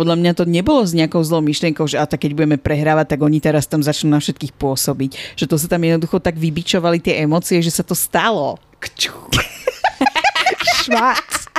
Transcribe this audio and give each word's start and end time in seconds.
podľa 0.00 0.16
mňa 0.16 0.32
to 0.32 0.48
nebolo 0.48 0.80
s 0.80 0.96
nejakou 0.96 1.20
zlou 1.20 1.44
myšlienkou, 1.44 1.84
že 1.84 2.00
a 2.00 2.08
tak 2.08 2.24
keď 2.24 2.32
budeme 2.32 2.56
prehrávať, 2.56 3.12
tak 3.12 3.20
oni 3.20 3.36
teraz 3.36 3.68
tam 3.68 3.84
začnú 3.84 4.08
na 4.08 4.16
všetkých 4.16 4.56
pôsobiť. 4.56 5.36
Že 5.36 5.44
to 5.44 5.56
sa 5.60 5.68
tam 5.68 5.84
jednoducho 5.84 6.16
tak 6.24 6.40
vybičovali 6.40 7.04
tie 7.04 7.20
emócie, 7.20 7.60
že 7.60 7.68
sa 7.68 7.84
to 7.84 7.92
stalo. 7.92 8.56
Kču. 8.80 9.12
Švác. 10.80 11.52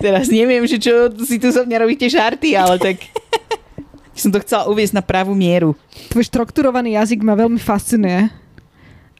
Teraz 0.00 0.32
neviem, 0.32 0.64
že 0.64 0.80
čo 0.80 1.12
si 1.20 1.36
tu 1.36 1.52
so 1.52 1.68
mňa 1.68 1.84
robíte 1.84 2.08
žarty, 2.08 2.56
ale 2.56 2.80
tak 2.80 2.96
som 4.16 4.32
to 4.32 4.40
chcela 4.40 4.64
uviezť 4.72 4.96
na 4.96 5.04
pravú 5.04 5.36
mieru. 5.36 5.76
Tvoj 6.08 6.32
štrukturovaný 6.32 6.96
jazyk 6.96 7.20
ma 7.20 7.36
veľmi 7.36 7.60
fascinuje 7.60 8.32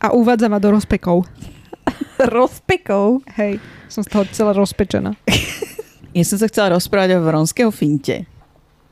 a 0.01 0.17
uvádza 0.17 0.49
ma 0.49 0.57
do 0.57 0.73
rozpekov. 0.73 1.29
Rozpekov. 2.41 3.21
Hej, 3.37 3.61
som 3.93 4.01
z 4.01 4.09
toho 4.09 4.25
celá 4.33 4.57
rozpečená. 4.57 5.13
Ja 6.17 6.25
som 6.25 6.41
sa 6.41 6.48
chcela 6.48 6.80
rozprávať 6.80 7.21
o 7.21 7.29
vronského 7.29 7.69
finte. 7.69 8.25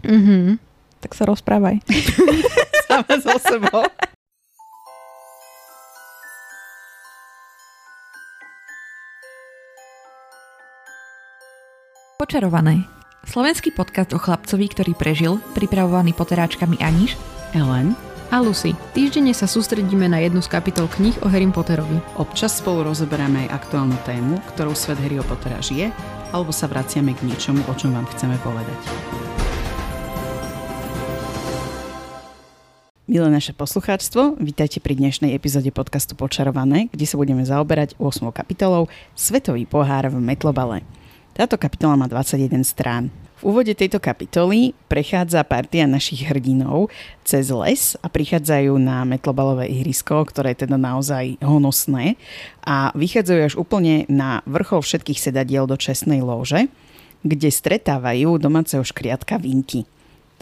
Mhm. 0.04 0.60
Tak 1.00 1.16
sa 1.16 1.24
rozprávaj. 1.24 1.80
Sama 2.88 3.16
so 3.16 3.32
sebou. 3.40 3.88
Počarované. 12.20 12.84
Slovenský 13.24 13.72
podcast 13.72 14.12
o 14.12 14.20
chlapcovi, 14.20 14.68
ktorý 14.68 14.92
prežil, 14.92 15.40
pripravovaný 15.56 16.12
poteráčkami 16.12 16.76
Aniš 16.84 17.16
Ellen, 17.56 17.96
A 18.32 18.40
Lucy, 18.40 18.76
týždenne 18.92 19.32
sa 19.32 19.48
sústredíme 19.48 20.08
na 20.12 20.20
jednu 20.20 20.44
z 20.44 20.52
kapitol 20.52 20.92
kníh 20.92 21.16
o 21.24 21.28
Harry 21.32 21.48
Potterovi. 21.48 22.00
Občas 22.20 22.60
spolu 22.60 22.84
rozoberáme 22.84 23.48
aj 23.48 23.64
aktuálnu 23.64 23.96
tému, 24.04 24.40
ktorou 24.52 24.76
svet 24.76 25.00
Harryho 25.00 25.24
Pottera 25.24 25.60
žije, 25.64 25.88
alebo 26.34 26.50
sa 26.50 26.66
vraciame 26.66 27.14
k 27.14 27.30
niečomu, 27.30 27.62
o 27.70 27.74
čom 27.78 27.94
vám 27.94 28.10
chceme 28.10 28.34
povedať. 28.42 28.74
Milé 33.06 33.30
naše 33.30 33.54
poslucháčstvo, 33.54 34.42
vítajte 34.42 34.82
pri 34.82 34.98
dnešnej 34.98 35.38
epizóde 35.38 35.70
podcastu 35.70 36.18
Počarované, 36.18 36.90
kde 36.90 37.06
sa 37.06 37.14
budeme 37.14 37.46
zaoberať 37.46 37.94
8. 38.02 38.34
kapitolou 38.34 38.90
Svetový 39.14 39.70
pohár 39.70 40.10
v 40.10 40.18
Metlobale. 40.18 40.82
Táto 41.30 41.54
kapitola 41.54 41.94
má 41.94 42.10
21 42.10 42.66
strán. 42.66 43.14
V 43.44 43.52
úvode 43.52 43.76
tejto 43.76 44.00
kapitoly 44.00 44.72
prechádza 44.88 45.44
partia 45.44 45.84
našich 45.84 46.24
hrdinov 46.24 46.88
cez 47.28 47.52
les 47.52 47.92
a 48.00 48.08
prichádzajú 48.08 48.72
na 48.80 49.04
metlobalové 49.04 49.68
ihrisko, 49.68 50.24
ktoré 50.24 50.56
je 50.56 50.64
teda 50.64 50.80
naozaj 50.80 51.36
honosné 51.44 52.16
a 52.64 52.88
vychádzajú 52.96 53.40
až 53.44 53.54
úplne 53.60 54.08
na 54.08 54.40
vrchol 54.48 54.80
všetkých 54.80 55.20
sedadiel 55.20 55.68
do 55.68 55.76
čestnej 55.76 56.24
lóže, 56.24 56.72
kde 57.20 57.52
stretávajú 57.52 58.40
domáceho 58.40 58.80
škriatka 58.80 59.36
Vinky. 59.36 59.84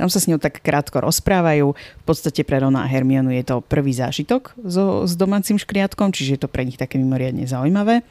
Tam 0.02 0.10
sa 0.10 0.18
s 0.18 0.26
ňou 0.26 0.42
tak 0.42 0.58
krátko 0.66 0.98
rozprávajú. 0.98 1.78
V 1.78 2.02
podstate 2.02 2.42
pre 2.42 2.58
Rona 2.58 2.82
a 2.82 2.90
Hermionu 2.90 3.30
je 3.30 3.46
to 3.46 3.62
prvý 3.62 3.94
zážitok 3.94 4.50
so, 4.66 5.06
s 5.06 5.14
domácim 5.14 5.54
škriatkom, 5.54 6.10
čiže 6.10 6.34
je 6.34 6.40
to 6.42 6.50
pre 6.50 6.66
nich 6.66 6.74
také 6.74 6.98
mimoriadne 6.98 7.46
zaujímavé. 7.46 8.02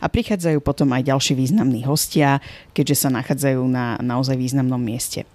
A 0.00 0.08
prichádzajú 0.08 0.64
potom 0.64 0.88
aj 0.96 1.04
ďalší 1.04 1.36
významní 1.36 1.84
hostia, 1.84 2.40
keďže 2.72 2.96
sa 2.96 3.08
nachádzajú 3.12 3.60
na 3.68 4.00
naozaj 4.00 4.40
významnom 4.40 4.80
mieste. 4.80 5.28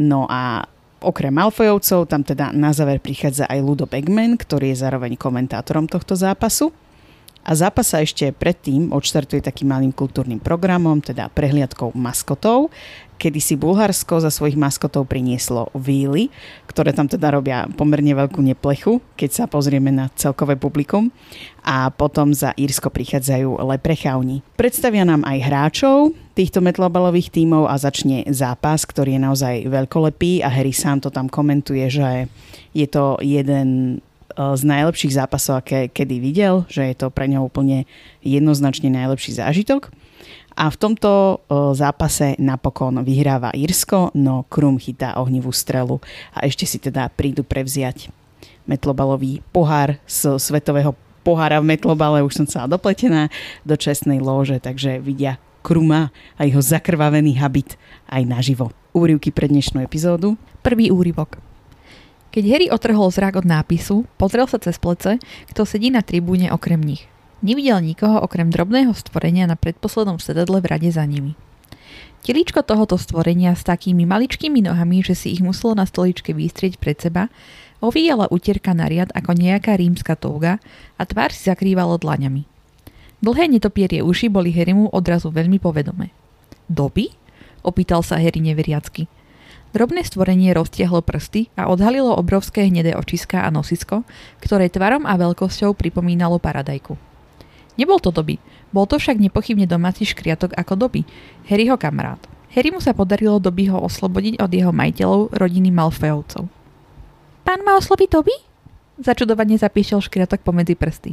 No 0.00 0.24
a 0.24 0.64
okrem 1.04 1.36
Malfojovcov 1.36 2.08
tam 2.08 2.24
teda 2.24 2.56
na 2.56 2.72
záver 2.72 2.96
prichádza 2.96 3.44
aj 3.44 3.60
Ludo 3.60 3.84
Bagman, 3.84 4.40
ktorý 4.40 4.72
je 4.72 4.88
zároveň 4.88 5.20
komentátorom 5.20 5.84
tohto 5.84 6.16
zápasu. 6.16 6.72
A 7.46 7.54
zápas 7.54 7.94
sa 7.94 8.02
ešte 8.02 8.34
predtým 8.34 8.90
odštartuje 8.90 9.38
takým 9.38 9.70
malým 9.70 9.94
kultúrnym 9.94 10.42
programom, 10.42 10.98
teda 10.98 11.30
prehliadkou 11.30 11.94
maskotov, 11.94 12.74
kedy 13.22 13.38
si 13.38 13.54
Bulharsko 13.54 14.18
za 14.18 14.34
svojich 14.34 14.58
maskotov 14.58 15.06
prinieslo 15.06 15.70
víly, 15.72 16.28
ktoré 16.66 16.90
tam 16.90 17.06
teda 17.06 17.32
robia 17.32 17.70
pomerne 17.78 18.12
veľkú 18.12 18.42
neplechu, 18.42 18.98
keď 19.14 19.30
sa 19.30 19.44
pozrieme 19.46 19.94
na 19.94 20.10
celkové 20.18 20.58
publikum. 20.58 21.14
A 21.62 21.88
potom 21.94 22.34
za 22.34 22.50
Írsko 22.54 22.90
prichádzajú 22.90 23.62
leprechauni. 23.62 24.42
Predstavia 24.58 25.06
nám 25.06 25.22
aj 25.26 25.38
hráčov 25.46 26.14
týchto 26.36 26.60
metlobalových 26.60 27.32
tímov 27.32 27.70
a 27.70 27.80
začne 27.80 28.28
zápas, 28.28 28.84
ktorý 28.84 29.16
je 29.16 29.24
naozaj 29.24 29.54
veľkolepý 29.70 30.44
a 30.44 30.52
Harry 30.52 30.76
sám 30.76 31.00
to 31.00 31.08
tam 31.08 31.32
komentuje, 31.32 31.88
že 31.88 32.28
je 32.76 32.86
to 32.86 33.16
jeden 33.24 33.98
z 34.36 34.62
najlepších 34.68 35.16
zápasov, 35.16 35.64
aké 35.64 35.88
kedy 35.88 36.20
videl, 36.20 36.68
že 36.68 36.84
je 36.92 36.94
to 36.94 37.08
pre 37.08 37.24
neho 37.24 37.42
úplne 37.42 37.88
jednoznačne 38.20 38.92
najlepší 38.92 39.40
zážitok. 39.40 39.88
A 40.56 40.72
v 40.72 40.76
tomto 40.80 41.40
zápase 41.76 42.36
napokon 42.40 43.00
vyhráva 43.04 43.52
Írsko, 43.52 44.12
no 44.16 44.44
Krum 44.48 44.80
chytá 44.80 45.16
ohnivú 45.20 45.52
strelu 45.52 46.00
a 46.32 46.48
ešte 46.48 46.64
si 46.64 46.80
teda 46.80 47.12
prídu 47.12 47.44
prevziať 47.44 48.08
metlobalový 48.64 49.44
pohár 49.52 50.00
z 50.08 50.40
svetového 50.40 50.96
pohára 51.20 51.60
v 51.60 51.76
metlobale, 51.76 52.24
už 52.24 52.40
som 52.40 52.46
celá 52.48 52.64
dopletená, 52.70 53.28
do 53.68 53.76
čestnej 53.76 54.16
lóže, 54.16 54.56
takže 54.56 54.96
vidia 54.96 55.36
Kruma 55.60 56.14
a 56.38 56.46
jeho 56.46 56.62
zakrvavený 56.62 57.36
habit 57.36 57.76
aj 58.08 58.22
naživo. 58.24 58.72
Úrivky 58.96 59.34
pre 59.34 59.50
dnešnú 59.50 59.82
epizódu. 59.82 60.40
Prvý 60.64 60.88
úryvok. 60.88 61.45
Keď 62.36 62.44
Harry 62.52 62.68
otrhol 62.68 63.08
zrak 63.08 63.40
od 63.40 63.48
nápisu, 63.48 64.04
pozrel 64.20 64.44
sa 64.44 64.60
cez 64.60 64.76
plece, 64.76 65.16
kto 65.48 65.64
sedí 65.64 65.88
na 65.88 66.04
tribúne 66.04 66.52
okrem 66.52 66.76
nich. 66.76 67.08
Nevidel 67.40 67.80
nikoho 67.80 68.20
okrem 68.20 68.52
drobného 68.52 68.92
stvorenia 68.92 69.48
na 69.48 69.56
predposlednom 69.56 70.20
sedadle 70.20 70.60
v 70.60 70.68
rade 70.68 70.92
za 70.92 71.00
nimi. 71.08 71.32
Teličko 72.28 72.60
tohoto 72.60 73.00
stvorenia 73.00 73.56
s 73.56 73.64
takými 73.64 74.04
maličkými 74.04 74.60
nohami, 74.68 75.00
že 75.00 75.16
si 75.16 75.32
ich 75.32 75.40
muselo 75.40 75.80
na 75.80 75.88
stoličke 75.88 76.36
vystrieť 76.36 76.76
pred 76.76 77.00
seba, 77.00 77.32
ovíjala 77.80 78.28
utierka 78.28 78.76
na 78.76 78.84
riad 78.84 79.08
ako 79.16 79.32
nejaká 79.32 79.72
rímska 79.72 80.12
touga 80.12 80.60
a 81.00 81.02
tvár 81.08 81.32
si 81.32 81.48
zakrývalo 81.48 81.96
dlaňami. 81.96 82.44
Dlhé 83.24 83.48
netopierie 83.48 84.04
uši 84.04 84.28
boli 84.28 84.52
Harrymu 84.52 84.92
odrazu 84.92 85.32
veľmi 85.32 85.56
povedomé. 85.56 86.12
Doby? 86.68 87.16
Opýtal 87.64 88.04
sa 88.04 88.20
Harry 88.20 88.44
neveriacky. 88.44 89.08
Drobné 89.76 90.08
stvorenie 90.08 90.56
roztiahlo 90.56 91.04
prsty 91.04 91.52
a 91.52 91.68
odhalilo 91.68 92.16
obrovské 92.16 92.64
hnedé 92.64 92.96
očiská 92.96 93.44
a 93.44 93.52
nosisko, 93.52 94.08
ktoré 94.40 94.72
tvarom 94.72 95.04
a 95.04 95.12
veľkosťou 95.20 95.76
pripomínalo 95.76 96.40
paradajku. 96.40 96.96
Nebol 97.76 98.00
to 98.00 98.08
doby, 98.08 98.40
bol 98.72 98.88
to 98.88 98.96
však 98.96 99.20
nepochybne 99.20 99.68
domáci 99.68 100.08
škriatok 100.08 100.56
ako 100.56 100.80
doby, 100.80 101.04
Harryho 101.52 101.76
kamarát. 101.76 102.16
Harry 102.56 102.72
mu 102.72 102.80
sa 102.80 102.96
podarilo 102.96 103.36
doby 103.36 103.68
ho 103.68 103.76
oslobodiť 103.84 104.40
od 104.40 104.48
jeho 104.48 104.72
majiteľov 104.72 105.36
rodiny 105.36 105.68
Malfejovcov. 105.68 106.48
Pán 107.44 107.60
ma 107.60 107.76
osloví 107.76 108.08
doby? 108.08 108.32
Začudovane 108.96 109.60
zapíšel 109.60 110.00
škriatok 110.00 110.40
pomedzi 110.40 110.72
prsty. 110.72 111.12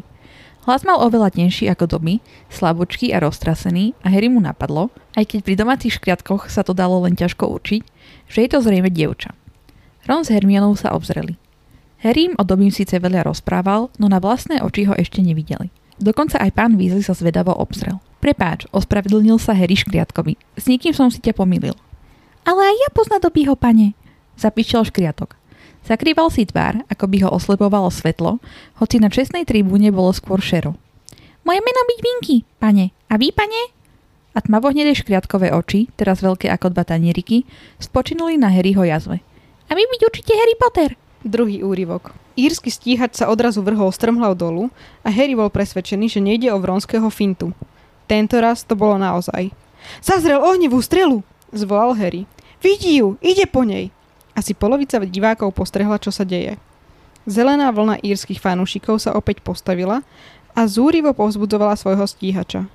Hlas 0.63 0.88
mal 0.88 0.96
oveľa 1.03 1.35
tenší 1.35 1.68
ako 1.68 1.91
doby, 1.91 2.24
slabúčky 2.47 3.12
a 3.12 3.19
roztrasený 3.19 4.00
a 4.00 4.07
Harry 4.07 4.31
mu 4.31 4.40
napadlo, 4.40 4.88
aj 5.12 5.35
keď 5.35 5.40
pri 5.44 5.56
domácich 5.59 6.00
škriatkoch 6.00 6.47
sa 6.47 6.63
to 6.63 6.72
dalo 6.72 7.03
len 7.03 7.19
ťažko 7.19 7.51
určiť, 7.51 7.81
že 8.31 8.40
je 8.40 8.50
to 8.50 8.63
zrejme 8.63 8.88
dievča. 8.88 9.35
Ron 10.07 10.23
s 10.23 10.31
Hermionou 10.31 10.79
sa 10.79 10.96
obzreli. 10.96 11.35
Harry 12.00 12.31
im 12.31 12.35
o 12.40 12.47
dobím 12.47 12.72
síce 12.72 12.96
veľa 12.96 13.28
rozprával, 13.28 13.91
no 14.00 14.07
na 14.07 14.23
vlastné 14.23 14.63
oči 14.63 14.88
ho 14.88 14.96
ešte 14.96 15.19
nevideli. 15.19 15.68
Dokonca 16.00 16.40
aj 16.40 16.52
pán 16.56 16.79
Weasley 16.79 17.03
sa 17.03 17.16
zvedavo 17.16 17.52
obzrel. 17.56 18.00
Prepáč, 18.23 18.63
ospravedlnil 18.72 19.40
sa 19.44 19.52
Harry 19.52 19.75
škriatkovi. 19.75 20.40
S 20.56 20.72
niekým 20.72 20.96
som 20.96 21.12
si 21.12 21.19
ťa 21.19 21.35
pomýlil. 21.35 21.75
Ale 22.47 22.62
aj 22.72 22.75
ja 22.75 22.90
pozná 22.96 23.19
dobího, 23.19 23.56
pane, 23.59 24.00
zapíšel 24.40 24.88
škriatok. 24.88 25.35
Zakrýval 25.84 26.32
si 26.32 26.48
tvár, 26.48 26.80
ako 26.88 27.06
by 27.12 27.18
ho 27.28 27.30
oslepovalo 27.36 27.92
svetlo, 27.92 28.40
hoci 28.80 29.04
na 29.04 29.12
čestnej 29.12 29.44
tribúne 29.44 29.92
bolo 29.92 30.16
skôr 30.16 30.40
šero. 30.40 30.80
Moje 31.44 31.60
meno 31.60 31.82
byť 31.84 32.00
Vinky, 32.00 32.38
pane. 32.56 32.96
A 33.12 33.20
vy, 33.20 33.36
pane? 33.36 33.76
A 34.34 34.40
tmavohnedé 34.40 34.96
škriatkové 34.96 35.52
oči, 35.52 35.92
teraz 36.00 36.24
veľké 36.24 36.48
ako 36.48 36.72
dva 36.72 36.88
tanieriky, 36.88 37.44
spočinuli 37.84 38.40
na 38.40 38.48
Harryho 38.48 38.88
jazve. 38.88 39.20
A 39.68 39.76
vy 39.76 39.84
byť 39.84 40.02
určite 40.08 40.32
Harry 40.34 40.56
Potter. 40.56 40.90
Druhý 41.28 41.62
úryvok. 41.68 42.16
Írsky 42.40 42.72
stíhač 42.72 43.20
sa 43.20 43.29
odrazu 43.29 43.62
vrhol 43.62 43.91
strmhlav 43.91 44.40
dolu 44.40 44.74
a 45.03 45.12
Harry 45.12 45.36
bol 45.38 45.52
presvedčený, 45.52 46.09
že 46.09 46.24
nejde 46.24 46.50
o 46.50 46.58
vronského 46.58 47.06
fintu. 47.12 47.52
Tento 48.08 48.40
raz 48.40 48.64
to 48.64 48.74
bolo 48.74 48.96
naozaj. 48.96 49.52
Zazrel 50.00 50.40
ohnivú 50.40 50.79
strelu, 50.79 51.22
zvolal 51.52 51.94
Harry. 52.00 52.24
Vidí 52.64 53.03
ju, 53.03 53.20
ide 53.20 53.46
po 53.46 53.68
nej. 53.68 53.91
Asi 54.34 54.58
polovica 54.58 54.97
divákov 54.97 55.53
postrehla, 55.53 56.02
čo 56.02 56.09
sa 56.09 56.26
deje. 56.26 56.58
Zelená 57.24 57.72
vlna 57.72 58.02
írskych 58.03 58.41
fanúšikov 58.41 59.00
sa 59.00 59.16
opäť 59.16 59.40
postavila 59.40 60.03
a 60.52 60.62
zúrivo 60.68 61.16
povzbudzovala 61.16 61.78
svojho 61.80 62.03
stíhača. 62.03 62.68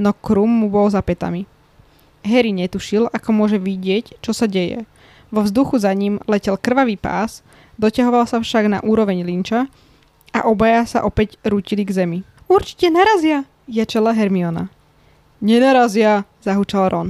No 0.00 0.10
Krum 0.16 0.48
mu 0.48 0.72
bol 0.72 0.88
za 0.88 1.04
petami. 1.04 1.44
Harry 2.24 2.50
netušil, 2.54 3.10
ako 3.12 3.30
môže 3.34 3.58
vidieť, 3.60 4.18
čo 4.22 4.32
sa 4.32 4.48
deje. 4.48 4.88
Vo 5.32 5.44
vzduchu 5.44 5.80
za 5.80 5.92
ním 5.92 6.20
letel 6.28 6.58
krvavý 6.58 6.96
pás, 6.96 7.44
doťahoval 7.80 8.28
sa 8.28 8.38
však 8.40 8.64
na 8.68 8.78
úroveň 8.84 9.24
linča 9.24 9.68
a 10.32 10.48
obaja 10.48 10.84
sa 10.88 10.98
opäť 11.04 11.36
rútili 11.44 11.84
k 11.84 12.04
zemi. 12.04 12.18
Určite 12.48 12.92
narazia, 12.92 13.48
jačala 13.68 14.12
Hermiona. 14.12 14.68
Nenarazia, 15.42 16.28
zahučal 16.44 16.92
Ron. 16.92 17.08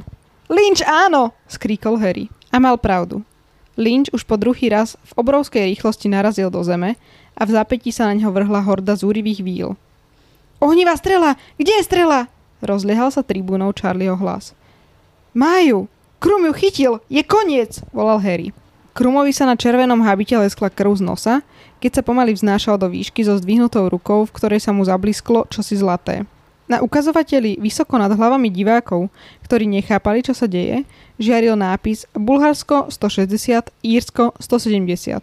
Lynch 0.48 0.84
áno, 0.84 1.36
skríkol 1.48 2.00
Harry. 2.00 2.28
A 2.52 2.60
mal 2.60 2.76
pravdu. 2.76 3.24
Lynch 3.76 4.12
už 4.12 4.28
po 4.28 4.36
druhý 4.36 4.68
raz 4.68 5.00
v 5.00 5.12
obrovskej 5.16 5.72
rýchlosti 5.72 6.12
narazil 6.12 6.52
do 6.52 6.60
zeme 6.60 7.00
a 7.32 7.42
v 7.48 7.50
zapätí 7.56 7.88
sa 7.88 8.08
na 8.08 8.16
neho 8.16 8.28
vrhla 8.28 8.60
horda 8.60 8.92
zúrivých 8.92 9.40
víl. 9.40 9.74
Ohnivá 10.60 10.94
strela! 10.94 11.40
Kde 11.56 11.80
je 11.80 11.88
strela? 11.88 12.28
Rozliehal 12.62 13.10
sa 13.10 13.26
tribúnou 13.26 13.74
Charlieho 13.74 14.14
hlas. 14.14 14.54
Máju! 15.34 15.88
Krum 16.22 16.46
ju 16.46 16.52
chytil! 16.54 16.92
Je 17.10 17.24
koniec! 17.26 17.82
volal 17.90 18.22
Harry. 18.22 18.54
Krumovi 18.92 19.32
sa 19.32 19.48
na 19.48 19.56
červenom 19.56 20.04
habite 20.04 20.36
leskla 20.36 20.68
krv 20.68 21.00
z 21.00 21.02
nosa, 21.02 21.34
keď 21.80 21.98
sa 21.98 22.02
pomaly 22.04 22.36
vznášal 22.36 22.76
do 22.76 22.92
výšky 22.92 23.24
so 23.24 23.40
zdvihnutou 23.40 23.88
rukou, 23.88 24.28
v 24.28 24.34
ktorej 24.36 24.60
sa 24.60 24.76
mu 24.76 24.84
zablisklo 24.84 25.48
čosi 25.48 25.80
zlaté. 25.80 26.28
Na 26.70 26.78
ukazovateli 26.78 27.58
vysoko 27.58 27.98
nad 27.98 28.14
hlavami 28.14 28.48
divákov, 28.48 29.10
ktorí 29.44 29.66
nechápali, 29.66 30.22
čo 30.22 30.32
sa 30.32 30.46
deje, 30.46 30.86
žiaril 31.18 31.58
nápis 31.58 32.06
Bulharsko 32.14 32.88
160, 32.88 33.70
Írsko 33.82 34.32
170. 34.38 35.22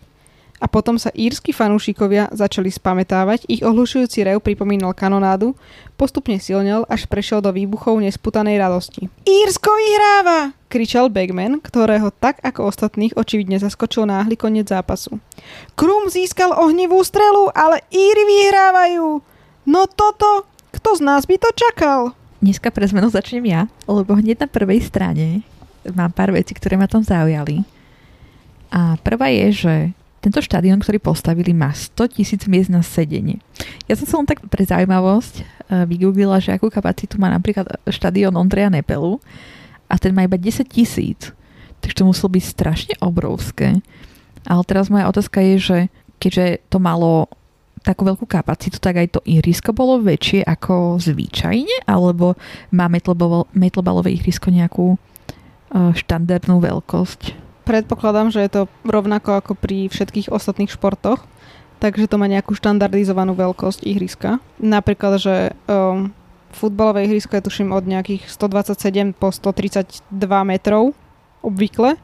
A 0.59 0.67
potom 0.67 0.99
sa 0.99 1.07
írsky 1.15 1.55
fanúšikovia 1.55 2.35
začali 2.35 2.67
spametávať, 2.67 3.47
ich 3.47 3.63
ohlušujúci 3.63 4.27
rev 4.27 4.43
pripomínal 4.43 4.91
kanonádu, 4.91 5.55
postupne 5.95 6.35
silnel, 6.35 6.83
až 6.91 7.07
prešiel 7.07 7.39
do 7.39 7.55
výbuchov 7.55 7.95
nesputanej 8.03 8.59
radosti. 8.59 9.07
Írsko 9.23 9.71
vyhráva! 9.71 10.51
kričal 10.69 11.09
Bagman, 11.09 11.63
ktorého 11.63 12.13
tak 12.13 12.43
ako 12.45 12.69
ostatných 12.69 13.17
očividne 13.17 13.57
zaskočil 13.57 14.05
náhly 14.05 14.37
koniec 14.37 14.69
zápasu. 14.69 15.17
Krum 15.73 16.11
získal 16.11 16.53
ohnivú 16.53 17.01
strelu, 17.01 17.49
ale 17.55 17.81
Íry 17.89 18.23
vyhrávajú! 18.27 19.23
No 19.65 19.81
toto 19.87 20.45
kto 20.73 20.89
z 20.97 21.01
nás 21.01 21.25
by 21.25 21.35
to 21.37 21.49
čakal? 21.55 22.13
Dneska 22.39 22.71
pre 22.71 22.87
zmenu 22.87 23.11
začnem 23.11 23.45
ja, 23.45 23.61
lebo 23.89 24.15
hneď 24.15 24.45
na 24.45 24.47
prvej 24.47 24.85
strane 24.85 25.43
mám 25.91 26.13
pár 26.13 26.31
vecí, 26.31 26.55
ktoré 26.55 26.79
ma 26.79 26.87
tam 26.87 27.03
zaujali. 27.03 27.65
A 28.69 28.95
prvá 29.01 29.33
je, 29.33 29.47
že 29.65 29.73
tento 30.19 30.43
štadión, 30.43 30.83
ktorý 30.83 30.99
postavili, 30.99 31.55
má 31.55 31.71
100 31.71 32.19
tisíc 32.19 32.43
miest 32.45 32.67
na 32.67 32.83
sedenie. 32.83 33.39
Ja 33.87 33.95
som 33.95 34.05
sa 34.05 34.15
len 34.19 34.27
tak 34.27 34.43
pre 34.51 34.67
zaujímavosť 34.67 35.33
uh, 35.39 35.43
vygooglila, 35.87 36.43
že 36.43 36.51
akú 36.51 36.67
kapacitu 36.67 37.15
má 37.15 37.31
napríklad 37.31 37.79
štadión 37.87 38.35
Ondreja 38.35 38.67
Nepelu 38.67 39.17
a 39.87 39.95
ten 39.95 40.11
má 40.11 40.27
iba 40.27 40.35
10 40.35 40.67
tisíc. 40.67 41.31
Takže 41.79 42.03
to 42.03 42.07
muselo 42.07 42.29
byť 42.35 42.43
strašne 42.43 42.95
obrovské. 42.99 43.79
Ale 44.43 44.61
teraz 44.67 44.91
moja 44.91 45.07
otázka 45.07 45.39
je, 45.39 45.55
že 45.57 45.77
keďže 46.19 46.67
to 46.67 46.83
malo 46.83 47.31
takú 47.81 48.07
veľkú 48.07 48.25
kapacitu, 48.27 48.77
tak 48.77 48.99
aj 48.99 49.07
to 49.17 49.19
ihrisko 49.23 49.71
bolo 49.71 49.99
väčšie 50.03 50.43
ako 50.43 50.99
zvyčajne, 50.99 51.87
alebo 51.87 52.35
má 52.75 52.91
metlbalové 53.53 54.09
ihrisko 54.15 54.51
nejakú 54.51 54.95
uh, 54.95 55.91
štandardnú 55.95 56.59
veľkosť? 56.59 57.49
Predpokladám, 57.63 58.33
že 58.33 58.41
je 58.43 58.51
to 58.51 58.61
rovnako 58.81 59.37
ako 59.37 59.53
pri 59.53 59.87
všetkých 59.93 60.33
ostatných 60.33 60.73
športoch, 60.73 61.21
takže 61.77 62.09
to 62.09 62.17
má 62.17 62.25
nejakú 62.25 62.57
štandardizovanú 62.57 63.37
veľkosť 63.37 63.85
ihriska. 63.85 64.41
Napríklad, 64.57 65.21
že 65.21 65.35
um, 65.69 66.09
futbalové 66.49 67.05
ihrisko 67.05 67.37
je 67.37 67.45
tuším 67.45 67.69
od 67.69 67.85
nejakých 67.85 68.25
127 68.25 69.13
po 69.13 69.29
132 69.29 70.01
metrov 70.49 70.97
obvykle, 71.45 71.95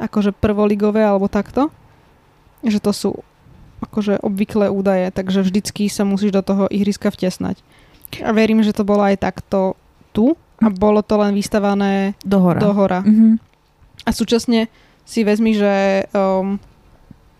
akože 0.00 0.32
prvoligové 0.32 1.04
alebo 1.04 1.28
takto. 1.28 1.68
Že 2.64 2.78
to 2.80 2.92
sú 2.92 3.10
akože 3.82 4.22
obvyklé 4.24 4.72
údaje, 4.72 5.12
takže 5.12 5.44
vždycky 5.44 5.88
sa 5.92 6.06
musíš 6.06 6.32
do 6.32 6.42
toho 6.42 6.64
ihriska 6.72 7.12
vtesnať. 7.12 7.60
A 8.22 8.30
verím, 8.32 8.62
že 8.62 8.76
to 8.76 8.86
bolo 8.86 9.02
aj 9.02 9.20
takto 9.20 9.74
tu 10.14 10.38
a 10.62 10.72
bolo 10.72 11.04
to 11.04 11.20
len 11.20 11.36
vystavané 11.36 12.16
dohora. 12.24 12.60
dohora. 12.60 13.00
Mm-hmm. 13.04 13.32
A 14.06 14.10
súčasne 14.14 14.70
si 15.04 15.20
vezmi, 15.26 15.52
že 15.52 16.06
um, 16.14 16.56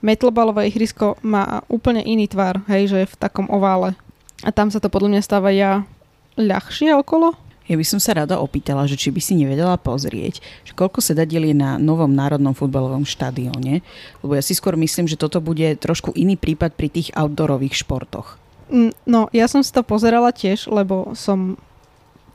metlbalové 0.04 0.68
ihrisko 0.68 1.16
má 1.24 1.64
úplne 1.70 2.04
iný 2.04 2.28
tvar, 2.28 2.60
hej, 2.68 2.92
že 2.92 2.98
je 3.04 3.10
v 3.10 3.18
takom 3.18 3.48
ovále. 3.48 3.96
A 4.44 4.52
tam 4.52 4.68
sa 4.68 4.82
to 4.82 4.92
podľa 4.92 5.16
mňa 5.16 5.22
stáva 5.24 5.48
ja 5.50 5.88
ľahšie 6.36 6.92
okolo. 7.00 7.32
Ja 7.66 7.74
by 7.74 7.84
som 7.86 7.98
sa 7.98 8.14
rada 8.14 8.38
opýtala, 8.38 8.86
že 8.86 8.94
či 8.94 9.10
by 9.10 9.18
si 9.18 9.34
nevedela 9.34 9.74
pozrieť, 9.74 10.38
že 10.62 10.72
koľko 10.72 11.02
sedadiel 11.02 11.50
je 11.50 11.56
na 11.58 11.82
novom 11.82 12.10
národnom 12.10 12.54
futbalovom 12.54 13.02
štadióne, 13.02 13.82
lebo 14.22 14.32
ja 14.38 14.42
si 14.42 14.54
skôr 14.54 14.78
myslím, 14.78 15.10
že 15.10 15.18
toto 15.18 15.42
bude 15.42 15.74
trošku 15.78 16.14
iný 16.14 16.38
prípad 16.38 16.78
pri 16.78 16.88
tých 16.88 17.10
outdoorových 17.18 17.74
športoch. 17.74 18.38
Mm, 18.70 18.94
no, 19.06 19.26
ja 19.34 19.50
som 19.50 19.62
si 19.66 19.74
to 19.74 19.82
pozerala 19.82 20.30
tiež, 20.30 20.70
lebo 20.70 21.14
som 21.18 21.58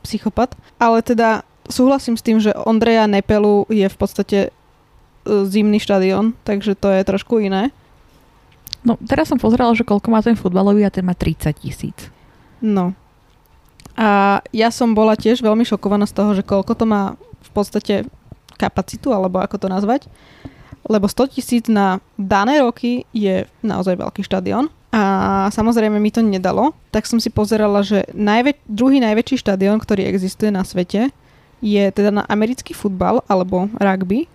psychopat, 0.04 0.52
ale 0.76 1.00
teda 1.00 1.44
súhlasím 1.68 2.20
s 2.20 2.24
tým, 2.24 2.36
že 2.40 2.52
Ondreja 2.52 3.08
Nepelu 3.08 3.64
je 3.72 3.86
v 3.88 3.96
podstate 3.96 4.38
e, 4.48 4.50
zimný 5.48 5.78
štadión, 5.80 6.36
takže 6.44 6.76
to 6.76 6.92
je 6.92 7.02
trošku 7.08 7.40
iné. 7.40 7.72
No, 8.82 8.98
teraz 8.98 9.30
som 9.30 9.38
pozerala, 9.38 9.72
že 9.78 9.86
koľko 9.86 10.10
má 10.10 10.20
ten 10.20 10.34
futbalový 10.34 10.82
a 10.82 10.90
ten 10.90 11.06
má 11.06 11.14
30 11.14 11.54
tisíc. 11.54 12.10
No, 12.58 12.98
a 13.96 14.40
ja 14.52 14.68
som 14.72 14.96
bola 14.96 15.16
tiež 15.18 15.44
veľmi 15.44 15.68
šokovaná 15.68 16.08
z 16.08 16.16
toho, 16.16 16.30
že 16.32 16.46
koľko 16.46 16.72
to 16.72 16.84
má 16.88 17.20
v 17.44 17.50
podstate 17.52 17.94
kapacitu, 18.56 19.12
alebo 19.12 19.42
ako 19.42 19.66
to 19.66 19.68
nazvať. 19.68 20.08
Lebo 20.88 21.06
100 21.06 21.34
tisíc 21.34 21.64
na 21.70 22.02
dané 22.18 22.58
roky 22.58 23.06
je 23.14 23.46
naozaj 23.62 23.98
veľký 23.98 24.22
štadión. 24.24 24.72
A 24.92 25.48
samozrejme 25.48 25.96
mi 25.96 26.12
to 26.12 26.20
nedalo, 26.20 26.76
tak 26.92 27.08
som 27.08 27.16
si 27.16 27.32
pozerala, 27.32 27.80
že 27.80 28.04
najvä- 28.12 28.60
druhý 28.68 29.00
najväčší 29.00 29.40
štadión, 29.40 29.80
ktorý 29.80 30.04
existuje 30.04 30.52
na 30.52 30.68
svete, 30.68 31.08
je 31.64 31.84
teda 31.94 32.12
na 32.12 32.22
americký 32.28 32.76
futbal 32.76 33.24
alebo 33.24 33.72
rugby. 33.80 34.28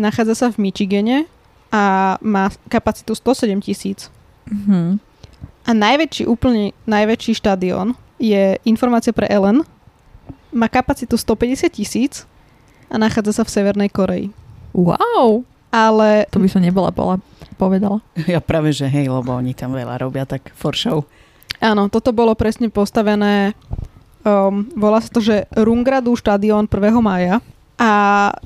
Nachádza 0.00 0.34
sa 0.38 0.46
v 0.48 0.70
Michigane 0.70 1.28
a 1.68 2.16
má 2.24 2.48
kapacitu 2.72 3.12
107 3.12 3.60
tisíc. 3.60 4.08
Mm-hmm. 4.48 4.88
A 5.68 5.70
najväčší, 5.76 6.24
úplne 6.24 6.72
najväčší 6.88 7.36
štadión 7.36 7.92
je 8.20 8.60
informácia 8.68 9.16
pre 9.16 9.24
Ellen. 9.32 9.64
Má 10.52 10.68
kapacitu 10.68 11.16
150 11.16 11.72
tisíc 11.72 12.28
a 12.92 13.00
nachádza 13.00 13.40
sa 13.40 13.42
v 13.48 13.50
Severnej 13.50 13.88
Koreji. 13.88 14.28
Wow! 14.76 15.48
Ale... 15.72 16.28
To 16.28 16.42
by 16.42 16.50
som 16.50 16.60
nebola 16.60 16.92
bola 16.92 17.16
povedala. 17.60 18.04
Ja 18.30 18.44
práve, 18.44 18.76
že 18.76 18.84
hej, 18.84 19.08
lebo 19.08 19.32
oni 19.32 19.56
tam 19.56 19.72
veľa 19.72 20.00
robia, 20.00 20.28
tak 20.28 20.52
for 20.52 20.76
show. 20.76 21.08
Áno, 21.60 21.92
toto 21.92 22.12
bolo 22.16 22.32
presne 22.32 22.72
postavené, 22.72 23.52
um, 24.24 24.64
volá 24.72 25.00
sa 25.04 25.12
to, 25.12 25.20
že 25.20 25.44
Rungradu 25.52 26.16
štadión 26.16 26.64
1. 26.64 26.72
mája 27.04 27.44
a 27.76 27.92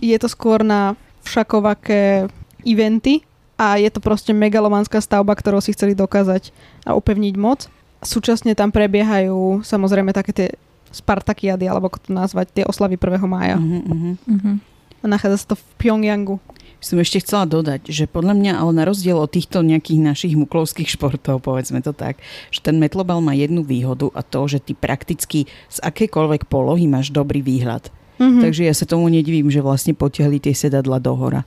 je 0.03 0.17
to 0.19 0.27
skôr 0.27 0.67
na 0.67 0.99
všakovaké 1.23 2.27
eventy 2.67 3.23
a 3.55 3.79
je 3.79 3.87
to 3.87 4.03
proste 4.03 4.35
megalománska 4.35 4.99
stavba, 4.99 5.31
ktorou 5.39 5.63
si 5.63 5.71
chceli 5.71 5.95
dokázať 5.95 6.51
a 6.83 6.99
upevniť 6.99 7.35
moc. 7.39 7.71
Súčasne 8.05 8.53
tam 8.53 8.69
prebiehajú 8.69 9.65
samozrejme 9.65 10.13
také 10.13 10.33
tie 10.37 10.49
Spartakiady, 10.95 11.67
alebo 11.67 11.91
ako 11.91 12.07
to 12.07 12.11
nazvať, 12.15 12.55
tie 12.55 12.65
oslavy 12.69 12.95
1. 12.95 13.19
mája. 13.27 13.59
Uh-huh, 13.59 14.15
uh-huh. 14.31 14.57
A 15.03 15.05
nachádza 15.11 15.43
sa 15.43 15.47
to 15.53 15.57
v 15.59 15.65
Pyongyangu. 15.83 16.39
Som 16.79 17.01
ešte 17.01 17.25
chcela 17.25 17.49
dodať, 17.49 17.89
že 17.89 18.05
podľa 18.05 18.37
mňa, 18.37 18.53
ale 18.61 18.71
na 18.77 18.85
rozdiel 18.85 19.17
od 19.17 19.33
týchto 19.33 19.65
nejakých 19.65 20.05
našich 20.05 20.35
muklovských 20.37 20.87
športov, 20.87 21.41
povedzme 21.41 21.81
to 21.81 21.97
tak, 21.97 22.21
že 22.53 22.61
ten 22.61 22.77
metlobal 22.77 23.25
má 23.25 23.33
jednu 23.33 23.65
výhodu 23.65 24.13
a 24.13 24.21
to, 24.21 24.45
že 24.47 24.61
ty 24.61 24.77
prakticky 24.77 25.49
z 25.73 25.79
akékoľvek 25.81 26.47
polohy 26.47 26.85
máš 26.87 27.11
dobrý 27.11 27.41
výhľad. 27.41 27.89
Uh-huh. 28.21 28.45
Takže 28.45 28.69
ja 28.69 28.75
sa 28.77 28.87
tomu 28.87 29.11
nedivím, 29.11 29.51
že 29.51 29.65
vlastne 29.65 29.97
potiahli 29.97 30.39
tie 30.39 30.55
sedadla 30.55 31.03
do 31.03 31.17
hora. 31.17 31.43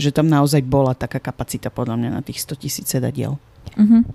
Že 0.00 0.22
tam 0.22 0.30
naozaj 0.30 0.62
bola 0.64 0.96
taká 0.96 1.20
kapacita 1.20 1.68
podľa 1.68 2.00
mňa 2.00 2.10
na 2.16 2.22
tých 2.24 2.40
100 2.46 2.62
tisíc 2.62 2.86
sedadiel. 2.88 3.36
Uh-huh. 3.76 4.06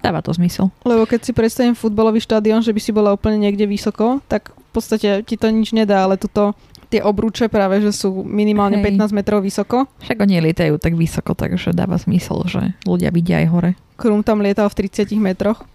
Dáva 0.00 0.22
to 0.22 0.32
zmysel. 0.32 0.70
Lebo 0.86 1.04
keď 1.04 1.20
si 1.26 1.32
predstavím 1.34 1.74
futbalový 1.74 2.22
štadión, 2.22 2.62
že 2.62 2.70
by 2.70 2.80
si 2.80 2.94
bola 2.94 3.12
úplne 3.12 3.42
niekde 3.42 3.66
vysoko, 3.66 4.22
tak 4.30 4.54
v 4.54 4.70
podstate 4.70 5.26
ti 5.26 5.34
to 5.34 5.50
nič 5.50 5.74
nedá, 5.74 6.06
ale 6.06 6.16
tuto 6.16 6.54
tie 6.86 7.02
obrúče 7.02 7.50
práve, 7.50 7.82
že 7.82 7.90
sú 7.90 8.22
minimálne 8.22 8.78
Hej. 8.78 8.94
15 9.10 9.18
metrov 9.18 9.42
vysoko. 9.42 9.90
Však 10.06 10.22
oni 10.22 10.38
lietajú 10.38 10.78
tak 10.78 10.94
vysoko, 10.94 11.34
takže 11.34 11.74
dáva 11.74 11.98
zmysel, 11.98 12.46
že 12.46 12.60
ľudia 12.86 13.10
vidia 13.10 13.42
aj 13.42 13.46
hore. 13.50 13.70
Krum 13.98 14.22
tam 14.22 14.40
lietal 14.40 14.70
v 14.70 14.86
30 14.86 15.10
metroch, 15.18 15.66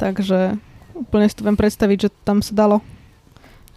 takže 0.00 0.56
úplne 0.96 1.28
si 1.28 1.36
to 1.36 1.44
viem 1.44 1.58
predstaviť, 1.58 1.98
že 2.00 2.10
tam 2.24 2.40
sa 2.40 2.56
dalo. 2.56 2.80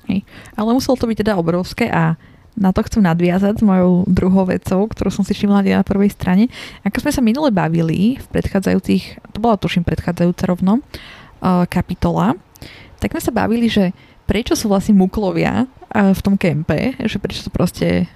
Hej. 0.07 0.23
Ale 0.55 0.75
muselo 0.75 0.99
to 0.99 1.07
byť 1.07 1.17
teda 1.23 1.33
obrovské 1.39 1.87
a 1.87 2.15
na 2.53 2.69
to 2.69 2.85
chcem 2.85 3.01
nadviazať 3.01 3.59
s 3.59 3.63
mojou 3.65 4.05
druhou 4.05 4.45
vecou, 4.45 4.85
ktorú 4.85 5.09
som 5.09 5.25
si 5.25 5.33
všimla 5.33 5.65
na 5.65 5.85
prvej 5.85 6.13
strane. 6.13 6.49
Ako 6.85 7.01
sme 7.03 7.11
sa 7.11 7.21
minule 7.21 7.49
bavili 7.49 8.21
v 8.21 8.25
predchádzajúcich, 8.29 9.33
to 9.33 9.37
bola 9.41 9.57
tuším 9.57 9.81
predchádzajúca 9.85 10.43
rovno, 10.49 10.73
uh, 10.79 11.65
kapitola, 11.65 12.37
tak 13.01 13.17
sme 13.17 13.21
sa 13.21 13.33
bavili, 13.33 13.67
že 13.67 13.91
prečo 14.29 14.55
sú 14.55 14.71
vlastne 14.71 14.95
muklovia 14.95 15.65
uh, 15.65 16.13
v 16.13 16.21
tom 16.21 16.35
kempe, 16.37 16.95
že 17.03 17.17
prečo 17.19 17.43
to 17.43 17.51
proste 17.51 18.07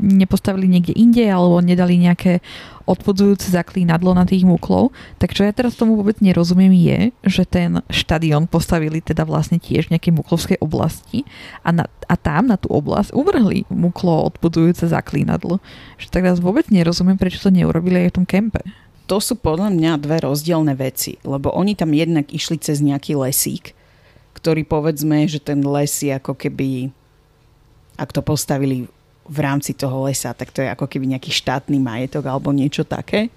nepostavili 0.00 0.66
niekde 0.66 0.96
inde 0.96 1.24
alebo 1.28 1.60
nedali 1.60 2.00
nejaké 2.00 2.40
odpudzujúce 2.86 3.50
zaklínadlo 3.50 4.14
na 4.14 4.22
tých 4.22 4.46
muklov. 4.46 4.94
Tak 5.18 5.34
čo 5.34 5.42
ja 5.42 5.50
teraz 5.50 5.74
tomu 5.74 5.98
vôbec 5.98 6.22
nerozumiem 6.22 6.70
je, 6.72 6.98
že 7.26 7.42
ten 7.42 7.82
štadión 7.90 8.46
postavili 8.46 9.02
teda 9.02 9.26
vlastne 9.26 9.58
tiež 9.58 9.90
v 9.90 9.98
nejakej 9.98 10.12
muklovskej 10.14 10.58
oblasti 10.62 11.26
a, 11.66 11.74
na, 11.74 11.84
a 12.06 12.14
tam 12.14 12.46
na 12.48 12.56
tú 12.56 12.70
oblasť 12.70 13.12
uvrhli 13.12 13.66
muklo 13.68 14.30
odpudzujúce 14.30 14.86
zaklínadlo. 14.86 15.58
Že 15.98 16.06
teraz 16.14 16.36
vôbec 16.38 16.70
nerozumiem, 16.70 17.18
prečo 17.18 17.42
to 17.42 17.50
neurobili 17.50 18.06
aj 18.06 18.14
v 18.14 18.16
tom 18.22 18.26
kempe. 18.26 18.62
To 19.06 19.22
sú 19.22 19.38
podľa 19.38 19.70
mňa 19.70 20.02
dve 20.02 20.18
rozdielne 20.18 20.74
veci, 20.74 21.18
lebo 21.22 21.54
oni 21.54 21.78
tam 21.78 21.94
jednak 21.94 22.30
išli 22.34 22.58
cez 22.58 22.82
nejaký 22.82 23.14
lesík, 23.14 23.70
ktorý 24.34 24.66
povedzme, 24.66 25.30
že 25.30 25.38
ten 25.38 25.62
les 25.62 25.94
je 26.02 26.10
ako 26.10 26.34
keby, 26.34 26.90
ak 27.94 28.10
to 28.10 28.18
postavili 28.18 28.90
v 29.26 29.38
rámci 29.42 29.74
toho 29.74 30.06
lesa, 30.06 30.32
tak 30.32 30.50
to 30.54 30.62
je 30.62 30.68
ako 30.70 30.86
keby 30.86 31.10
nejaký 31.14 31.30
štátny 31.30 31.78
majetok 31.78 32.26
alebo 32.26 32.54
niečo 32.54 32.86
také. 32.86 33.28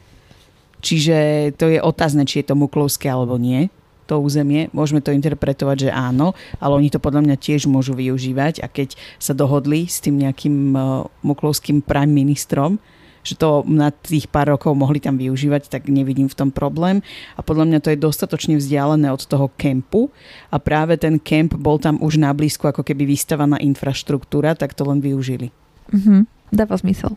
Čiže 0.80 1.52
to 1.60 1.68
je 1.68 1.80
otázne, 1.84 2.24
či 2.24 2.42
je 2.42 2.54
to 2.54 2.56
muklovské 2.56 3.12
alebo 3.12 3.36
nie, 3.36 3.68
to 4.10 4.18
územie. 4.18 4.74
Môžeme 4.74 5.06
to 5.06 5.14
interpretovať, 5.14 5.90
že 5.90 5.92
áno, 5.94 6.34
ale 6.58 6.74
oni 6.82 6.90
to 6.90 6.98
podľa 6.98 7.30
mňa 7.30 7.36
tiež 7.38 7.70
môžu 7.70 7.94
využívať 7.94 8.66
a 8.66 8.68
keď 8.72 8.98
sa 9.22 9.38
dohodli 9.38 9.86
s 9.86 10.02
tým 10.02 10.18
nejakým 10.18 10.74
uh, 10.74 11.06
muklovským 11.22 11.86
prime 11.86 12.10
ministrom, 12.10 12.82
že 13.22 13.36
to 13.36 13.62
na 13.68 13.92
tých 13.92 14.32
pár 14.32 14.50
rokov 14.56 14.74
mohli 14.74 14.98
tam 14.98 15.20
využívať, 15.20 15.70
tak 15.70 15.92
nevidím 15.92 16.32
v 16.32 16.38
tom 16.40 16.50
problém. 16.50 17.04
A 17.36 17.44
podľa 17.44 17.70
mňa 17.70 17.80
to 17.84 17.92
je 17.94 18.00
dostatočne 18.00 18.56
vzdialené 18.58 19.12
od 19.12 19.22
toho 19.22 19.52
kempu 19.60 20.10
a 20.50 20.58
práve 20.58 20.96
ten 20.96 21.20
kemp 21.20 21.54
bol 21.60 21.78
tam 21.78 22.00
už 22.02 22.18
na 22.18 22.34
blízku 22.34 22.66
ako 22.66 22.82
keby 22.82 23.06
vystavaná 23.06 23.60
infraštruktúra, 23.62 24.56
tak 24.56 24.74
to 24.74 24.88
len 24.88 25.04
využili. 25.04 25.52
Mhm, 25.90 26.26
dáva 26.54 26.76
zmysel. 26.78 27.14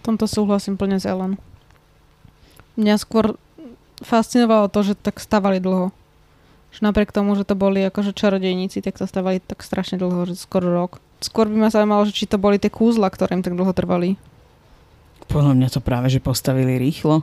V 0.00 0.02
tomto 0.02 0.24
súhlasím 0.24 0.80
plne 0.80 0.96
s 0.96 1.04
Ellen. 1.04 1.36
Mňa 2.80 2.96
skôr 2.96 3.36
fascinovalo 4.00 4.72
to, 4.72 4.80
že 4.80 4.94
tak 4.96 5.20
stavali 5.20 5.60
dlho. 5.60 5.92
Že 6.70 6.80
napriek 6.86 7.12
tomu, 7.12 7.36
že 7.36 7.44
to 7.44 7.58
boli 7.58 7.84
akože 7.84 8.16
čarodejníci, 8.16 8.80
tak 8.80 8.96
to 8.96 9.04
stavali 9.04 9.42
tak 9.42 9.60
strašne 9.60 10.00
dlho, 10.00 10.24
že 10.24 10.38
skoro 10.38 10.72
rok. 10.72 11.02
Skôr 11.20 11.50
by 11.50 11.56
ma 11.56 11.68
zaujímalo, 11.68 12.08
že 12.08 12.16
či 12.16 12.24
to 12.24 12.40
boli 12.40 12.56
tie 12.56 12.72
kúzla, 12.72 13.12
ktoré 13.12 13.36
im 13.36 13.44
tak 13.44 13.52
dlho 13.52 13.72
trvali. 13.76 14.16
Podľa 15.28 15.52
mňa 15.52 15.68
to 15.68 15.80
práve, 15.84 16.08
že 16.08 16.22
postavili 16.22 16.80
rýchlo. 16.80 17.20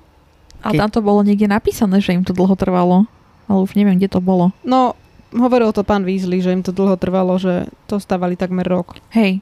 Ale 0.62 0.78
Keď- 0.78 0.82
tam 0.86 0.92
to 0.94 1.02
bolo 1.02 1.26
niekde 1.26 1.50
napísané, 1.50 1.98
že 1.98 2.14
im 2.14 2.22
to 2.22 2.34
dlho 2.38 2.54
trvalo. 2.54 3.10
Ale 3.48 3.64
už 3.64 3.74
neviem, 3.80 3.98
kde 3.98 4.12
to 4.12 4.22
bolo. 4.22 4.52
No, 4.68 4.94
hovoril 5.32 5.72
to 5.72 5.82
pán 5.88 6.04
Weasley, 6.04 6.44
že 6.44 6.52
im 6.54 6.62
to 6.62 6.76
dlho 6.76 7.00
trvalo, 7.00 7.40
že 7.40 7.72
to 7.88 7.98
stavali 7.98 8.36
takmer 8.36 8.68
rok. 8.68 9.00
Hej, 9.16 9.40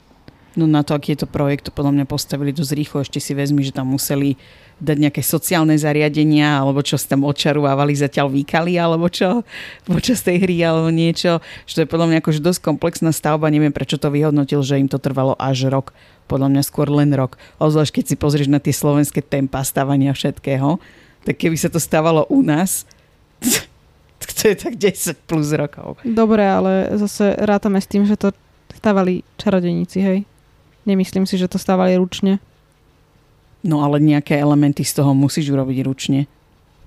No 0.55 0.63
na 0.67 0.87
to, 0.87 0.95
aký 0.95 1.13
je 1.15 1.23
to 1.23 1.29
projekt, 1.29 1.67
to 1.67 1.71
podľa 1.75 1.91
mňa 1.99 2.05
postavili 2.07 2.55
dosť 2.55 2.71
rýchlo. 2.75 2.97
Ešte 3.03 3.19
si 3.19 3.35
vezmi, 3.35 3.59
že 3.59 3.75
tam 3.75 3.91
museli 3.91 4.39
dať 4.79 4.97
nejaké 5.07 5.21
sociálne 5.23 5.75
zariadenia, 5.75 6.59
alebo 6.59 6.83
čo 6.83 6.99
si 6.99 7.07
tam 7.07 7.23
odčarovávali, 7.23 7.95
zatiaľ 7.95 8.31
výkali, 8.31 8.75
alebo 8.75 9.07
čo 9.07 9.43
počas 9.87 10.23
tej 10.23 10.47
hry, 10.47 10.63
alebo 10.63 10.91
niečo. 10.91 11.43
To 11.67 11.83
je 11.83 11.87
podľa 11.87 12.07
mňa 12.11 12.17
akože 12.23 12.39
dosť 12.43 12.59
komplexná 12.63 13.11
stavba. 13.11 13.51
Neviem, 13.51 13.75
prečo 13.75 13.99
to 13.99 14.11
vyhodnotil, 14.11 14.63
že 14.63 14.79
im 14.79 14.87
to 14.87 14.99
trvalo 14.99 15.35
až 15.35 15.67
rok. 15.67 15.91
Podľa 16.27 16.51
mňa 16.51 16.61
skôr 16.63 16.87
len 16.87 17.11
rok. 17.11 17.35
Ozvlášť, 17.59 18.01
keď 18.01 18.05
si 18.07 18.15
pozrieš 18.15 18.49
na 18.49 18.63
tie 18.63 18.73
slovenské 18.73 19.21
tempa 19.21 19.61
stavania 19.61 20.15
všetkého, 20.15 20.79
tak 21.27 21.35
keby 21.35 21.55
sa 21.59 21.67
to 21.67 21.77
stávalo 21.83 22.23
u 22.31 22.39
nás, 22.41 22.87
to 24.39 24.43
je 24.51 24.55
tak 24.55 24.75
10 24.77 25.27
plus 25.27 25.51
rokov. 25.51 25.99
Dobre, 26.03 26.43
ale 26.43 26.95
zase 26.95 27.35
rátame 27.37 27.79
s 27.79 27.87
tým, 27.87 28.03
že 28.07 28.17
to 28.17 28.29
stavali 28.75 29.23
čarodejníci, 29.41 29.99
hej? 30.01 30.19
Nemyslím 30.85 31.25
si, 31.25 31.35
že 31.41 31.49
to 31.49 31.57
stavali 31.57 31.97
ručne. 31.97 32.37
No 33.65 33.81
ale 33.81 33.97
nejaké 33.97 34.37
elementy 34.37 34.85
z 34.85 35.01
toho 35.01 35.17
musíš 35.17 35.49
urobiť 35.49 35.77
ručne. 35.81 36.29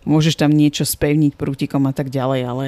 Môžeš 0.06 0.38
tam 0.38 0.54
niečo 0.54 0.86
spevniť 0.86 1.34
prútikom 1.34 1.82
a 1.90 1.92
tak 1.92 2.08
ďalej, 2.08 2.40
ale 2.46 2.66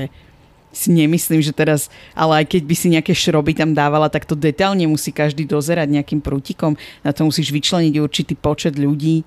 si 0.70 0.90
nemyslím, 0.94 1.42
že 1.42 1.54
teraz, 1.54 1.90
ale 2.14 2.42
aj 2.42 2.54
keď 2.54 2.62
by 2.66 2.74
si 2.74 2.86
nejaké 2.90 3.12
šroby 3.14 3.54
tam 3.54 3.74
dávala, 3.74 4.10
tak 4.10 4.26
to 4.26 4.38
detálne 4.38 4.86
musí 4.86 5.10
každý 5.10 5.46
dozerať 5.46 5.90
nejakým 5.90 6.22
prútikom. 6.22 6.78
Na 7.02 7.10
to 7.10 7.26
musíš 7.26 7.50
vyčleniť 7.50 7.94
určitý 7.98 8.34
počet 8.38 8.78
ľudí, 8.78 9.26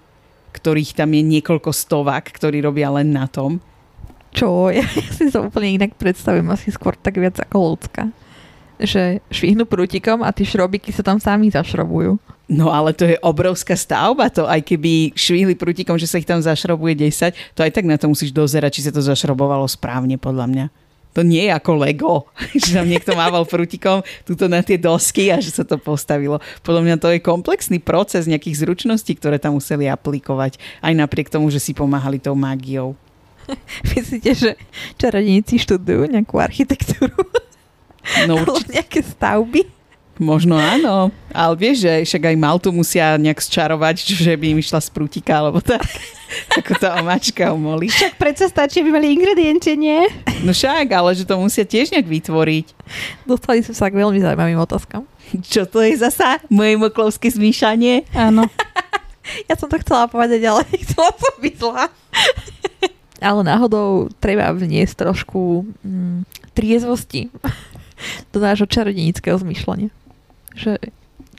ktorých 0.56 0.96
tam 0.96 1.12
je 1.12 1.24
niekoľko 1.24 1.72
stovák, 1.72 2.24
ktorí 2.32 2.64
robia 2.64 2.92
len 2.92 3.12
na 3.12 3.28
tom. 3.28 3.60
čo? 4.32 4.72
Ja, 4.72 4.88
ja 5.00 5.10
si 5.12 5.32
to 5.32 5.48
úplne 5.48 5.80
inak 5.80 5.96
predstavím, 6.00 6.52
asi 6.52 6.72
skôr 6.72 6.96
tak 6.96 7.20
viac 7.20 7.40
ako 7.40 7.76
ľudská. 7.76 8.12
Že 8.84 9.24
švihnú 9.32 9.64
prútikom 9.64 10.20
a 10.22 10.36
tie 10.36 10.44
šrobiky 10.44 10.92
sa 10.92 11.02
tam 11.02 11.18
sami 11.18 11.48
zašrobujú. 11.48 12.20
No 12.52 12.68
ale 12.70 12.92
to 12.92 13.08
je 13.08 13.16
obrovská 13.24 13.74
stavba, 13.74 14.28
to 14.28 14.44
aj 14.44 14.60
keby 14.60 15.16
švihli 15.16 15.56
prútikom, 15.56 15.96
že 15.96 16.12
sa 16.12 16.20
ich 16.20 16.28
tam 16.28 16.44
zašrobuje 16.44 17.08
10, 17.08 17.56
to 17.56 17.64
aj 17.64 17.72
tak 17.72 17.88
na 17.88 17.96
to 17.96 18.12
musíš 18.12 18.36
dozerať, 18.36 18.78
či 18.78 18.86
sa 18.86 18.92
to 18.92 19.00
zašrobovalo 19.00 19.64
správne, 19.64 20.20
podľa 20.20 20.46
mňa. 20.52 20.66
To 21.14 21.22
nie 21.22 21.46
je 21.46 21.54
ako 21.54 21.72
Lego, 21.78 22.14
že 22.62 22.76
tam 22.76 22.90
niekto 22.90 23.14
mával 23.16 23.46
prútikom 23.46 24.04
tuto 24.28 24.50
na 24.52 24.60
tie 24.66 24.76
dosky 24.76 25.30
a 25.32 25.40
že 25.40 25.54
sa 25.54 25.64
to 25.64 25.80
postavilo. 25.80 26.42
Podľa 26.66 26.82
mňa 26.84 26.96
to 27.00 27.08
je 27.14 27.24
komplexný 27.24 27.80
proces 27.80 28.28
nejakých 28.28 28.66
zručností, 28.66 29.16
ktoré 29.16 29.38
tam 29.38 29.56
museli 29.56 29.88
aplikovať, 29.88 30.60
aj 30.84 30.94
napriek 30.98 31.32
tomu, 31.32 31.48
že 31.48 31.62
si 31.62 31.72
pomáhali 31.72 32.20
tou 32.20 32.36
mágiou. 32.36 32.98
Myslíte, 33.94 34.32
že 34.34 34.52
čarodejníci 35.00 35.62
študujú 35.64 36.12
nejakú 36.12 36.42
architektúru? 36.42 37.16
No 38.28 38.40
určite, 38.44 38.72
nejaké 38.74 39.00
stavby? 39.04 39.84
možno 40.22 40.54
áno, 40.62 41.10
ale 41.34 41.54
vieš, 41.58 41.90
že 41.90 42.06
však 42.06 42.34
aj 42.34 42.38
Maltu 42.38 42.70
musia 42.70 43.18
nejak 43.18 43.42
zčarovať, 43.42 43.96
že 44.26 44.34
by 44.38 44.54
im 44.54 44.62
išla 44.62 44.78
z 44.82 44.90
prútika, 44.94 45.42
alebo 45.42 45.58
tak, 45.64 45.82
ako 46.60 46.72
tá 46.78 47.02
omačka 47.02 47.50
u 47.50 47.58
Molly. 47.58 47.90
Však 47.90 48.22
predsa 48.22 48.46
stačí, 48.50 48.82
aby 48.82 48.94
mali 48.94 49.14
ingrediencie, 49.14 49.74
nie? 49.74 50.06
No 50.46 50.54
však, 50.54 50.86
ale 50.94 51.18
že 51.18 51.26
to 51.26 51.38
musia 51.38 51.66
tiež 51.66 51.90
nejak 51.94 52.06
vytvoriť. 52.06 52.66
Dostali 53.26 53.66
sme 53.66 53.74
sa 53.74 53.90
k 53.90 53.98
veľmi 53.98 54.20
zaujímavým 54.22 54.60
otázkam. 54.62 55.04
Čo 55.34 55.66
to 55.66 55.82
je 55.82 55.98
zasa? 55.98 56.38
Moje 56.54 56.78
moklovské 56.78 57.34
zmýšľanie? 57.34 58.06
Áno. 58.14 58.46
Ja 59.48 59.56
som 59.56 59.72
to 59.72 59.80
chcela 59.80 60.06
povedať, 60.12 60.44
ale 60.46 60.68
chcela 60.84 61.10
som 61.16 61.36
byť 61.40 61.56
zlá. 61.56 61.88
ale 63.24 63.42
náhodou 63.42 64.12
treba 64.20 64.52
vniesť 64.52 65.08
trošku 65.08 65.64
mm, 65.80 66.28
triezvosti 66.52 67.32
do 68.34 68.40
nášho 68.42 68.68
čarodenického 68.70 69.38
zmýšľania. 69.40 69.90
Že 70.54 70.78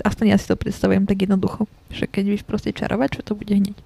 aspoň 0.03 0.25
ja 0.35 0.37
si 0.41 0.47
to 0.51 0.59
predstavujem 0.59 1.07
tak 1.07 1.23
jednoducho. 1.23 1.71
Že 1.95 2.11
keď 2.11 2.25
vieš 2.35 2.43
proste 2.43 2.75
čarovať, 2.75 3.21
čo 3.21 3.21
to 3.23 3.33
bude 3.39 3.51
hneď. 3.51 3.77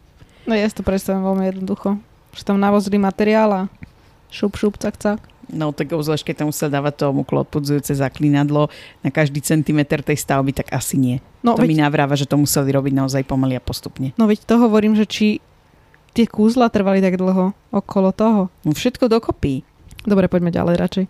No 0.49 0.57
ja 0.57 0.65
si 0.65 0.77
to 0.77 0.87
predstavím 0.87 1.29
veľmi 1.29 1.45
jednoducho. 1.53 2.01
Že 2.33 2.43
tam 2.45 2.57
navozili 2.57 2.97
materiál 2.97 3.51
a 3.53 3.63
šup, 4.33 4.57
šup, 4.57 4.81
cak, 4.81 4.97
cak. 4.97 5.21
No 5.49 5.73
tak 5.73 5.89
obzvlášť, 5.89 6.29
keď 6.29 6.35
tam 6.45 6.49
musel 6.53 6.69
dávať 6.69 6.95
to 7.01 7.07
muklo 7.17 7.41
odpudzujúce 7.41 7.97
zaklinadlo 7.97 8.69
na 9.01 9.09
každý 9.09 9.41
centimeter 9.41 10.05
tej 10.05 10.21
stavby, 10.21 10.53
tak 10.53 10.69
asi 10.77 11.01
nie. 11.01 11.17
No, 11.41 11.57
to 11.57 11.65
mi 11.65 11.73
veď, 11.73 11.89
navráva, 11.89 12.13
že 12.21 12.29
to 12.29 12.37
museli 12.37 12.69
robiť 12.69 12.93
naozaj 12.93 13.23
pomaly 13.25 13.57
a 13.57 13.63
postupne. 13.65 14.13
no 14.21 14.29
veď 14.29 14.45
to 14.45 14.61
hovorím, 14.61 14.93
že 14.93 15.09
či 15.09 15.41
tie 16.13 16.29
kúzla 16.29 16.69
trvali 16.69 17.01
tak 17.01 17.17
dlho 17.17 17.57
okolo 17.73 18.13
toho. 18.13 18.53
No 18.61 18.77
všetko 18.77 19.09
dokopy. 19.09 19.65
Dobre, 20.07 20.31
poďme 20.31 20.55
ďalej 20.55 20.75
radšej. 20.79 21.05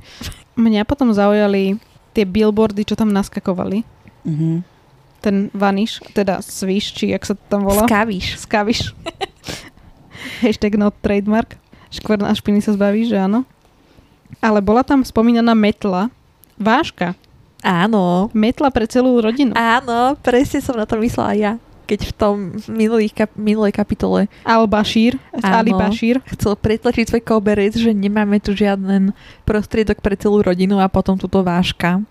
Mňa 0.56 0.88
potom 0.88 1.12
zaujali 1.12 1.76
tie 2.16 2.24
billboardy, 2.24 2.82
čo 2.88 2.96
tam 2.96 3.12
naskakovali. 3.12 3.84
Mhm. 4.24 4.64
Ten 5.18 5.50
vaniš, 5.50 5.98
teda 6.14 6.38
sviš, 6.38 6.94
či 6.94 7.10
jak 7.10 7.26
sa 7.26 7.34
to 7.34 7.42
tam 7.50 7.66
volá. 7.66 7.90
Skavíš. 7.90 8.38
Skaviš. 8.38 8.94
Hashtag 10.42 10.78
not 10.78 10.94
trademark. 11.02 11.58
Škvrn 11.90 12.22
a 12.22 12.32
špiny 12.36 12.62
sa 12.62 12.70
zbaví, 12.70 13.02
že 13.02 13.18
áno. 13.18 13.42
Ale 14.38 14.62
bola 14.62 14.86
tam 14.86 15.02
spomínaná 15.02 15.58
metla. 15.58 16.12
Váška. 16.54 17.18
Áno. 17.66 18.30
Metla 18.30 18.70
pre 18.70 18.86
celú 18.86 19.18
rodinu. 19.18 19.50
Áno, 19.58 20.14
presne 20.22 20.62
som 20.62 20.78
na 20.78 20.86
to 20.86 20.94
myslela 21.02 21.34
ja. 21.34 21.52
Keď 21.88 22.00
v 22.04 22.12
tom 22.12 22.34
minulých 22.68 23.16
kap- 23.16 23.32
minulej 23.32 23.72
kapitole 23.72 24.28
Al-Bashir. 24.44 25.16
Ali 25.40 25.72
Bashir. 25.72 26.20
chcel 26.36 26.52
pretlačiť 26.60 27.08
svoj 27.08 27.22
koberec, 27.24 27.72
že 27.80 27.96
nemáme 27.96 28.36
tu 28.44 28.52
žiaden 28.52 29.16
prostriedok 29.48 30.04
pre 30.04 30.12
celú 30.20 30.44
rodinu 30.44 30.84
a 30.84 30.92
potom 30.92 31.16
túto 31.16 31.40
váška. 31.40 32.04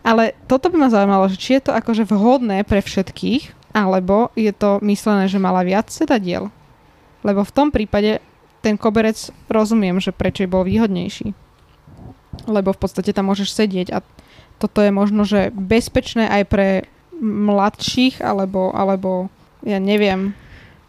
Ale 0.00 0.32
toto 0.48 0.72
by 0.72 0.76
ma 0.80 0.88
zaujímalo, 0.88 1.28
že 1.28 1.36
či 1.36 1.60
je 1.60 1.68
to 1.68 1.72
akože 1.76 2.08
vhodné 2.08 2.64
pre 2.64 2.80
všetkých, 2.80 3.76
alebo 3.76 4.32
je 4.32 4.50
to 4.56 4.80
myslené, 4.80 5.28
že 5.28 5.36
mala 5.36 5.60
viac 5.60 5.92
sedadiel. 5.92 6.48
Lebo 7.20 7.44
v 7.44 7.52
tom 7.52 7.68
prípade 7.68 8.24
ten 8.64 8.80
koberec 8.80 9.16
rozumiem, 9.52 10.00
že 10.00 10.16
prečo 10.16 10.48
bol 10.48 10.64
výhodnejší. 10.64 11.36
Lebo 12.48 12.72
v 12.72 12.80
podstate 12.80 13.12
tam 13.12 13.28
môžeš 13.28 13.52
sedieť 13.52 13.88
a 13.92 14.00
toto 14.60 14.80
je 14.84 14.92
možno, 14.92 15.24
že 15.28 15.52
bezpečné 15.52 16.28
aj 16.28 16.42
pre 16.48 16.68
mladších, 17.20 18.18
alebo, 18.20 18.72
alebo 18.72 19.28
ja 19.62 19.76
neviem. 19.76 20.32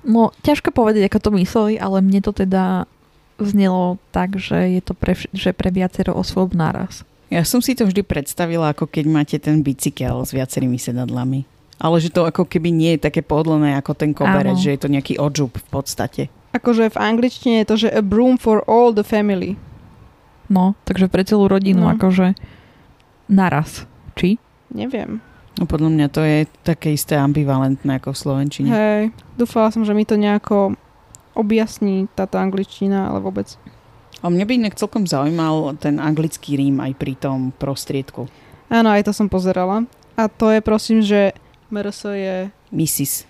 No, 0.01 0.33
ťažko 0.41 0.73
povedať, 0.73 1.05
ako 1.05 1.19
to 1.19 1.29
mysleli, 1.37 1.73
ale 1.77 2.01
mne 2.01 2.23
to 2.23 2.33
teda 2.33 2.89
znelo 3.37 3.99
tak, 4.09 4.39
že 4.39 4.73
je 4.73 4.81
to 4.81 4.93
pre, 4.95 5.13
že 5.13 5.51
pre 5.51 5.69
viacero 5.69 6.15
osôb 6.15 6.55
naraz. 6.55 7.03
Ja 7.29 7.45
som 7.47 7.63
si 7.63 7.77
to 7.77 7.85
vždy 7.85 8.03
predstavila, 8.03 8.71
ako 8.71 8.87
keď 8.87 9.05
máte 9.07 9.37
ten 9.37 9.61
bicykel 9.61 10.25
s 10.25 10.35
viacerými 10.35 10.75
sedadlami. 10.75 11.47
Ale 11.81 11.97
že 11.97 12.13
to 12.13 12.27
ako 12.27 12.45
keby 12.45 12.69
nie 12.69 12.93
je 12.97 13.07
také 13.09 13.25
podlené 13.25 13.73
ako 13.73 13.97
ten 13.97 14.11
koberec, 14.13 14.53
Áno. 14.53 14.61
že 14.61 14.75
je 14.75 14.81
to 14.81 14.91
nejaký 14.91 15.17
odžup 15.17 15.57
v 15.57 15.67
podstate. 15.69 16.23
Akože 16.51 16.91
v 16.91 16.97
angličtine 16.99 17.63
je 17.63 17.67
to, 17.67 17.75
že 17.77 17.89
a 17.89 18.03
broom 18.03 18.35
for 18.37 18.61
all 18.67 18.91
the 18.91 19.01
family. 19.01 19.55
No, 20.51 20.75
takže 20.83 21.07
pre 21.07 21.23
celú 21.23 21.47
rodinu, 21.47 21.87
No. 21.87 21.95
akože 21.95 22.35
naraz. 23.31 23.87
Či? 24.13 24.35
Neviem. 24.69 25.23
No 25.59 25.67
podľa 25.67 25.89
mňa 25.91 26.07
to 26.13 26.21
je 26.23 26.47
také 26.63 26.95
isté 26.95 27.19
ambivalentné 27.19 27.99
ako 27.99 28.15
v 28.15 28.21
Slovenčine. 28.21 28.69
Hej, 28.71 29.03
dúfala 29.35 29.67
som, 29.73 29.83
že 29.83 29.91
mi 29.91 30.07
to 30.07 30.15
nejako 30.15 30.79
objasní 31.35 32.07
táto 32.15 32.39
angličtina, 32.39 33.11
ale 33.11 33.19
vôbec. 33.19 33.59
A 34.21 34.29
mňa 34.29 34.45
by 34.47 34.53
inak 34.53 34.77
celkom 34.77 35.09
zaujímal 35.09 35.75
ten 35.81 35.97
anglický 35.97 36.55
rím 36.55 36.79
aj 36.79 36.93
pri 36.95 37.13
tom 37.17 37.51
prostriedku. 37.57 38.29
Áno, 38.71 38.87
aj 38.93 39.09
to 39.09 39.11
som 39.11 39.27
pozerala. 39.27 39.83
A 40.15 40.29
to 40.29 40.53
je 40.53 40.61
prosím, 40.61 41.01
že 41.01 41.33
MRS 41.73 42.05
je 42.13 42.35
Mrs. 42.71 43.25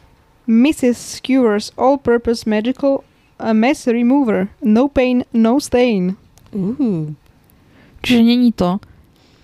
Mrs. 0.49 0.97
Skewers 1.21 1.71
All-Purpose 1.77 2.43
Magical 2.49 3.05
a 3.39 3.53
Mess 3.53 3.87
Remover. 3.87 4.49
No 4.61 4.89
pain, 4.91 5.23
no 5.33 5.57
stain. 5.61 6.17
Uh. 6.51 7.13
Čiže 8.01 8.21
není 8.23 8.51
to 8.51 8.81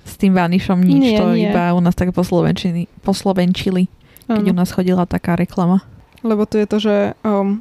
s 0.07 0.15
tým 0.15 0.31
vanišom 0.31 0.79
nič, 0.79 1.03
Nie, 1.03 1.17
to 1.19 1.35
nie. 1.35 1.51
iba 1.51 1.75
u 1.75 1.83
nás 1.83 1.93
tak 1.93 2.09
poslovenčili, 2.09 2.87
poslovenčili, 3.03 3.91
keď 4.25 4.45
u 4.47 4.55
nás 4.55 4.71
chodila 4.71 5.03
taká 5.03 5.35
reklama. 5.35 5.83
Lebo 6.23 6.47
tu 6.47 6.55
je 6.55 6.65
to, 6.65 6.77
že 6.79 6.95
um, 7.21 7.59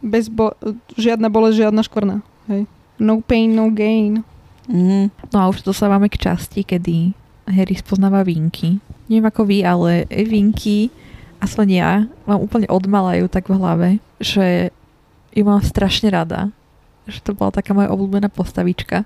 bez 0.00 0.26
bo- 0.26 0.56
žiadna 0.96 1.28
bolesť, 1.28 1.68
žiadna 1.68 1.82
škvrna. 1.84 2.16
Hej. 2.48 2.64
No 2.96 3.20
pain, 3.20 3.52
no 3.52 3.68
gain. 3.68 4.24
Mhm. 4.66 5.12
No 5.28 5.36
a 5.36 5.46
už 5.46 5.62
dostávame 5.62 6.08
k 6.08 6.18
časti, 6.22 6.64
kedy 6.64 7.12
Harry 7.46 7.74
spoznáva 7.74 8.22
Vinky. 8.22 8.80
Neviem 9.06 9.28
ako 9.28 9.42
vy, 9.44 9.58
ale 9.62 10.06
Vinky, 10.08 10.88
aspoň 11.38 11.66
ja, 11.68 11.90
mám 12.24 12.40
úplne 12.40 12.70
odmalajú 12.70 13.26
tak 13.26 13.50
v 13.50 13.58
hlave, 13.58 13.88
že 14.16 14.70
ju 15.30 15.42
mám 15.42 15.60
strašne 15.60 16.08
rada. 16.08 16.48
Že 17.04 17.18
to 17.20 17.30
bola 17.34 17.50
taká 17.50 17.74
moja 17.74 17.90
obľúbená 17.90 18.30
postavička. 18.30 19.02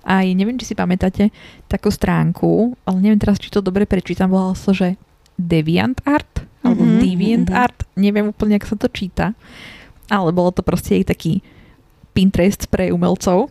Aj 0.00 0.24
neviem, 0.24 0.56
či 0.56 0.72
si 0.72 0.74
pamätáte 0.74 1.28
takú 1.68 1.92
stránku, 1.92 2.72
ale 2.88 2.96
neviem 3.04 3.20
teraz, 3.20 3.36
či 3.36 3.52
to 3.52 3.60
dobre 3.60 3.84
prečítam, 3.84 4.32
volalo 4.32 4.56
sa, 4.56 4.72
že 4.72 4.96
Deviant 5.36 6.00
Art, 6.04 6.44
alebo 6.60 6.84
Mhm, 6.84 6.98
Deviant 7.00 7.48
mhm. 7.48 7.56
Art, 7.56 7.78
neviem 7.96 8.28
úplne, 8.28 8.56
ako 8.56 8.66
sa 8.72 8.76
to 8.80 8.88
číta, 8.88 9.26
ale 10.08 10.32
bolo 10.32 10.52
to 10.52 10.64
proste 10.64 11.00
jej 11.00 11.04
taký 11.04 11.32
Pinterest 12.10 12.66
pre 12.66 12.90
umelcov, 12.90 13.48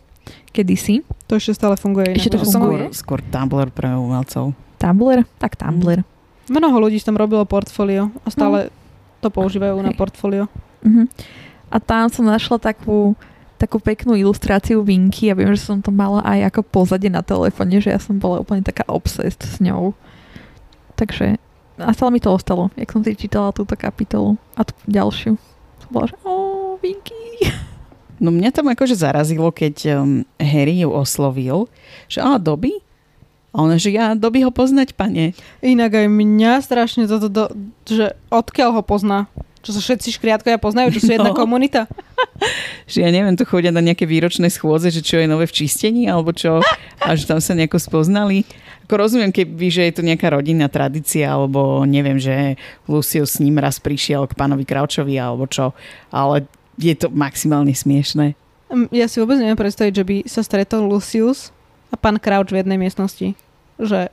kedysi. 0.51 1.01
To 1.29 1.37
ešte 1.37 1.55
stále 1.55 1.77
funguje. 1.79 2.13
Ešte 2.13 2.35
to 2.35 2.43
funguje? 2.43 2.89
Skôr, 2.91 3.21
skôr 3.21 3.31
Tumblr 3.31 3.69
pre 3.71 3.93
umelcov. 3.95 4.51
Tumblr? 4.77 5.23
Tak 5.39 5.55
Tumblr. 5.55 6.01
Mnoho 6.49 6.77
ľudí 6.81 6.97
tam 6.99 7.15
robilo 7.15 7.45
portfólio 7.45 8.09
a 8.25 8.27
stále 8.33 8.73
to 9.21 9.29
používajú 9.29 9.77
na 9.79 9.93
Hej. 9.93 9.97
portfólio. 9.97 10.45
Mhm. 10.81 11.05
A 11.69 11.77
tam 11.77 12.09
som 12.09 12.25
našla 12.25 12.57
takú, 12.57 13.13
takú 13.59 13.83
peknú 13.83 14.15
ilustráciu 14.15 14.79
Vinky 14.79 15.27
a 15.27 15.35
viem, 15.35 15.51
že 15.51 15.67
som 15.67 15.83
to 15.83 15.91
mala 15.91 16.23
aj 16.23 16.55
ako 16.55 16.63
pozadie 16.63 17.11
na 17.11 17.19
telefóne, 17.19 17.83
že 17.83 17.91
ja 17.91 17.99
som 17.99 18.15
bola 18.15 18.39
úplne 18.39 18.63
taká 18.63 18.87
obsessed 18.87 19.43
s 19.43 19.59
ňou. 19.59 19.91
Takže 20.95 21.35
a 21.79 21.95
stále 21.95 22.11
mi 22.11 22.19
to 22.19 22.31
ostalo, 22.31 22.67
jak 22.75 22.91
som 22.91 23.03
si 23.03 23.15
čítala 23.15 23.55
túto 23.55 23.75
kapitolu 23.79 24.35
a 24.59 24.67
tú 24.67 24.75
ďalšiu. 24.83 25.39
Som 25.79 25.89
bola, 25.91 26.11
že 26.11 26.15
ó, 26.23 26.75
Vinky. 26.79 27.15
No 28.19 28.35
mňa 28.35 28.51
tam 28.51 28.67
akože 28.67 28.99
zarazilo, 28.99 29.47
keď 29.47 29.95
um, 29.95 30.27
Harry 30.35 30.83
ju 30.83 30.91
oslovil, 30.91 31.71
že 32.11 32.19
a 32.19 32.35
Dobby? 32.35 32.83
A 33.55 33.63
ona, 33.63 33.79
že 33.79 33.95
ja 33.95 34.11
Dobby 34.11 34.43
ho 34.43 34.51
poznať, 34.51 34.91
pane. 34.91 35.31
Inak 35.63 35.95
aj 35.95 36.11
mňa 36.11 36.59
strašne 36.59 37.07
toto, 37.07 37.31
do, 37.31 37.47
že 37.87 38.19
odkiaľ 38.27 38.75
ho 38.75 38.83
pozná. 38.83 39.31
Čo 39.59 39.75
sa 39.75 39.81
všetci 39.81 40.15
škriatkovia 40.15 40.55
poznajú, 40.55 40.95
čo 40.95 41.01
sú 41.01 41.11
jedna 41.11 41.31
No. 41.31 41.37
komunita. 41.37 41.85
Že 42.87 43.03
ja 43.03 43.09
neviem, 43.09 43.35
tu 43.35 43.43
chodia 43.43 43.69
na 43.69 43.79
nejaké 43.79 44.03
výročné 44.03 44.47
schôdze, 44.47 44.89
že 44.89 45.03
čo 45.03 45.19
je 45.19 45.27
nové 45.27 45.43
v 45.43 45.53
čistení, 45.53 46.07
alebo 46.07 46.31
čo, 46.31 46.63
a 46.97 47.09
že 47.11 47.27
tam 47.27 47.37
sa 47.37 47.51
nejako 47.51 47.77
spoznali. 47.77 48.47
Ako 48.83 48.95
rozumiem, 48.97 49.29
keby, 49.29 49.67
že 49.67 49.85
je 49.85 49.93
to 49.93 50.01
nejaká 50.01 50.31
rodinná 50.31 50.65
tradícia, 50.65 51.27
alebo 51.27 51.83
neviem, 51.83 52.15
že 52.15 52.55
Lucius 52.85 53.35
s 53.35 53.39
ním 53.39 53.55
raz 53.55 53.77
prišiel 53.77 54.25
k 54.25 54.33
pánovi 54.33 54.63
Kraučovi, 54.63 55.13
alebo 55.13 55.45
čo, 55.45 55.75
ale 56.07 56.47
je 56.75 56.95
to 56.95 57.11
maximálne 57.11 57.69
smiešné. 57.69 58.33
Mm, 58.67 58.87
Ja 58.89 59.05
si 59.05 59.19
vôbec 59.19 59.37
neviem 59.37 59.59
predstaviť, 59.59 59.93
že 59.93 60.03
by 60.03 60.15
sa 60.25 60.41
stretol 60.41 60.87
Lucius 60.87 61.51
a 61.89 61.99
pán 61.99 62.17
Crouch 62.17 62.49
v 62.49 62.63
jednej 62.63 62.79
miestnosti. 62.79 63.35
Že 63.77 64.09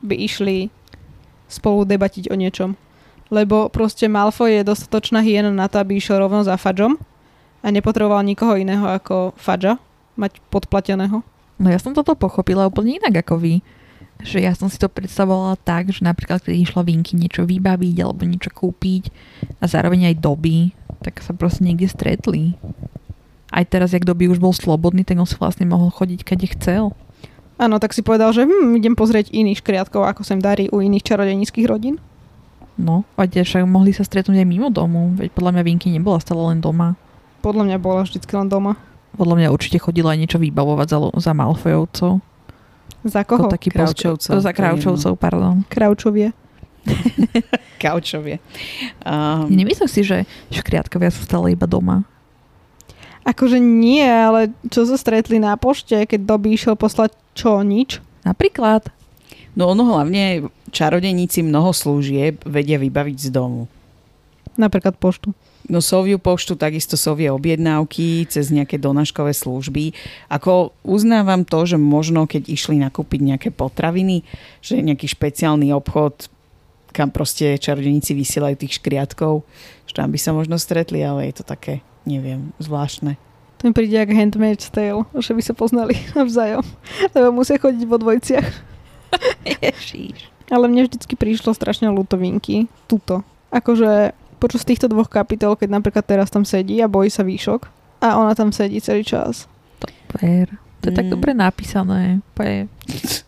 by 0.00 0.14
išli 0.16 0.72
spolu 1.46 1.84
debatiť 1.84 2.28
o 2.28 2.34
niečom. 2.34 2.74
Lebo 3.28 3.68
proste 3.68 4.08
Malfoy 4.08 4.60
je 4.60 4.68
dostatočná 4.68 5.20
hyena 5.20 5.52
na 5.52 5.68
to, 5.68 5.76
aby 5.80 6.00
išiel 6.00 6.24
rovno 6.24 6.40
za 6.40 6.56
Fudgeom 6.56 6.96
a 7.60 7.66
nepotreboval 7.68 8.24
nikoho 8.24 8.56
iného 8.56 8.88
ako 8.88 9.36
Fudgea 9.36 9.76
mať 10.18 10.40
podplateného. 10.48 11.20
No 11.58 11.66
ja 11.68 11.78
som 11.78 11.94
toto 11.94 12.14
pochopila 12.14 12.66
úplne 12.66 13.02
inak 13.02 13.26
ako 13.26 13.38
vy. 13.38 13.54
Že 14.18 14.38
ja 14.42 14.52
som 14.54 14.66
si 14.66 14.78
to 14.78 14.90
predstavovala 14.90 15.54
tak, 15.62 15.94
že 15.94 16.02
napríklad 16.02 16.42
keď 16.42 16.54
išla 16.54 16.82
Vinky 16.82 17.14
niečo 17.14 17.46
vybaviť 17.46 17.96
alebo 18.02 18.26
niečo 18.26 18.50
kúpiť 18.50 19.14
a 19.62 19.70
zároveň 19.70 20.10
aj 20.10 20.22
doby, 20.22 20.74
tak 21.02 21.22
sa 21.22 21.30
proste 21.34 21.62
niekde 21.62 21.86
stretli. 21.86 22.58
Aj 23.54 23.62
teraz, 23.62 23.94
jak 23.94 24.04
doby 24.04 24.26
už 24.26 24.42
bol 24.42 24.50
slobodný, 24.50 25.06
tak 25.06 25.22
on 25.22 25.28
si 25.28 25.38
vlastne 25.38 25.70
mohol 25.70 25.94
chodiť, 25.94 26.20
kade 26.26 26.46
chcel. 26.58 26.92
Áno, 27.58 27.82
tak 27.82 27.94
si 27.94 28.06
povedal, 28.06 28.30
že 28.30 28.46
hm, 28.46 28.78
idem 28.78 28.94
pozrieť 28.94 29.34
iných 29.34 29.62
škriatkov, 29.62 30.06
ako 30.06 30.22
sa 30.22 30.34
im 30.38 30.42
darí 30.42 30.70
u 30.70 30.78
iných 30.78 31.02
čarodejníckých 31.02 31.66
rodín. 31.66 31.98
No, 32.78 33.02
a 33.18 33.26
však 33.26 33.66
mohli 33.66 33.90
sa 33.90 34.06
stretnúť 34.06 34.38
aj 34.38 34.46
mimo 34.46 34.70
domu, 34.70 35.10
veď 35.18 35.34
podľa 35.34 35.58
mňa 35.58 35.62
Vinky 35.66 35.90
nebola 35.90 36.22
stále 36.22 36.54
len 36.54 36.62
doma. 36.62 36.94
Podľa 37.42 37.66
mňa 37.66 37.76
bola 37.82 38.06
vždycky 38.06 38.30
len 38.38 38.46
doma. 38.46 38.78
Podľa 39.18 39.34
mňa 39.34 39.48
určite 39.50 39.82
chodila 39.82 40.14
aj 40.14 40.18
niečo 40.22 40.38
vybavovať 40.38 40.86
za, 40.86 40.98
za 41.18 41.32
Malfojovcov. 41.34 42.22
Za 43.02 43.20
Ako 43.26 43.34
koho? 43.34 43.50
taký 43.50 43.74
Kraučovcov, 43.74 44.30
Post- 44.30 44.46
za 44.46 44.52
Kraučovcov, 44.54 45.12
pardon. 45.18 45.66
Kraučovie. 45.66 46.30
Kaučovie. 47.82 48.38
Um, 49.08 49.48
Nemyslím 49.48 49.88
si, 49.88 50.04
že 50.04 50.28
škriatkovia 50.52 51.08
sú 51.08 51.24
stále 51.24 51.56
iba 51.56 51.64
doma. 51.64 52.04
Akože 53.24 53.56
nie, 53.56 54.04
ale 54.04 54.52
čo 54.68 54.84
sa 54.84 55.00
stretli 55.00 55.40
na 55.40 55.56
pošte, 55.56 56.04
keď 56.04 56.28
doby 56.28 56.52
išiel 56.52 56.76
poslať 56.76 57.16
čo, 57.32 57.60
nič? 57.64 58.04
Napríklad. 58.24 58.92
no 59.56 59.72
ono 59.72 59.88
hlavne 59.96 60.48
čarodejníci 60.70 61.44
mnoho 61.44 61.72
služieb 61.74 62.40
vedia 62.44 62.78
vybaviť 62.80 63.18
z 63.18 63.28
domu. 63.32 63.68
Napríklad 64.58 64.98
poštu. 64.98 65.30
No 65.68 65.84
soviu 65.84 66.16
poštu, 66.16 66.56
takisto 66.56 66.96
sovie 66.96 67.28
objednávky 67.28 68.24
cez 68.26 68.48
nejaké 68.48 68.80
donáškové 68.80 69.36
služby. 69.36 69.92
Ako 70.32 70.72
uznávam 70.80 71.44
to, 71.44 71.68
že 71.68 71.76
možno 71.76 72.24
keď 72.24 72.48
išli 72.48 72.80
nakúpiť 72.80 73.20
nejaké 73.20 73.48
potraviny, 73.52 74.24
že 74.64 74.80
nejaký 74.80 75.06
špeciálny 75.06 75.70
obchod, 75.76 76.32
kam 76.96 77.12
proste 77.12 77.60
čarodejníci 77.60 78.16
vysielajú 78.16 78.64
tých 78.64 78.80
škriatkov, 78.80 79.44
že 79.84 79.92
tam 79.92 80.08
by 80.08 80.18
sa 80.18 80.32
možno 80.32 80.56
stretli, 80.56 81.04
ale 81.04 81.28
je 81.28 81.42
to 81.42 81.44
také, 81.44 81.84
neviem, 82.08 82.50
zvláštne. 82.58 83.20
To 83.58 83.66
mi 83.66 83.74
príde 83.74 83.98
jak 83.98 84.14
Handmaid's 84.14 84.70
Tale, 84.70 85.02
že 85.18 85.34
by 85.34 85.42
sa 85.42 85.54
poznali 85.54 85.98
navzájom. 86.18 86.62
Lebo 87.12 87.28
musia 87.34 87.58
chodiť 87.58 87.84
vo 87.84 87.98
dvojciach. 87.98 88.48
Ježiš. 89.62 90.37
Ale 90.48 90.64
mne 90.66 90.84
vždycky 90.84 91.12
prišlo 91.12 91.52
strašne 91.52 91.88
ľutovinky. 91.88 92.66
Tuto. 92.86 93.20
Akože 93.50 94.12
počas 94.38 94.64
týchto 94.64 94.86
dvoch 94.86 95.08
kapitol, 95.08 95.54
keď 95.54 95.68
napríklad 95.70 96.04
teraz 96.04 96.28
tam 96.28 96.42
sedí 96.42 96.80
a 96.80 96.88
bojí 96.88 97.10
sa 97.10 97.20
výšok 97.20 97.68
a 98.00 98.16
ona 98.16 98.32
tam 98.32 98.48
sedí 98.48 98.78
celý 98.78 99.02
čas. 99.02 99.44
Per. 100.08 100.46
To 100.80 100.84
je 100.88 100.94
tak 100.94 101.06
Mm. 101.06 101.12
dobre 101.12 101.30
napísané. 101.32 102.22
Per. 102.32 102.64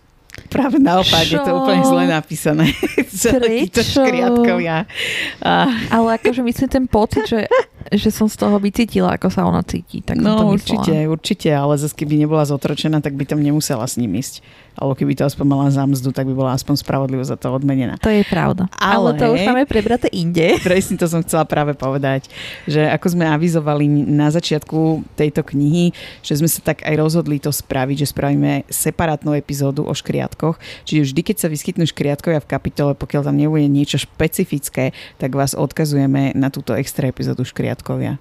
Práve 0.51 0.83
naopak, 0.83 1.25
je 1.25 1.39
to 1.39 1.47
Čo? 1.47 1.59
úplne 1.63 1.83
zle 1.87 2.05
napísané. 2.11 2.65
Prečo? 3.39 4.03
škriatkovia. 4.03 4.91
A, 5.39 5.53
Ale 5.95 6.19
akože 6.19 6.43
myslím 6.43 6.69
ten 6.69 6.85
pocit, 6.91 7.23
že, 7.25 7.47
že 7.89 8.11
som 8.11 8.27
z 8.27 8.35
toho 8.35 8.59
vycítila, 8.59 9.15
ako 9.15 9.31
sa 9.31 9.47
ona 9.47 9.63
cíti. 9.63 10.03
Tak 10.03 10.19
to 10.19 10.27
no 10.27 10.35
myslela. 10.35 10.51
určite, 10.51 10.95
určite, 11.07 11.49
ale 11.55 11.79
zase 11.79 11.95
keby 11.95 12.19
nebola 12.19 12.43
zotročená, 12.43 12.99
tak 12.99 13.15
by 13.15 13.25
tam 13.25 13.39
nemusela 13.39 13.87
s 13.87 13.95
ním 13.95 14.19
ísť. 14.19 14.43
Alebo 14.75 14.97
keby 14.97 15.13
to 15.19 15.27
aspoň 15.27 15.45
mala 15.45 15.69
za 15.69 15.85
mzdu, 15.85 16.09
tak 16.15 16.25
by 16.25 16.33
bola 16.33 16.57
aspoň 16.57 16.79
spravodlivo 16.81 17.21
za 17.21 17.35
to 17.37 17.53
odmenená. 17.53 17.99
To 18.01 18.09
je 18.09 18.23
pravda. 18.25 18.71
Ale, 18.79 19.13
Ale- 19.13 19.19
to 19.19 19.25
už 19.35 19.43
máme 19.45 19.65
prebraté 19.67 20.09
inde. 20.15 20.57
Presne 20.67 20.97
to 20.97 21.05
som 21.11 21.21
chcela 21.21 21.45
práve 21.45 21.75
povedať, 21.77 22.31
že 22.65 22.87
ako 22.89 23.07
sme 23.19 23.29
avizovali 23.29 23.85
na 24.09 24.31
začiatku 24.33 25.05
tejto 25.19 25.45
knihy, 25.45 25.93
že 26.25 26.39
sme 26.39 26.49
sa 26.49 26.63
tak 26.65 26.87
aj 26.87 26.95
rozhodli 26.97 27.37
to 27.37 27.51
spraviť, 27.53 28.07
že 28.07 28.11
spravíme 28.15 28.65
separátnu 28.73 29.37
epizódu 29.37 29.85
o 29.85 29.93
škriatkoch. 30.41 30.57
Čiže 30.89 31.03
vždy, 31.13 31.21
keď 31.21 31.37
sa 31.37 31.49
vyskytnú 31.53 31.85
škriatkovia 31.85 32.41
v 32.41 32.51
kapitole, 32.51 32.93
pokiaľ 32.97 33.23
tam 33.29 33.37
nebude 33.37 33.69
niečo 33.69 34.01
špecifické, 34.01 34.97
tak 35.21 35.37
vás 35.37 35.53
odkazujeme 35.53 36.33
na 36.33 36.49
túto 36.49 36.73
extra 36.73 37.13
epizódu 37.13 37.45
škriatkovia. 37.45 38.17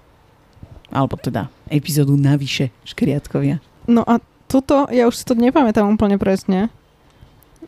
Alebo 0.92 1.16
teda 1.16 1.48
epizódu 1.72 2.20
navyše 2.20 2.74
škriatkovia. 2.84 3.64
No 3.88 4.04
a 4.04 4.20
tuto, 4.52 4.90
ja 4.92 5.08
už 5.08 5.16
si 5.16 5.24
to 5.24 5.38
nepamätám 5.38 5.86
úplne 5.86 6.20
presne. 6.20 6.68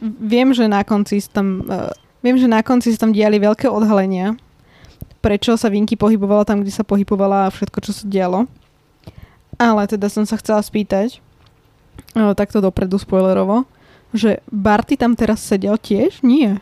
Viem, 0.01 0.51
že 0.51 0.65
na 0.65 0.81
konci 0.81 1.21
tam 1.29 1.63
uh, 1.69 1.93
Viem, 2.21 2.37
že 2.37 2.45
na 2.45 2.61
konci 2.61 2.93
sa 2.93 3.09
tam 3.09 3.17
diali 3.17 3.41
veľké 3.41 3.65
odhalenia, 3.65 4.37
prečo 5.25 5.57
sa 5.57 5.73
Vinky 5.73 5.97
pohybovala 5.97 6.45
tam, 6.45 6.61
kde 6.61 6.69
sa 6.69 6.85
pohybovala 6.85 7.49
a 7.49 7.53
všetko, 7.53 7.81
čo 7.81 7.97
sa 7.97 8.05
dialo. 8.05 8.45
Ale 9.57 9.89
teda 9.89 10.05
som 10.05 10.21
sa 10.29 10.37
chcela 10.37 10.61
spýtať, 10.61 11.17
o, 12.13 12.37
takto 12.37 12.61
dopredu 12.61 13.01
spoilerovo, 13.01 13.65
že 14.11 14.39
Barty 14.51 14.95
tam 14.99 15.15
teraz 15.15 15.41
sedel 15.43 15.75
tiež? 15.79 16.23
Nie. 16.23 16.59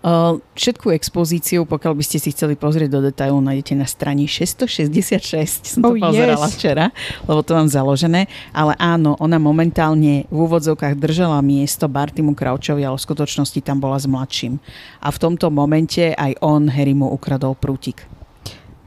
Uh, 0.00 0.40
všetku 0.56 0.96
expozíciu, 0.96 1.68
pokiaľ 1.68 1.92
by 1.92 2.00
ste 2.00 2.16
si 2.16 2.32
chceli 2.32 2.56
pozrieť 2.56 2.88
do 2.88 3.00
detailu, 3.04 3.36
nájdete 3.44 3.76
na 3.76 3.84
strane 3.84 4.24
666. 4.24 5.76
Som 5.76 5.84
to 5.84 5.92
Oh, 5.92 6.00
pozerala 6.00 6.48
yes. 6.48 6.56
včera, 6.56 6.88
lebo 7.28 7.44
to 7.44 7.52
mám 7.52 7.68
založené. 7.68 8.24
Ale 8.56 8.72
áno, 8.80 9.20
ona 9.20 9.36
momentálne 9.36 10.24
v 10.32 10.36
úvodzovkách 10.40 10.96
držala 10.96 11.44
miesto 11.44 11.84
Bartimu 11.84 12.32
Crouchovi, 12.32 12.80
ale 12.80 12.96
v 12.96 13.04
skutočnosti 13.04 13.60
tam 13.60 13.76
bola 13.76 14.00
s 14.00 14.08
mladším. 14.08 14.56
A 15.04 15.12
v 15.12 15.20
tomto 15.20 15.52
momente 15.52 16.16
aj 16.16 16.32
on 16.40 16.72
Harrymu 16.72 17.12
ukradol 17.12 17.52
prútik. 17.52 18.08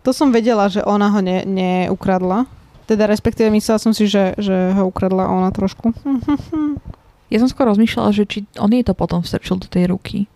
To 0.02 0.18
som 0.18 0.34
vedela, 0.34 0.66
že 0.66 0.82
ona 0.82 1.14
ho 1.14 1.22
ne, 1.22 1.46
neukradla. 1.46 2.50
Teda 2.90 3.06
respektíve 3.06 3.54
myslela 3.54 3.78
som 3.78 3.94
si, 3.94 4.10
že, 4.10 4.34
že 4.42 4.74
ho 4.74 4.90
ukradla 4.90 5.30
ona 5.30 5.54
trošku. 5.54 5.94
Ja 7.34 7.42
som 7.42 7.50
skôr 7.50 7.66
rozmýšľala, 7.66 8.14
že 8.14 8.30
či 8.30 8.46
on 8.62 8.70
jej 8.70 8.86
to 8.86 8.94
potom 8.94 9.26
strčil 9.26 9.58
do 9.58 9.66
tej 9.66 9.90
ruky. 9.90 10.30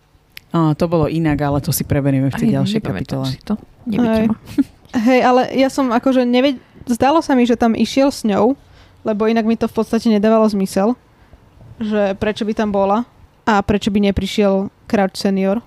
A, 0.50 0.74
to 0.74 0.90
bolo 0.90 1.06
inak, 1.06 1.38
ale 1.38 1.62
to 1.62 1.70
si 1.70 1.86
preberieme 1.86 2.26
v 2.26 2.34
tej 2.34 2.48
Aj, 2.50 2.54
ďalšej 2.58 2.80
kapitole. 2.82 3.26
Si 3.30 3.38
to. 3.46 3.54
Hej. 3.86 4.26
Hej, 4.98 5.20
ale 5.22 5.54
ja 5.54 5.70
som 5.70 5.94
akože 5.94 6.26
neved... 6.26 6.58
Zdalo 6.90 7.22
sa 7.22 7.38
mi, 7.38 7.46
že 7.46 7.54
tam 7.54 7.78
išiel 7.78 8.10
s 8.10 8.26
ňou, 8.26 8.58
lebo 9.06 9.30
inak 9.30 9.46
mi 9.46 9.54
to 9.54 9.70
v 9.70 9.76
podstate 9.78 10.10
nedávalo 10.10 10.48
zmysel, 10.50 10.98
že 11.78 12.18
prečo 12.18 12.42
by 12.42 12.56
tam 12.56 12.74
bola 12.74 13.06
a 13.46 13.62
prečo 13.62 13.94
by 13.94 14.10
neprišiel 14.10 14.72
Crouch 14.88 15.14
senior, 15.20 15.62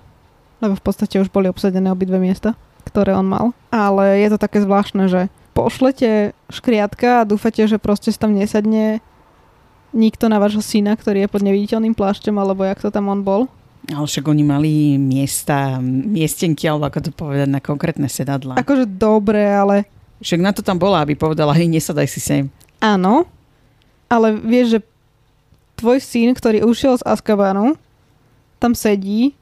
lebo 0.60 0.76
v 0.76 0.82
podstate 0.84 1.16
už 1.16 1.32
boli 1.32 1.48
obsadené 1.48 1.88
obidve 1.88 2.18
miesta, 2.20 2.58
ktoré 2.84 3.14
on 3.16 3.24
mal. 3.24 3.56
Ale 3.72 4.20
je 4.20 4.28
to 4.34 4.38
také 4.42 4.60
zvláštne, 4.60 5.06
že 5.08 5.32
pošlete 5.54 6.34
škriatka 6.50 7.22
a 7.22 7.28
dúfate, 7.28 7.64
že 7.70 7.78
proste 7.78 8.10
sa 8.10 8.26
tam 8.26 8.34
nesadne 8.34 8.98
nikto 9.92 10.28
na 10.28 10.40
vášho 10.40 10.64
syna, 10.64 10.96
ktorý 10.96 11.24
je 11.24 11.32
pod 11.32 11.44
neviditeľným 11.44 11.92
plášťom, 11.92 12.34
alebo 12.36 12.64
jak 12.64 12.80
to 12.80 12.90
tam 12.90 13.12
on 13.12 13.20
bol. 13.20 13.48
Ale 13.90 14.06
však 14.06 14.24
oni 14.24 14.44
mali 14.46 14.72
miesta, 14.96 15.82
miestenky, 15.82 16.66
alebo 16.66 16.86
ako 16.88 16.98
to 17.02 17.10
povedať, 17.12 17.48
na 17.50 17.60
konkrétne 17.60 18.06
sedadla. 18.06 18.56
Akože 18.56 18.86
dobre, 18.86 19.42
ale 19.42 19.84
Však 20.22 20.38
na 20.38 20.54
to 20.54 20.62
tam 20.62 20.78
bola, 20.78 21.02
aby 21.02 21.18
povedala, 21.18 21.50
hej, 21.58 21.66
nesadaj 21.66 22.06
si 22.06 22.22
sem. 22.22 22.46
Áno, 22.78 23.26
ale 24.06 24.38
vieš, 24.38 24.78
že 24.78 24.80
tvoj 25.74 25.98
syn, 25.98 26.30
ktorý 26.30 26.62
ušiel 26.62 26.94
z 26.94 27.02
Azkabanu, 27.02 27.74
tam 28.62 28.78
sedí 28.78 29.34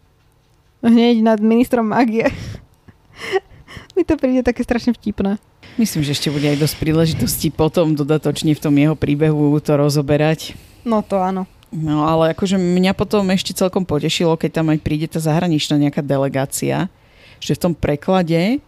hneď 0.81 1.21
nad 1.21 1.39
ministrom 1.45 1.85
magie. 1.85 2.25
Mi 3.95 4.09
to 4.09 4.17
príde 4.17 4.41
také 4.41 4.65
strašne 4.65 4.97
vtipné. 4.97 5.37
Myslím, 5.81 6.05
že 6.05 6.13
ešte 6.13 6.29
bude 6.29 6.45
aj 6.45 6.61
dosť 6.61 6.77
príležitosti 6.77 7.49
potom 7.49 7.97
dodatočne 7.97 8.53
v 8.53 8.61
tom 8.61 8.77
jeho 8.77 8.93
príbehu 8.93 9.57
to 9.65 9.81
rozoberať. 9.81 10.53
No 10.85 11.01
to 11.01 11.17
áno. 11.17 11.49
No 11.73 12.05
ale 12.05 12.37
akože 12.37 12.61
mňa 12.61 12.93
potom 12.93 13.25
ešte 13.33 13.57
celkom 13.57 13.89
potešilo, 13.89 14.37
keď 14.37 14.61
tam 14.61 14.69
aj 14.69 14.79
príde 14.85 15.09
tá 15.09 15.17
zahraničná 15.17 15.81
nejaká 15.81 16.05
delegácia, 16.05 16.93
že 17.41 17.57
v 17.57 17.63
tom 17.65 17.73
preklade 17.73 18.61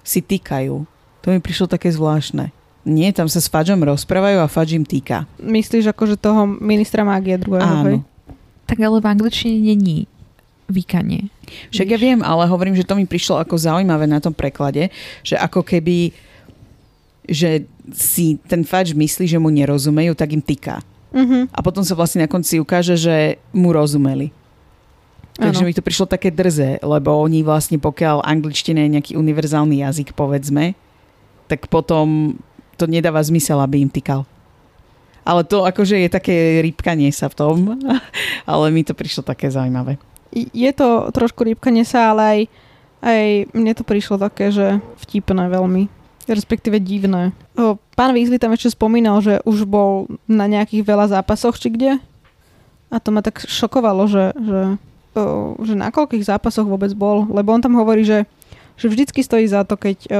si 0.00 0.24
týkajú. 0.24 0.88
To 1.20 1.26
mi 1.28 1.44
prišlo 1.44 1.68
také 1.68 1.92
zvláštne. 1.92 2.48
Nie, 2.88 3.12
tam 3.12 3.28
sa 3.28 3.44
s 3.44 3.48
Fadžom 3.52 3.84
rozprávajú 3.84 4.40
a 4.40 4.48
Fadž 4.48 4.80
im 4.80 4.88
týka. 4.88 5.28
Myslíš 5.44 5.92
akože 5.92 6.16
toho 6.16 6.48
ministra 6.48 7.04
mágie 7.04 7.36
druhého, 7.36 7.76
hej? 7.92 7.96
Áno. 8.00 8.08
Tak 8.64 8.80
ale 8.80 9.04
v 9.04 9.06
angličtine 9.12 9.60
není 9.60 10.08
výkanie. 10.72 11.28
Však 11.76 11.92
ja 11.92 11.98
viem, 12.00 12.24
ale 12.24 12.48
hovorím, 12.48 12.72
že 12.72 12.88
to 12.88 12.96
mi 12.96 13.04
prišlo 13.04 13.36
ako 13.36 13.60
zaujímavé 13.60 14.08
na 14.08 14.16
tom 14.16 14.32
preklade, 14.32 14.88
že 15.20 15.36
ako 15.36 15.60
keby 15.60 16.12
že 17.28 17.64
si 17.92 18.36
ten 18.44 18.64
Fadž 18.64 18.92
myslí, 18.92 19.24
že 19.28 19.40
mu 19.40 19.48
nerozumejú, 19.48 20.12
tak 20.16 20.32
im 20.36 20.42
týka. 20.44 20.80
Mhm. 21.14 21.54
A 21.54 21.58
potom 21.62 21.86
sa 21.86 21.94
vlastne 21.94 22.26
na 22.26 22.28
konci 22.28 22.58
ukáže, 22.58 22.98
že 22.98 23.38
mu 23.54 23.70
rozumeli. 23.70 24.34
Takže 25.34 25.62
Áno. 25.62 25.66
mi 25.66 25.74
to 25.74 25.82
prišlo 25.82 26.06
také 26.06 26.30
drze, 26.30 26.78
lebo 26.78 27.10
oni 27.18 27.42
vlastne, 27.42 27.74
pokiaľ 27.82 28.22
angličtina 28.22 28.86
je 28.86 28.94
nejaký 28.98 29.12
univerzálny 29.18 29.82
jazyk, 29.82 30.14
povedzme, 30.14 30.78
tak 31.50 31.66
potom 31.66 32.38
to 32.78 32.86
nedáva 32.86 33.18
zmysel, 33.18 33.58
aby 33.58 33.82
im 33.82 33.90
týkal. 33.90 34.22
Ale 35.26 35.42
to 35.42 35.66
akože 35.66 35.98
je 36.06 36.10
také 36.12 36.62
rýpkanie 36.62 37.10
sa 37.10 37.26
v 37.26 37.34
tom, 37.34 37.56
ale 38.50 38.64
mi 38.70 38.86
to 38.86 38.94
prišlo 38.94 39.26
také 39.26 39.50
zaujímavé. 39.50 39.98
Je 40.34 40.70
to 40.70 41.10
trošku 41.10 41.42
rýpkanie 41.46 41.82
sa, 41.82 42.14
ale 42.14 42.22
aj, 42.22 42.40
aj 43.02 43.22
mne 43.54 43.72
to 43.74 43.82
prišlo 43.86 44.18
také, 44.22 44.54
že 44.54 44.78
vtipné 45.02 45.50
veľmi. 45.50 45.90
Respektíve 46.26 46.76
divné. 46.76 47.30
O, 47.52 47.76
pán 47.92 48.10
Weasley 48.10 48.36
tam 48.36 48.50
ešte 48.50 48.70
spomínal, 48.70 49.20
že 49.20 49.42
už 49.42 49.64
bol 49.64 49.90
na 50.24 50.44
nejakých 50.44 50.82
veľa 50.82 51.06
zápasoch, 51.10 51.54
či 51.54 51.68
kde. 51.68 52.00
A 52.88 52.96
to 52.96 53.08
ma 53.08 53.20
tak 53.20 53.40
šokovalo, 53.40 54.06
že, 54.06 54.32
že, 54.34 54.60
o, 55.12 55.22
že 55.60 55.74
na 55.74 55.88
koľkých 55.88 56.24
zápasoch 56.24 56.64
vôbec 56.64 56.90
bol. 56.90 57.26
Lebo 57.26 57.50
on 57.50 57.60
tam 57.60 57.74
hovorí, 57.74 58.02
že, 58.02 58.24
že 58.74 58.86
vždycky 58.86 59.20
stojí 59.20 59.44
za 59.44 59.62
to, 59.62 59.74
keď 59.74 59.96
o, 60.06 60.10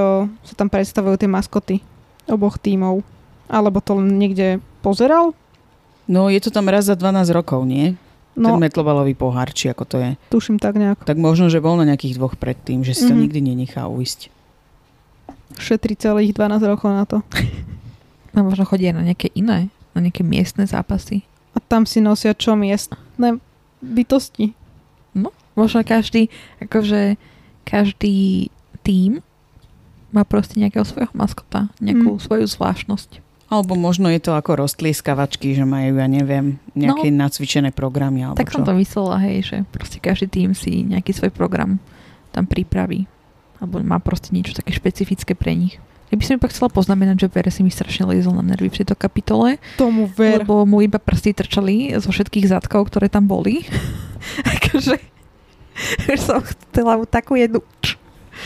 sa 0.42 0.54
tam 0.54 0.68
predstavujú 0.68 1.16
tie 1.16 1.26
maskoty 1.26 1.76
oboch 2.24 2.56
tímov. 2.56 3.00
Alebo 3.46 3.78
to 3.78 3.96
len 3.96 4.14
niekde 4.14 4.56
pozeral? 4.80 5.32
No 6.04 6.28
je 6.28 6.36
to 6.38 6.48
tam 6.48 6.68
raz 6.68 6.84
za 6.84 6.94
12 6.94 7.28
rokov, 7.30 7.64
nie? 7.64 7.96
No. 8.34 8.50
Ten 8.50 8.60
metlobalový 8.60 9.14
pohár, 9.14 9.48
či 9.48 9.68
ako 9.68 9.84
to 9.86 9.96
je. 9.96 10.10
tuším 10.26 10.58
tak 10.58 10.74
nejak. 10.74 11.00
Tak 11.00 11.14
možno, 11.14 11.46
že 11.46 11.62
bol 11.62 11.76
na 11.76 11.86
nejakých 11.86 12.18
dvoch 12.18 12.34
predtým, 12.34 12.82
že 12.82 12.92
si 12.92 13.06
to 13.06 13.14
Mhm. 13.14 13.20
nikdy 13.22 13.40
nenechá 13.40 13.86
uísť. 13.86 14.28
Šetri 15.56 15.94
celých 15.94 16.34
12 16.34 16.60
rokov 16.66 16.90
na 16.90 17.04
to. 17.04 17.22
A 18.34 18.42
možno 18.42 18.66
chodia 18.66 18.90
na 18.90 19.06
nejaké 19.06 19.30
iné, 19.32 19.70
na 19.94 20.00
nejaké 20.02 20.26
miestne 20.26 20.66
zápasy. 20.66 21.22
A 21.54 21.62
tam 21.62 21.86
si 21.86 22.02
nosia 22.02 22.34
čo 22.34 22.58
miestne 22.58 23.38
bytosti. 23.78 24.52
Možno 25.54 25.86
každý, 25.86 26.26
akože 26.58 27.14
každý 27.62 28.50
tím 28.82 29.22
má 30.10 30.26
proste 30.26 30.58
nejakého 30.58 30.82
svojho 30.82 31.14
maskota, 31.14 31.70
nejakú 31.78 32.18
Mm. 32.18 32.22
svoju 32.22 32.46
zvláštnosť. 32.50 33.22
Alebo 33.46 33.78
možno 33.78 34.10
je 34.10 34.18
to 34.18 34.34
ako 34.34 34.66
roztlieskavačky, 34.66 35.54
že 35.54 35.62
majú, 35.62 36.02
ja 36.02 36.10
neviem, 36.10 36.58
nejaké 36.74 37.14
no, 37.14 37.22
nacvičené 37.22 37.70
programy. 37.70 38.26
Alebo 38.26 38.34
Tak 38.34 38.50
čo. 38.50 38.58
som 38.58 38.66
to 38.66 38.74
myslela, 38.74 39.22
hej, 39.22 39.46
že 39.46 39.56
proste 39.70 40.02
každý 40.02 40.26
tým 40.26 40.50
si 40.58 40.82
nejaký 40.82 41.14
svoj 41.14 41.30
program 41.30 41.78
tam 42.34 42.50
pripraví. 42.50 43.06
Alebo 43.64 43.80
má 43.80 43.96
proste 43.98 44.30
niečo 44.36 44.52
také 44.52 44.76
špecifické 44.76 45.32
pre 45.32 45.56
nich. 45.56 45.80
Ja 46.12 46.20
by 46.20 46.22
som 46.22 46.36
iba 46.36 46.52
chcela 46.52 46.68
poznamenať, 46.70 47.26
že 47.26 47.32
Vere 47.32 47.50
si 47.50 47.64
mi 47.64 47.72
strašne 47.72 48.06
liezol 48.06 48.36
na 48.36 48.44
nervy 48.44 48.70
v 48.70 48.84
tejto 48.84 48.94
kapitole, 48.94 49.58
Tomu 49.80 50.06
ver. 50.12 50.44
lebo 50.44 50.62
mu 50.68 50.84
iba 50.84 51.00
prsty 51.00 51.32
trčali 51.32 51.96
zo 51.96 52.12
všetkých 52.12 52.46
zadkov, 52.52 52.92
ktoré 52.92 53.08
tam 53.08 53.26
boli. 53.26 53.64
akože 54.54 55.00
že 56.06 56.14
som 56.22 56.38
chcela 56.38 56.94
mu 56.94 57.04
takú 57.04 57.34
jednu 57.34 57.58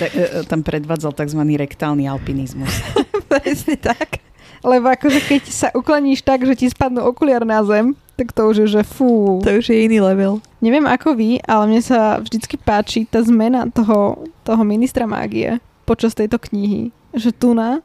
e, 0.00 0.08
e, 0.08 0.48
tam 0.48 0.64
predvádzal 0.64 1.12
tzv. 1.12 1.40
rektálny 1.44 2.08
alpinizmus. 2.08 2.72
presne 3.32 3.76
tak. 3.76 4.24
Lebo 4.62 4.90
akože 4.90 5.20
keď 5.24 5.42
sa 5.48 5.68
ukloníš 5.74 6.22
tak, 6.26 6.42
že 6.42 6.54
ti 6.58 6.66
spadnú 6.66 7.06
okuliar 7.06 7.46
na 7.46 7.62
zem, 7.62 7.94
tak 8.18 8.34
to 8.34 8.50
už 8.50 8.66
je, 8.66 8.68
že 8.78 8.82
fú. 8.82 9.38
To 9.46 9.62
už 9.62 9.70
je 9.70 9.86
iný 9.86 10.02
level. 10.02 10.42
Neviem 10.58 10.90
ako 10.90 11.14
vy, 11.14 11.38
ale 11.46 11.70
mne 11.70 11.82
sa 11.82 12.18
vždycky 12.18 12.58
páči 12.58 13.06
tá 13.06 13.22
zmena 13.22 13.70
toho, 13.70 14.26
toho 14.42 14.62
ministra 14.66 15.06
mágie 15.06 15.62
počas 15.86 16.18
tejto 16.18 16.42
knihy. 16.42 16.90
Že 17.14 17.30
tu 17.30 17.48
na 17.54 17.78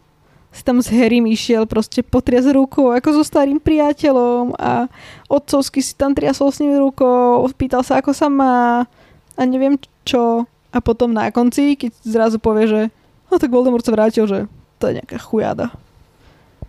si 0.53 0.61
tam 0.61 0.77
s 0.77 0.89
Harrym 0.93 1.25
išiel 1.25 1.65
proste 1.65 2.05
potriasť 2.05 2.53
rukou 2.53 2.93
ako 2.93 3.09
so 3.09 3.23
starým 3.25 3.57
priateľom 3.57 4.53
a 4.61 4.85
otcovsky 5.25 5.81
si 5.81 5.97
tam 5.97 6.13
triasol 6.13 6.53
s 6.53 6.61
ním 6.61 6.77
rukou, 6.77 7.41
pýtal 7.57 7.81
sa, 7.81 7.97
ako 7.97 8.13
sa 8.13 8.29
má 8.29 8.85
a 9.33 9.41
neviem 9.49 9.81
čo. 10.05 10.45
A 10.69 10.77
potom 10.77 11.09
na 11.09 11.33
konci, 11.33 11.73
keď 11.73 11.91
zrazu 12.05 12.37
povie, 12.37 12.69
že 12.69 12.81
no 13.29 13.41
tak 13.41 13.49
Voldemort 13.49 13.81
sa 13.81 13.93
vrátil, 13.93 14.29
že 14.29 14.45
to 14.77 14.93
je 14.93 15.01
nejaká 15.01 15.17
chujada. 15.17 15.73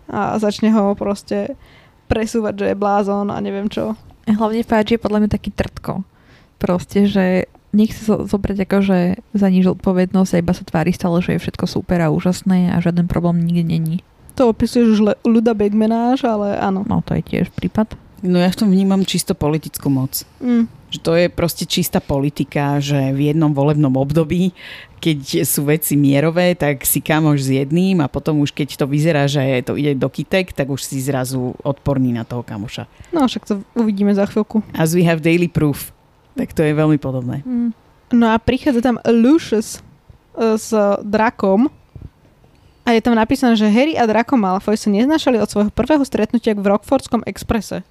A 0.09 0.37
začne 0.37 0.69
ho 0.71 0.93
proste 0.93 1.57
presúvať, 2.05 2.53
že 2.61 2.65
je 2.71 2.77
blázon 2.77 3.33
a 3.33 3.37
neviem 3.41 3.65
čo. 3.69 3.97
Hlavne 4.25 4.65
Fudge 4.65 4.97
je 4.97 5.01
podľa 5.01 5.25
mňa 5.25 5.29
taký 5.33 5.49
trtko. 5.53 6.05
Proste, 6.57 7.05
že 7.09 7.49
nechce 7.75 8.01
zo- 8.07 8.23
zobrať 8.25 8.65
akože 8.65 8.99
za 9.35 9.47
nič 9.51 9.65
odpovednosť 9.67 10.31
a 10.33 10.41
iba 10.41 10.53
sa 10.55 10.63
tvári 10.63 10.95
stále, 10.95 11.19
že 11.19 11.35
je 11.35 11.43
všetko 11.43 11.65
super 11.67 11.99
a 11.99 12.13
úžasné 12.13 12.73
a 12.73 12.81
žiaden 12.81 13.11
problém 13.11 13.43
nikde 13.43 13.65
není. 13.67 13.97
To 14.35 14.51
opisuješ 14.51 14.99
už 14.99 15.01
ľuda 15.23 15.55
Begmenáš, 15.55 16.27
ale 16.27 16.59
áno. 16.59 16.83
No 16.83 16.99
to 17.03 17.15
je 17.15 17.23
tiež 17.23 17.51
prípad. 17.55 17.95
No 18.25 18.41
ja 18.41 18.49
v 18.49 18.59
tom 18.59 18.69
vnímam 18.73 19.05
čisto 19.05 19.37
politickú 19.37 19.87
moc. 19.93 20.25
Mm. 20.41 20.65
Že 20.89 20.99
to 21.01 21.11
je 21.13 21.25
proste 21.29 21.63
čistá 21.69 22.01
politika, 22.01 22.81
že 22.81 23.13
v 23.13 23.31
jednom 23.31 23.53
volebnom 23.53 23.93
období, 23.93 24.51
keď 24.97 25.45
sú 25.45 25.69
veci 25.69 25.93
mierové, 25.93 26.57
tak 26.57 26.81
si 26.81 26.97
kamoš 26.97 27.45
s 27.45 27.49
jedným 27.61 28.01
a 28.01 28.09
potom 28.09 28.41
už 28.41 28.49
keď 28.49 28.81
to 28.81 28.85
vyzerá, 28.89 29.29
že 29.29 29.61
to 29.61 29.77
ide 29.77 29.93
do 30.01 30.09
kytek, 30.09 30.49
tak 30.49 30.65
už 30.73 30.81
si 30.81 30.97
zrazu 30.97 31.53
odporný 31.61 32.09
na 32.09 32.25
toho 32.25 32.41
kamoša. 32.41 32.89
No 33.13 33.29
však 33.29 33.45
to 33.45 33.53
uvidíme 33.77 34.11
za 34.17 34.25
chvíľku. 34.25 34.65
As 34.73 34.97
we 34.97 35.05
have 35.05 35.21
daily 35.21 35.45
proof. 35.45 35.93
Tak 36.33 36.57
to 36.57 36.65
je 36.65 36.73
veľmi 36.73 36.97
podobné. 36.97 37.45
Mm. 37.45 37.71
No 38.13 38.33
a 38.33 38.41
prichádza 38.41 38.81
tam 38.81 38.97
Lucius 39.05 39.77
e, 39.77 40.59
s 40.59 40.73
drakom 41.01 41.69
a 42.85 42.93
je 42.93 43.01
tam 43.01 43.17
napísané, 43.17 43.57
že 43.57 43.65
Harry 43.65 43.97
a 43.97 44.05
Draco 44.05 44.37
Malfoy 44.37 44.77
sa 44.77 44.93
neznášali 44.93 45.41
od 45.41 45.49
svojho 45.49 45.71
prvého 45.73 46.05
stretnutia 46.05 46.53
v 46.53 46.69
Rockfordskom 46.69 47.25
exprese. 47.25 47.81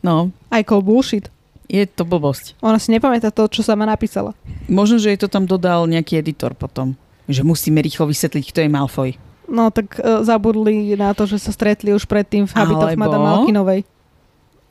No, 0.00 0.32
I 0.48 0.64
call 0.64 0.80
bullshit. 0.80 1.28
je 1.70 1.86
to 1.86 2.02
blbosť. 2.02 2.58
Ona 2.64 2.80
si 2.80 2.90
nepamätá 2.90 3.30
to, 3.30 3.46
čo 3.46 3.62
sama 3.62 3.86
napísala. 3.86 4.34
Možno, 4.66 4.98
že 4.98 5.14
jej 5.14 5.20
to 5.20 5.30
tam 5.30 5.46
dodal 5.46 5.86
nejaký 5.86 6.18
editor 6.18 6.56
potom. 6.56 6.98
Že 7.30 7.46
musíme 7.46 7.78
rýchlo 7.78 8.10
vysvetliť, 8.10 8.44
kto 8.50 8.58
je 8.64 8.70
Malfoy. 8.72 9.10
No 9.46 9.70
tak 9.70 9.98
uh, 9.98 10.22
zabudli 10.26 10.94
na 10.98 11.14
to, 11.14 11.26
že 11.26 11.38
sa 11.38 11.54
stretli 11.54 11.94
už 11.94 12.06
predtým 12.06 12.46
v 12.46 12.52
habitoch 12.54 12.90
Alebo- 12.90 13.02
Madame 13.02 13.26
Malkinovej. 13.26 13.80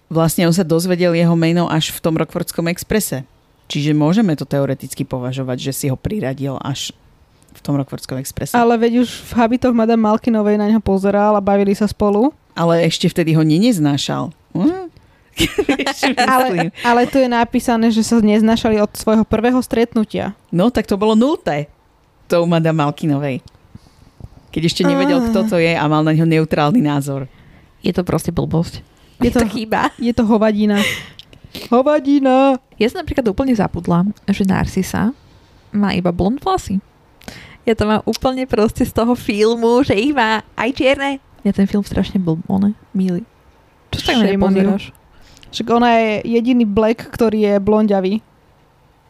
Vlastne 0.09 0.49
on 0.49 0.55
sa 0.55 0.65
dozvedel 0.65 1.13
jeho 1.13 1.37
meno 1.37 1.69
až 1.69 1.93
v 1.93 2.01
tom 2.01 2.17
Rockfordskom 2.17 2.65
exprese. 2.67 3.21
Čiže 3.69 3.93
môžeme 3.93 4.33
to 4.33 4.49
teoreticky 4.49 5.05
považovať, 5.05 5.69
že 5.69 5.71
si 5.71 5.85
ho 5.85 5.93
priradil 5.93 6.57
až 6.57 6.89
v 7.53 7.59
tom 7.61 7.77
Rockfordskom 7.77 8.17
exprese. 8.17 8.57
Ale, 8.57 8.73
Ale 8.75 8.89
veď 8.89 9.05
už 9.05 9.09
v 9.29 9.31
habitoch 9.37 9.77
Madame 9.77 10.01
Malkinovej 10.09 10.57
na 10.57 10.65
neho 10.65 10.81
pozeral 10.81 11.37
a 11.37 11.41
bavili 11.43 11.77
sa 11.77 11.85
spolu. 11.85 12.33
Ale 12.57 12.81
ešte 12.81 13.05
vtedy 13.05 13.37
ho 13.37 13.45
neneznášal. 13.45 14.33
Hm? 14.57 14.88
Ale, 16.27 16.71
ale 16.83 17.01
tu 17.07 17.17
je 17.17 17.27
napísané, 17.27 17.89
že 17.89 18.03
sa 18.03 18.19
neznášali 18.19 18.79
od 18.79 18.91
svojho 18.91 19.23
prvého 19.23 19.59
stretnutia. 19.63 20.35
No, 20.51 20.67
tak 20.69 20.85
to 20.85 20.99
bolo 20.99 21.15
nulté. 21.15 21.71
Tou 22.27 22.45
Madame 22.45 22.83
Malkinovej. 22.83 23.41
Keď 24.49 24.61
ešte 24.65 24.81
nevedel, 24.83 25.21
Ah. 25.21 25.25
kto 25.29 25.39
to 25.45 25.57
je 25.57 25.73
a 25.73 25.83
mal 25.85 26.01
na 26.01 26.11
ňo 26.11 26.25
neutrálny 26.25 26.81
názor. 26.81 27.29
Je 27.79 27.93
to 27.93 28.03
proste 28.03 28.33
blbosť. 28.33 28.81
Je 29.19 29.31
to, 29.31 29.43
chyba. 29.47 29.91
je 29.99 30.11
to 30.11 30.23
hovadina. 30.23 30.79
Hovadina! 31.73 32.61
Ja 32.77 32.87
som 32.87 33.01
napríklad 33.01 33.25
úplne 33.25 33.51
zapudla, 33.57 34.05
že 34.29 34.45
Narcisa 34.45 35.11
má 35.73 35.97
iba 35.97 36.13
blond 36.13 36.37
vlasy. 36.37 36.77
Ja 37.65 37.73
to 37.73 37.85
mám 37.85 38.01
úplne 38.05 38.45
proste 38.45 38.85
z 38.85 38.93
toho 38.93 39.13
filmu, 39.13 39.81
že 39.81 39.93
ich 39.93 40.13
má 40.13 40.41
aj 40.55 40.69
čierne. 40.73 41.11
Ja 41.41 41.51
ten 41.53 41.65
film 41.65 41.81
strašne 41.85 42.17
bol, 42.21 42.37
one, 42.45 42.77
milý. 42.93 43.25
Čo 43.89 43.97
sa 44.01 44.13
tak 44.13 44.29
nepozeráš? 44.29 44.93
Však 45.49 45.67
ona 45.69 45.89
je 45.97 46.09
jediný 46.29 46.65
black, 46.65 47.09
ktorý 47.09 47.39
je 47.41 47.53
blonďavý. 47.57 48.21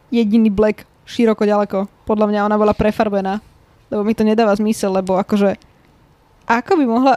Jediný 0.10 0.49
black, 0.49 0.88
široko 1.04 1.43
ďaleko. 1.43 1.86
Podľa 2.08 2.25
mňa 2.32 2.39
ona 2.47 2.56
bola 2.56 2.71
prefarbená. 2.71 3.43
Lebo 3.91 4.02
mi 4.06 4.15
to 4.15 4.23
nedáva 4.23 4.56
zmysel, 4.56 4.93
lebo 4.93 5.19
akože... 5.19 5.60
Ako 6.47 6.80
by 6.80 6.86
mohla... 6.88 7.13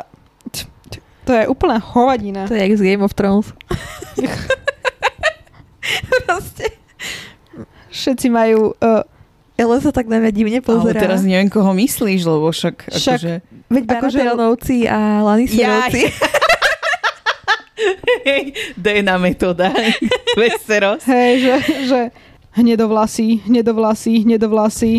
To 1.22 1.30
je 1.30 1.46
úplná 1.46 1.78
hovadina. 1.78 2.50
To 2.50 2.54
je 2.58 2.66
jak 2.66 2.74
z 2.74 2.82
Game 2.82 3.04
of 3.06 3.14
Thrones. 3.14 3.54
proste. 6.26 6.66
Všetci 7.92 8.26
majú... 8.32 8.72
Uh, 8.80 9.04
Ale 9.54 9.78
sa 9.78 9.92
tak 9.94 10.08
na 10.08 10.18
mňa 10.18 10.30
divne 10.34 10.58
Ale 10.58 10.66
pozerá. 10.66 10.98
teraz 10.98 11.22
neviem, 11.22 11.46
koho 11.46 11.70
myslíš, 11.76 12.26
lebo 12.26 12.50
však... 12.50 12.90
Však- 12.90 13.20
Akože... 13.22 13.34
Veď 13.72 13.84
akože- 13.88 14.20
a 14.90 14.98
Lannisterovci. 15.22 16.00
Hej, 18.22 18.52
DNA 18.76 19.16
metóda. 19.18 19.72
Westeros. 20.38 21.02
hej, 21.04 21.32
že, 21.40 21.54
že 21.88 22.00
hnedovlasy, 22.52 23.48
hnedovlasy, 23.48 24.28
hnedovlasy, 24.28 24.92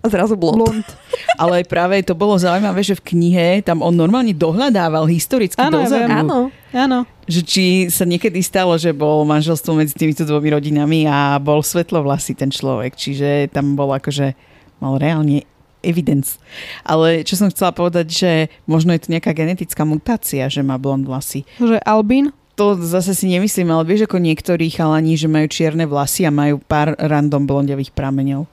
A 0.00 0.08
zrazu 0.08 0.34
blond. 0.34 0.58
blond. 0.58 0.86
Ale 1.42 1.62
práve 1.62 2.00
to 2.02 2.16
bolo 2.16 2.34
zaujímavé, 2.34 2.80
že 2.80 2.96
v 2.96 3.14
knihe 3.14 3.60
tam 3.62 3.84
on 3.84 3.92
normálne 3.92 4.32
dohľadával 4.32 5.04
historicky 5.06 5.60
Áno, 5.60 5.84
dozadu. 5.84 6.10
Áno. 6.10 6.38
Áno. 6.72 6.98
Že 7.30 7.40
či 7.46 7.64
sa 7.92 8.02
niekedy 8.02 8.40
stalo, 8.42 8.74
že 8.74 8.90
bol 8.90 9.22
manželstvo 9.28 9.70
medzi 9.76 9.94
týmito 9.94 10.24
dvomi 10.26 10.50
rodinami 10.50 11.04
a 11.06 11.38
bol 11.38 11.62
svetlovlasý 11.62 12.34
ten 12.34 12.50
človek. 12.50 12.96
Čiže 12.96 13.52
tam 13.52 13.76
bol 13.78 13.92
akože, 13.92 14.34
mal 14.82 14.98
reálne 14.98 15.44
evidence. 15.80 16.36
Ale 16.84 17.24
čo 17.24 17.36
som 17.36 17.48
chcela 17.48 17.72
povedať, 17.72 18.06
že 18.08 18.30
možno 18.64 18.92
je 18.92 19.02
to 19.04 19.12
nejaká 19.12 19.32
genetická 19.32 19.82
mutácia, 19.84 20.46
že 20.48 20.60
má 20.60 20.76
blond 20.76 21.04
vlasy. 21.04 21.44
Že 21.58 21.80
Albin, 21.84 22.32
To 22.60 22.76
zase 22.76 23.16
si 23.16 23.24
nemyslím, 23.24 23.72
ale 23.72 23.88
vieš 23.88 24.04
ako 24.04 24.20
niektorí 24.20 24.68
chalani, 24.68 25.16
že 25.16 25.32
majú 25.32 25.48
čierne 25.48 25.88
vlasy 25.88 26.28
a 26.28 26.34
majú 26.34 26.60
pár 26.60 26.92
random 27.00 27.48
blondiavých 27.48 27.88
prameňov. 27.96 28.44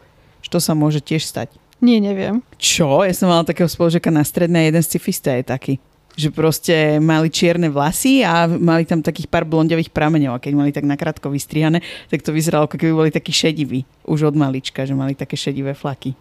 To 0.47 0.63
sa 0.63 0.71
môže 0.71 1.03
tiež 1.03 1.27
stať. 1.27 1.51
nie, 1.83 1.99
neviem. 1.99 2.39
Čo? 2.55 3.03
Ja 3.03 3.11
som 3.11 3.27
mala 3.27 3.43
takého 3.43 3.67
spolužiaka 3.67 4.07
na 4.07 4.23
strednej 4.23 4.71
jeden 4.71 4.79
z 4.79 4.95
cifista 4.95 5.35
je 5.35 5.43
taký. 5.43 5.73
Že 6.15 6.29
proste 6.31 6.75
mali 7.03 7.27
čierne 7.27 7.67
vlasy 7.67 8.23
a 8.23 8.47
mali 8.47 8.87
tam 8.87 9.03
takých 9.03 9.27
pár 9.27 9.43
blondiavých 9.43 9.91
prameňov 9.91 10.39
a 10.39 10.41
keď 10.41 10.53
mali 10.55 10.71
tak 10.71 10.87
nakrátko 10.87 11.27
vystrihané, 11.27 11.83
tak 12.07 12.23
to 12.23 12.31
vyzeralo, 12.31 12.65
ako 12.71 12.79
keby 12.79 12.93
boli 12.95 13.11
takí 13.11 13.35
šediví. 13.35 13.83
Už 14.07 14.31
od 14.31 14.39
malička, 14.39 14.87
že 14.87 14.95
mali 14.95 15.19
také 15.19 15.35
šedivé 15.35 15.75
flaky. 15.75 16.15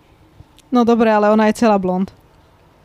No 0.68 0.83
dobre, 0.83 1.09
ale 1.09 1.29
ona 1.29 1.46
je 1.46 1.59
celá 1.59 1.76
blond. 1.76 2.11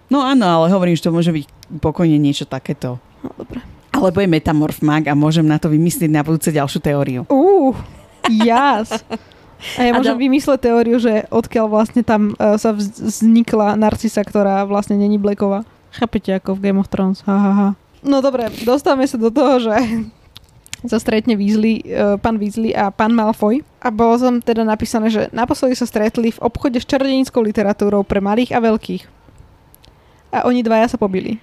No 0.07 0.21
áno, 0.21 0.43
ale 0.43 0.67
hovorím, 0.69 0.93
že 0.93 1.05
to 1.05 1.15
môže 1.15 1.31
byť 1.31 1.45
pokojne 1.79 2.15
niečo 2.15 2.43
takéto. 2.43 2.99
No 3.21 3.31
dobre. 3.33 3.63
Alebo 3.91 4.17
je 4.17 4.27
metamorf 4.27 4.79
mag 4.79 5.03
a 5.05 5.13
môžem 5.13 5.43
na 5.43 5.55
to 5.55 5.67
vymyslieť 5.67 6.09
na 6.09 6.21
budúce 6.21 6.49
ďalšiu 6.49 6.79
teóriu. 6.79 7.21
Uh, 7.27 7.75
jas. 8.27 8.91
A 9.77 9.85
ja 9.85 9.93
A 9.93 10.01
môžem 10.01 10.17
do- 10.17 10.23
vymysleť 10.25 10.57
teóriu, 10.59 10.97
že 10.97 11.29
odkiaľ 11.29 11.69
vlastne 11.69 12.01
tam 12.01 12.33
uh, 12.33 12.57
sa 12.57 12.73
vz- 12.73 12.97
vznikla 12.97 13.77
Narcisa, 13.77 14.25
ktorá 14.25 14.65
vlastne 14.65 14.97
není 14.97 15.21
Blacková. 15.21 15.69
Chápete, 15.93 16.33
ako 16.33 16.57
v 16.57 16.63
Game 16.65 16.81
of 16.81 16.89
Thrones. 16.89 17.21
Ha, 17.29 17.35
ha, 17.35 17.51
ha. 17.53 17.69
No 18.01 18.25
dobre, 18.25 18.49
dostávame 18.65 19.05
sa 19.05 19.21
do 19.21 19.29
toho, 19.29 19.61
že 19.61 19.75
sa 20.89 20.97
stretne 20.97 21.37
Weasley, 21.37 21.85
uh, 21.85 22.17
pán 22.17 22.41
Weasley 22.41 22.73
a 22.73 22.89
pán 22.89 23.13
Malfoy. 23.13 23.61
A 23.81 23.93
bolo 23.93 24.17
tam 24.17 24.41
teda 24.41 24.65
napísané, 24.65 25.13
že 25.13 25.29
naposledy 25.29 25.77
sa 25.77 25.85
stretli 25.85 26.33
v 26.33 26.41
obchode 26.41 26.81
s 26.81 26.85
čarodenickou 26.89 27.41
literatúrou 27.41 28.01
pre 28.01 28.17
malých 28.17 28.57
a 28.57 28.63
veľkých. 28.63 29.03
A 30.31 30.47
oni 30.47 30.63
dvaja 30.63 30.95
sa 30.95 30.97
pobili. 30.97 31.37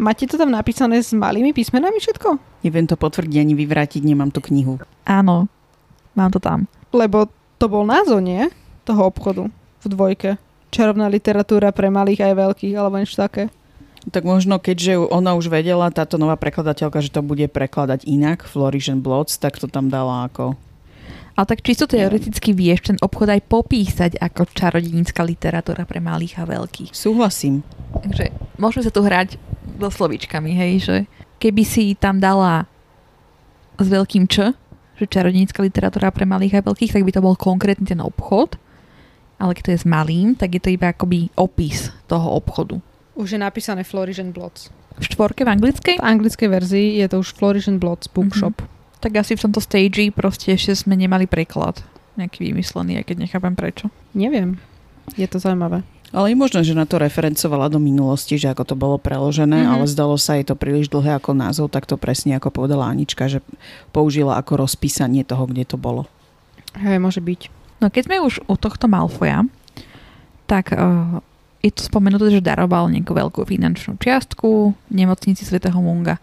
Máte 0.00 0.24
to 0.24 0.40
tam 0.40 0.48
napísané 0.48 1.04
s 1.04 1.12
malými 1.12 1.52
písmenami 1.52 2.00
všetko? 2.00 2.40
Neviem 2.64 2.88
to 2.88 2.96
potvrdiť 2.96 3.36
ani 3.44 3.52
vyvrátiť, 3.52 4.00
nemám 4.02 4.32
tú 4.32 4.40
knihu. 4.48 4.80
Áno. 5.04 5.50
Mám 6.16 6.32
to 6.32 6.40
tam. 6.40 6.64
Lebo 6.92 7.28
to 7.60 7.68
bol 7.68 7.84
názov, 7.84 8.24
nie? 8.24 8.48
Toho 8.88 9.08
obchodu 9.08 9.48
v 9.82 9.86
dvojke. 9.86 10.30
Čarovná 10.72 11.12
literatúra 11.12 11.68
pre 11.76 11.92
malých 11.92 12.24
aj 12.24 12.32
veľkých, 12.34 12.74
alebo 12.74 12.96
niečo 12.96 13.20
také. 13.20 13.52
Tak 14.10 14.26
možno, 14.26 14.58
keďže 14.58 14.98
ona 14.98 15.38
už 15.38 15.46
vedela, 15.46 15.86
táto 15.94 16.18
nová 16.18 16.34
prekladateľka, 16.34 16.98
že 16.98 17.14
to 17.14 17.22
bude 17.22 17.46
prekladať 17.46 18.02
inak, 18.02 18.42
Flourish 18.42 18.90
and 18.90 18.98
Blots, 19.06 19.38
tak 19.38 19.62
to 19.62 19.70
tam 19.70 19.86
dala 19.86 20.26
ako... 20.26 20.58
Ale 21.32 21.48
tak 21.48 21.64
čisto 21.64 21.88
teoreticky 21.88 22.52
vieš 22.52 22.92
ten 22.92 22.98
obchod 23.00 23.32
aj 23.32 23.40
popísať 23.48 24.20
ako 24.20 24.52
čarodenická 24.52 25.24
literatúra 25.24 25.88
pre 25.88 25.96
malých 25.96 26.36
a 26.36 26.44
veľkých. 26.44 26.92
Súhlasím. 26.92 27.64
Takže 28.04 28.28
môžeme 28.60 28.84
sa 28.84 28.92
tu 28.92 29.00
hrať 29.00 29.40
so 29.80 29.88
slovičkami, 29.88 30.52
hej, 30.52 30.72
že 30.84 30.96
keby 31.40 31.64
si 31.64 31.96
tam 31.96 32.20
dala 32.20 32.68
s 33.80 33.86
veľkým 33.88 34.28
Č, 34.28 34.52
že 35.00 35.08
čarodenická 35.08 35.64
literatúra 35.64 36.12
pre 36.12 36.28
malých 36.28 36.60
a 36.60 36.66
veľkých, 36.68 36.92
tak 37.00 37.04
by 37.08 37.12
to 37.16 37.24
bol 37.24 37.32
konkrétny 37.32 37.88
ten 37.88 38.04
obchod. 38.04 38.60
Ale 39.40 39.56
keď 39.56 39.62
to 39.64 39.72
je 39.72 39.82
s 39.82 39.88
malým, 39.88 40.36
tak 40.36 40.52
je 40.52 40.60
to 40.60 40.68
iba 40.68 40.92
akoby 40.92 41.32
opis 41.32 41.88
toho 42.12 42.36
obchodu. 42.36 42.76
Už 43.12 43.32
je 43.32 43.38
napísané 43.38 43.82
Flourish 43.82 44.18
and 44.18 44.32
Blots. 44.32 44.72
V 44.96 45.04
štvorke 45.04 45.44
v 45.44 45.52
anglickej? 45.52 45.96
V 45.98 46.04
anglickej 46.04 46.48
verzii 46.48 46.88
je 46.98 47.06
to 47.08 47.20
už 47.20 47.32
Flourish 47.32 47.66
and 47.66 47.78
Blots 47.78 48.08
bookshop. 48.08 48.60
Tak 49.00 49.16
asi 49.16 49.34
v 49.34 49.42
tomto 49.42 49.58
stage 49.58 50.08
proste 50.10 50.52
ešte 50.52 50.72
sme 50.78 50.94
nemali 50.94 51.26
preklad 51.26 51.80
nejaký 52.14 52.52
vymyslený, 52.52 53.00
aj 53.00 53.08
keď 53.08 53.16
nechápem 53.18 53.52
prečo. 53.52 53.88
Neviem. 54.12 54.60
Je 55.16 55.24
to 55.24 55.36
zaujímavé. 55.36 55.80
Ale 56.12 56.28
je 56.28 56.36
možné, 56.36 56.60
že 56.60 56.76
na 56.76 56.84
to 56.84 57.00
referencovala 57.00 57.72
do 57.72 57.80
minulosti, 57.80 58.36
že 58.36 58.52
ako 58.52 58.68
to 58.68 58.74
bolo 58.76 59.00
preložené, 59.00 59.60
Mhm. 59.60 59.64
mm-hmm. 59.64 59.74
ale 59.80 59.84
zdalo 59.88 60.14
sa 60.20 60.36
jej 60.36 60.44
to 60.44 60.52
príliš 60.52 60.86
dlhé 60.86 61.16
ako 61.16 61.32
názov, 61.32 61.72
tak 61.72 61.88
to 61.88 61.96
presne 61.96 62.36
ako 62.36 62.52
povedala 62.52 62.84
Anička, 62.86 63.26
že 63.26 63.40
použila 63.90 64.36
ako 64.36 64.60
rozpísanie 64.60 65.24
toho, 65.24 65.48
kde 65.48 65.64
to 65.64 65.80
bolo. 65.80 66.04
Hej, 66.76 67.00
môže 67.00 67.24
byť. 67.24 67.48
No 67.80 67.88
keď 67.88 68.02
sme 68.06 68.16
už 68.22 68.44
u 68.44 68.54
tohto 68.54 68.86
Malfoja, 68.86 69.48
tak 70.46 70.70
uh, 70.70 71.18
je 71.62 71.70
tu 71.70 71.82
spomenuté, 71.86 72.28
že 72.28 72.42
daroval 72.42 72.90
nejakú 72.90 73.14
veľkú 73.14 73.46
finančnú 73.46 73.94
čiastku 73.96 74.74
nemocnici 74.90 75.46
svätého 75.46 75.78
Munga. 75.78 76.18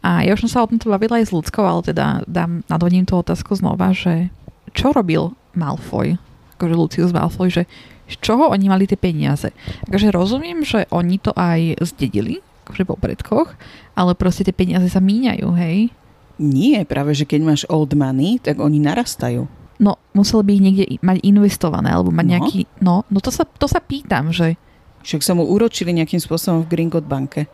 A 0.00 0.24
ja 0.24 0.32
už 0.32 0.48
som 0.48 0.50
sa 0.50 0.58
o 0.64 0.68
tomto 0.72 0.88
bavila 0.88 1.20
aj 1.20 1.28
s 1.28 1.34
ľudskou, 1.36 1.60
ale 1.60 1.84
teda 1.84 2.24
dám, 2.24 2.64
nadhodím 2.66 3.04
tú 3.04 3.20
otázku 3.20 3.52
znova, 3.52 3.92
že 3.92 4.32
čo 4.72 4.96
robil 4.96 5.36
Malfoy, 5.52 6.16
akože 6.56 6.74
Lucius 6.74 7.12
Malfoy, 7.12 7.52
že 7.52 7.68
z 8.08 8.16
čoho 8.24 8.48
oni 8.48 8.66
mali 8.66 8.88
tie 8.88 8.96
peniaze. 8.96 9.52
Takže 9.86 10.08
rozumiem, 10.08 10.64
že 10.64 10.88
oni 10.88 11.20
to 11.20 11.36
aj 11.36 11.84
zdedili, 11.84 12.40
akože 12.64 12.82
po 12.88 12.96
predkoch, 12.96 13.52
ale 13.92 14.16
proste 14.16 14.48
tie 14.48 14.56
peniaze 14.56 14.88
sa 14.88 15.04
míňajú, 15.04 15.46
hej? 15.60 15.92
Nie, 16.40 16.88
práve, 16.88 17.12
že 17.12 17.28
keď 17.28 17.40
máš 17.44 17.62
old 17.68 17.92
money, 17.92 18.40
tak 18.40 18.56
oni 18.56 18.80
narastajú. 18.80 19.44
No, 19.76 20.00
musel 20.16 20.40
by 20.40 20.56
ich 20.56 20.64
niekde 20.64 20.84
mať 21.04 21.20
investované, 21.20 21.92
alebo 21.92 22.08
mať 22.08 22.24
No. 22.24 22.32
nejaký... 22.32 22.58
No, 22.80 23.04
no 23.12 23.18
to 23.20 23.28
sa, 23.28 23.44
to 23.44 23.68
sa 23.68 23.84
pýtam, 23.84 24.32
že 24.32 24.56
Však 25.00 25.20
sa 25.20 25.32
mu 25.32 25.44
uročili 25.44 25.92
nejakým 25.92 26.18
spôsobom 26.18 26.62
v 26.62 26.70
Gringot 26.70 27.04
banke. 27.04 27.48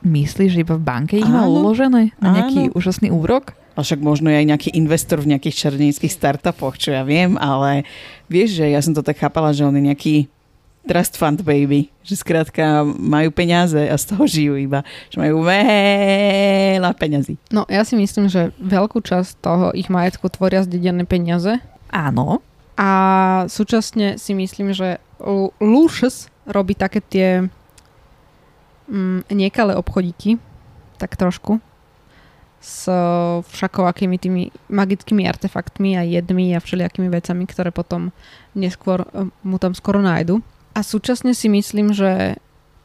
myslíš, 0.00 0.56
že 0.56 0.64
iba 0.64 0.74
v 0.74 0.84
banke 0.84 1.20
ich 1.20 1.28
Áno. 1.28 1.44
uložené 1.60 2.16
na 2.16 2.28
nejaký 2.32 2.72
Áno. 2.72 2.74
úžasný 2.74 3.12
úrok? 3.12 3.52
Ale 3.76 3.84
však 3.84 4.00
možno 4.00 4.32
je 4.32 4.40
aj 4.40 4.46
nejaký 4.48 4.70
investor 4.72 5.20
v 5.20 5.36
nejakých 5.36 5.56
čarodejnických 5.60 6.12
startupoch, 6.12 6.80
čo 6.80 6.96
ja 6.96 7.04
viem, 7.04 7.36
ale 7.36 7.84
vieš, 8.26 8.58
že 8.58 8.72
ja 8.72 8.80
som 8.80 8.96
to 8.96 9.04
tak 9.04 9.20
chápala, 9.20 9.52
že 9.52 9.62
on 9.62 9.76
je 9.76 9.84
nejaký 9.84 10.14
trust 10.80 11.20
fund 11.20 11.44
baby, 11.44 11.92
že 12.00 12.16
skrátka 12.16 12.82
majú 12.88 13.28
peniaze 13.28 13.76
a 13.76 13.92
z 13.94 14.04
toho 14.08 14.24
žijú 14.24 14.56
iba, 14.56 14.80
že 15.12 15.20
majú 15.20 15.44
veľa 15.44 16.90
peňazí. 16.96 17.36
No 17.52 17.68
ja 17.68 17.84
si 17.84 17.94
myslím, 17.94 18.32
že 18.32 18.56
veľkú 18.56 19.04
časť 19.04 19.38
toho 19.38 19.70
ich 19.76 19.92
majetku 19.92 20.32
tvoria 20.32 20.64
zdedené 20.64 21.04
peniaze 21.04 21.60
Áno. 21.92 22.40
a 22.74 22.88
súčasne 23.46 24.16
si 24.16 24.32
myslím, 24.32 24.72
že 24.72 24.96
Lu- 25.20 25.52
Lucius 25.60 26.28
robí 26.48 26.74
také 26.74 27.00
tie 27.04 27.28
mm, 28.88 29.30
nekalé 29.30 29.76
obchodíky, 29.76 30.40
tak 30.96 31.16
trošku, 31.16 31.60
s 32.60 32.92
všakovakými 33.40 34.20
tými 34.20 34.42
magickými 34.68 35.24
artefaktmi 35.24 35.96
a 35.96 36.04
jedmi 36.04 36.52
a 36.52 36.60
všelijakými 36.60 37.08
vecami, 37.08 37.48
ktoré 37.48 37.72
potom 37.72 38.12
neskôr 38.52 39.08
eh, 39.08 39.32
mu 39.44 39.56
tam 39.56 39.72
skoro 39.72 40.04
nájdu. 40.04 40.44
A 40.76 40.84
súčasne 40.84 41.32
si 41.32 41.48
myslím, 41.48 41.96
že 41.96 42.36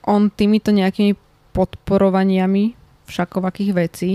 on 0.08 0.32
týmito 0.32 0.71
nejakými 0.71 1.19
podporovaniami 1.54 2.74
všakovakých 3.06 3.71
vecí 3.76 4.12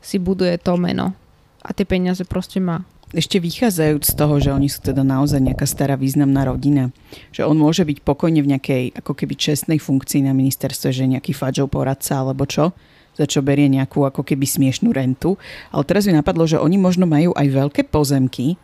si 0.00 0.16
buduje 0.16 0.56
to 0.62 0.80
meno. 0.80 1.12
A 1.60 1.76
tie 1.76 1.84
peniaze 1.84 2.24
proste 2.24 2.56
má. 2.62 2.80
Ešte 3.10 3.42
vychádzajúc 3.42 4.06
z 4.06 4.14
toho, 4.14 4.38
že 4.38 4.54
oni 4.54 4.70
sú 4.70 4.86
teda 4.86 5.02
naozaj 5.02 5.42
nejaká 5.42 5.66
stará 5.66 5.98
významná 5.98 6.46
rodina, 6.46 6.94
že 7.34 7.42
on 7.42 7.58
môže 7.58 7.82
byť 7.82 8.06
pokojne 8.06 8.38
v 8.38 8.54
nejakej 8.54 8.84
ako 9.02 9.18
keby 9.18 9.34
čestnej 9.34 9.82
funkcii 9.82 10.22
na 10.22 10.30
ministerstve, 10.30 10.94
že 10.94 11.10
nejaký 11.10 11.34
fadžov 11.34 11.74
poradca 11.74 12.22
alebo 12.22 12.46
čo, 12.46 12.70
za 13.18 13.26
čo 13.26 13.42
berie 13.42 13.66
nejakú 13.66 14.06
ako 14.06 14.22
keby 14.22 14.46
smiešnú 14.46 14.94
rentu. 14.94 15.34
Ale 15.74 15.82
teraz 15.90 16.06
mi 16.06 16.14
napadlo, 16.14 16.46
že 16.46 16.62
oni 16.62 16.78
možno 16.78 17.10
majú 17.10 17.34
aj 17.34 17.50
veľké 17.50 17.82
pozemky, 17.90 18.54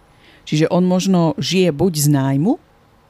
čiže 0.46 0.70
on 0.70 0.87
možno 0.87 1.35
žije 1.42 1.74
buď 1.74 1.92
z 1.98 2.09
nájmu, 2.14 2.62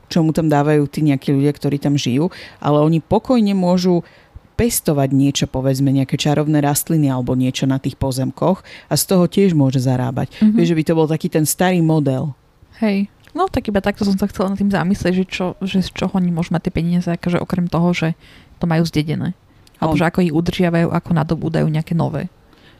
čo 0.08 0.24
mu 0.24 0.32
tam 0.32 0.48
dávajú 0.48 0.88
tí 0.88 1.04
nejakí 1.04 1.36
ľudia, 1.36 1.52
ktorí 1.52 1.76
tam 1.76 2.00
žijú, 2.00 2.32
ale 2.64 2.80
oni 2.80 3.04
pokojne 3.04 3.52
môžu 3.52 4.08
pestovať 4.56 5.12
niečo, 5.12 5.44
povedzme 5.46 5.92
nejaké 5.92 6.16
čarovné 6.16 6.64
rastliny 6.64 7.12
alebo 7.12 7.36
niečo 7.36 7.68
na 7.68 7.76
tých 7.76 8.00
pozemkoch 8.00 8.64
a 8.88 8.94
z 8.96 9.04
toho 9.04 9.28
tiež 9.28 9.52
môže 9.52 9.84
zarábať. 9.84 10.32
Mhm. 10.32 10.36
Mm-hmm. 10.40 10.56
Vieš, 10.56 10.68
že 10.72 10.76
by 10.76 10.82
to 10.88 10.92
bol 10.96 11.06
taký 11.06 11.28
ten 11.28 11.44
starý 11.44 11.84
model. 11.84 12.32
Hej. 12.80 13.12
No 13.36 13.52
tak 13.52 13.68
iba 13.68 13.84
takto 13.84 14.08
som 14.08 14.16
sa 14.16 14.32
chcela 14.32 14.48
nad 14.48 14.56
tým 14.56 14.72
zamyslieť, 14.72 15.12
že, 15.12 15.24
čo, 15.28 15.46
že 15.60 15.84
z 15.84 15.92
čoho 15.92 16.16
oni 16.16 16.32
môžu 16.32 16.56
mať 16.56 16.68
tie 16.68 16.72
peniaze, 16.72 17.08
akože 17.12 17.36
okrem 17.36 17.68
toho, 17.68 17.92
že 17.92 18.16
to 18.56 18.64
majú 18.64 18.88
zdedené. 18.88 19.36
Alebo 19.76 19.92
On- 19.92 20.00
že 20.00 20.08
ako 20.08 20.24
ich 20.24 20.32
udržiavajú, 20.32 20.88
ako 20.88 21.10
nadobúdajú 21.12 21.68
nejaké 21.68 21.92
nové. 21.92 22.32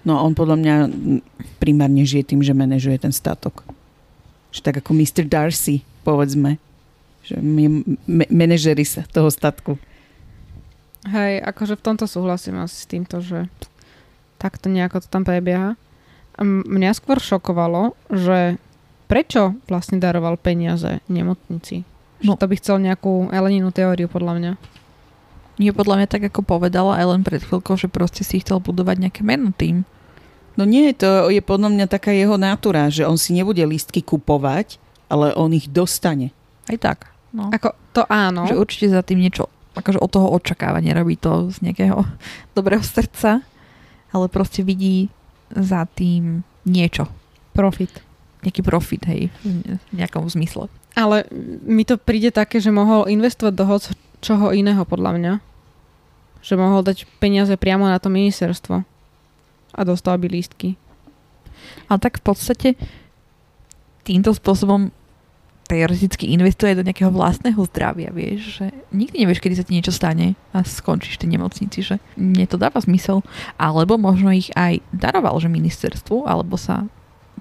No 0.08 0.16
on 0.24 0.32
podľa 0.32 0.56
mňa 0.56 0.74
primárne 1.60 2.08
žije 2.08 2.32
tým, 2.32 2.40
že 2.40 2.56
manažuje 2.56 2.96
ten 2.96 3.12
statok. 3.12 3.68
Že 4.48 4.60
tak 4.64 4.74
ako 4.80 4.96
Mr. 4.96 5.28
Darcy, 5.28 5.84
povedzme. 6.06 6.56
Že 7.26 7.42
my 7.42 7.64
me- 8.08 8.30
manažery 8.32 8.86
sa 8.86 9.04
toho 9.04 9.28
statku. 9.28 9.76
Hej, 11.06 11.38
akože 11.38 11.78
v 11.78 11.84
tomto 11.86 12.10
súhlasím 12.10 12.58
asi 12.58 12.82
s 12.82 12.90
týmto, 12.90 13.22
že 13.22 13.46
takto 14.42 14.66
nejako 14.66 15.06
to 15.06 15.08
tam 15.08 15.22
prebieha. 15.22 15.78
Mňa 16.42 16.90
skôr 16.98 17.22
šokovalo, 17.22 17.94
že 18.10 18.58
prečo 19.06 19.54
vlastne 19.70 20.02
daroval 20.02 20.34
peniaze 20.36 21.00
nemocnici. 21.06 21.86
No. 22.26 22.34
Že 22.34 22.40
to 22.42 22.50
by 22.50 22.54
chcel 22.58 22.76
nejakú 22.82 23.12
Eleninu 23.30 23.70
teóriu, 23.70 24.10
podľa 24.10 24.34
mňa. 24.36 24.52
Nie 25.56 25.72
podľa 25.72 26.04
mňa 26.04 26.08
tak, 26.10 26.28
ako 26.28 26.44
povedala 26.44 27.00
aj 27.00 27.06
len 27.16 27.22
pred 27.24 27.40
chvíľkou, 27.40 27.80
že 27.80 27.88
proste 27.88 28.20
si 28.26 28.44
chcel 28.44 28.60
budovať 28.60 29.08
nejaké 29.08 29.22
meno 29.24 29.54
tým. 29.56 29.88
No 30.56 30.68
nie, 30.68 30.92
to 30.92 31.32
je 31.32 31.40
podľa 31.40 31.72
mňa 31.72 31.86
taká 31.88 32.12
jeho 32.12 32.36
natúra, 32.36 32.88
že 32.92 33.08
on 33.08 33.16
si 33.16 33.32
nebude 33.32 33.60
lístky 33.64 34.04
kupovať, 34.04 34.80
ale 35.08 35.32
on 35.36 35.52
ich 35.52 35.68
dostane. 35.68 36.32
Aj 36.68 36.76
tak. 36.76 37.08
No. 37.32 37.52
Ako, 37.52 37.72
to 37.92 38.02
áno. 38.08 38.48
Že 38.48 38.60
určite 38.60 38.86
za 38.92 39.00
tým 39.04 39.20
niečo, 39.20 39.48
akože 39.76 40.00
od 40.00 40.10
toho 40.10 40.28
očakáva, 40.32 40.80
nerobí 40.80 41.20
to 41.20 41.52
z 41.52 41.60
nejakého 41.68 42.02
dobrého 42.56 42.82
srdca, 42.82 43.44
ale 44.10 44.26
proste 44.32 44.64
vidí 44.64 45.12
za 45.52 45.84
tým 45.86 46.42
niečo. 46.66 47.06
Profit. 47.52 48.02
Nejaký 48.42 48.62
profit, 48.62 49.02
hej, 49.08 49.32
v 49.42 49.94
nejakom 49.94 50.26
zmysle. 50.28 50.68
Ale 50.96 51.28
mi 51.64 51.84
to 51.84 52.00
príde 52.00 52.32
také, 52.32 52.62
že 52.62 52.72
mohol 52.72 53.08
investovať 53.10 53.54
do 53.54 53.64
hoc 53.68 53.82
čoho 54.24 54.52
iného, 54.52 54.80
podľa 54.86 55.12
mňa. 55.18 55.32
Že 56.40 56.54
mohol 56.56 56.80
dať 56.86 57.04
peniaze 57.18 57.52
priamo 57.58 57.88
na 57.88 57.98
to 58.00 58.08
ministerstvo. 58.08 58.86
A 59.76 59.80
dostal 59.84 60.16
by 60.16 60.30
lístky. 60.30 60.78
Ale 61.90 61.98
tak 62.00 62.22
v 62.22 62.24
podstate 62.24 62.68
týmto 64.06 64.30
spôsobom 64.30 64.94
teoreticky 65.66 66.30
investuje 66.30 66.78
do 66.78 66.86
nejakého 66.86 67.10
vlastného 67.10 67.58
zdravia, 67.70 68.14
vieš, 68.14 68.62
že 68.62 68.66
nikdy 68.94 69.26
nevieš, 69.26 69.42
kedy 69.42 69.54
sa 69.58 69.66
ti 69.66 69.74
niečo 69.74 69.90
stane 69.90 70.38
a 70.54 70.62
skončíš 70.62 71.18
v 71.18 71.22
tej 71.26 71.30
nemocnici, 71.38 71.78
že 71.82 71.98
mne 72.14 72.46
to 72.46 72.56
dáva 72.56 72.78
zmysel. 72.78 73.26
Alebo 73.58 73.98
možno 73.98 74.30
ich 74.30 74.54
aj 74.54 74.80
daroval, 74.94 75.36
že 75.42 75.50
ministerstvu, 75.50 76.24
alebo 76.24 76.54
sa 76.54 76.86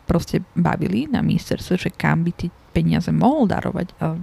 proste 0.09 0.41
bavili 0.53 1.09
na 1.09 1.21
ministerstve, 1.25 1.73
že 1.77 1.89
kam 1.93 2.25
by 2.25 2.31
tie 2.33 2.49
peniaze 2.73 3.09
mohol 3.09 3.47
darovať 3.47 3.87
a 4.03 4.19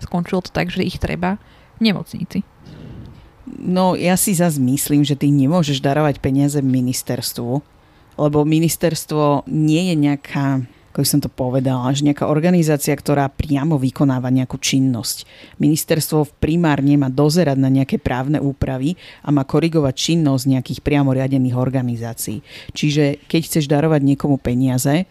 skončilo 0.00 0.40
to 0.40 0.50
tak, 0.50 0.72
že 0.72 0.86
ich 0.86 0.96
treba 0.96 1.36
v 1.78 1.92
nemocnici. 1.92 2.42
No 3.50 3.98
ja 3.98 4.14
si 4.14 4.32
zase 4.32 4.62
myslím, 4.62 5.02
že 5.02 5.18
ty 5.18 5.28
nemôžeš 5.28 5.82
darovať 5.82 6.22
peniaze 6.22 6.62
ministerstvu, 6.62 7.60
lebo 8.20 8.38
ministerstvo 8.46 9.48
nie 9.48 9.90
je 9.90 9.94
nejaká, 9.96 10.46
ako 10.90 11.06
som 11.06 11.22
to 11.22 11.30
povedala, 11.30 11.94
že 11.94 12.02
nejaká 12.02 12.26
organizácia, 12.26 12.90
ktorá 12.90 13.30
priamo 13.30 13.78
vykonáva 13.78 14.26
nejakú 14.26 14.58
činnosť. 14.58 15.22
Ministerstvo 15.62 16.26
primárne 16.42 16.98
má 16.98 17.06
dozerať 17.06 17.58
na 17.62 17.70
nejaké 17.70 18.02
právne 18.02 18.42
úpravy 18.42 18.98
a 19.22 19.30
má 19.30 19.46
korigovať 19.46 19.94
činnosť 19.94 20.50
nejakých 20.50 20.80
priamo 20.82 21.14
riadených 21.14 21.54
organizácií. 21.54 22.42
Čiže 22.74 23.22
keď 23.30 23.40
chceš 23.46 23.70
darovať 23.70 24.02
niekomu 24.02 24.42
peniaze, 24.42 25.06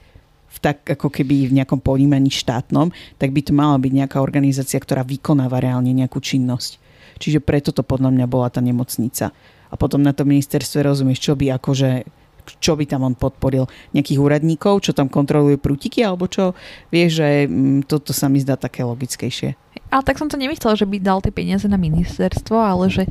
v 0.49 0.57
tak 0.59 0.81
ako 0.83 1.13
keby 1.13 1.47
v 1.47 1.55
nejakom 1.61 1.79
ponímaní 1.79 2.33
štátnom, 2.33 2.89
tak 3.21 3.31
by 3.31 3.41
to 3.45 3.53
mala 3.55 3.77
byť 3.77 3.91
nejaká 4.03 4.17
organizácia, 4.19 4.81
ktorá 4.81 5.05
vykonáva 5.05 5.61
reálne 5.61 5.93
nejakú 5.93 6.19
činnosť. 6.19 6.81
Čiže 7.21 7.39
preto 7.39 7.69
to 7.69 7.85
podľa 7.85 8.11
mňa 8.11 8.25
bola 8.25 8.49
tá 8.49 8.59
nemocnica. 8.59 9.31
A 9.69 9.75
potom 9.77 10.01
na 10.01 10.11
to 10.11 10.25
ministerstve 10.25 10.81
rozumieš, 10.81 11.21
čo 11.21 11.37
by 11.37 11.53
akože 11.61 12.18
čo 12.57 12.73
by 12.73 12.89
tam 12.89 13.05
on 13.05 13.13
podporil? 13.13 13.69
Nejakých 13.93 14.17
úradníkov, 14.17 14.81
čo 14.81 14.91
tam 14.97 15.05
kontrolujú 15.05 15.61
prútiky, 15.61 16.01
alebo 16.01 16.25
čo? 16.25 16.57
Vieš, 16.89 17.09
že 17.21 17.29
mm, 17.45 17.85
toto 17.85 18.09
sa 18.09 18.25
mi 18.25 18.41
zdá 18.41 18.57
také 18.57 18.81
logickejšie. 18.81 19.53
Ale 19.93 20.01
tak 20.05 20.17
som 20.17 20.29
to 20.29 20.37
nemyslela, 20.37 20.77
že 20.77 20.89
by 20.89 20.97
dal 20.97 21.21
tie 21.21 21.33
peniaze 21.33 21.65
na 21.69 21.77
ministerstvo, 21.77 22.57
ale 22.57 22.89
že 22.89 23.03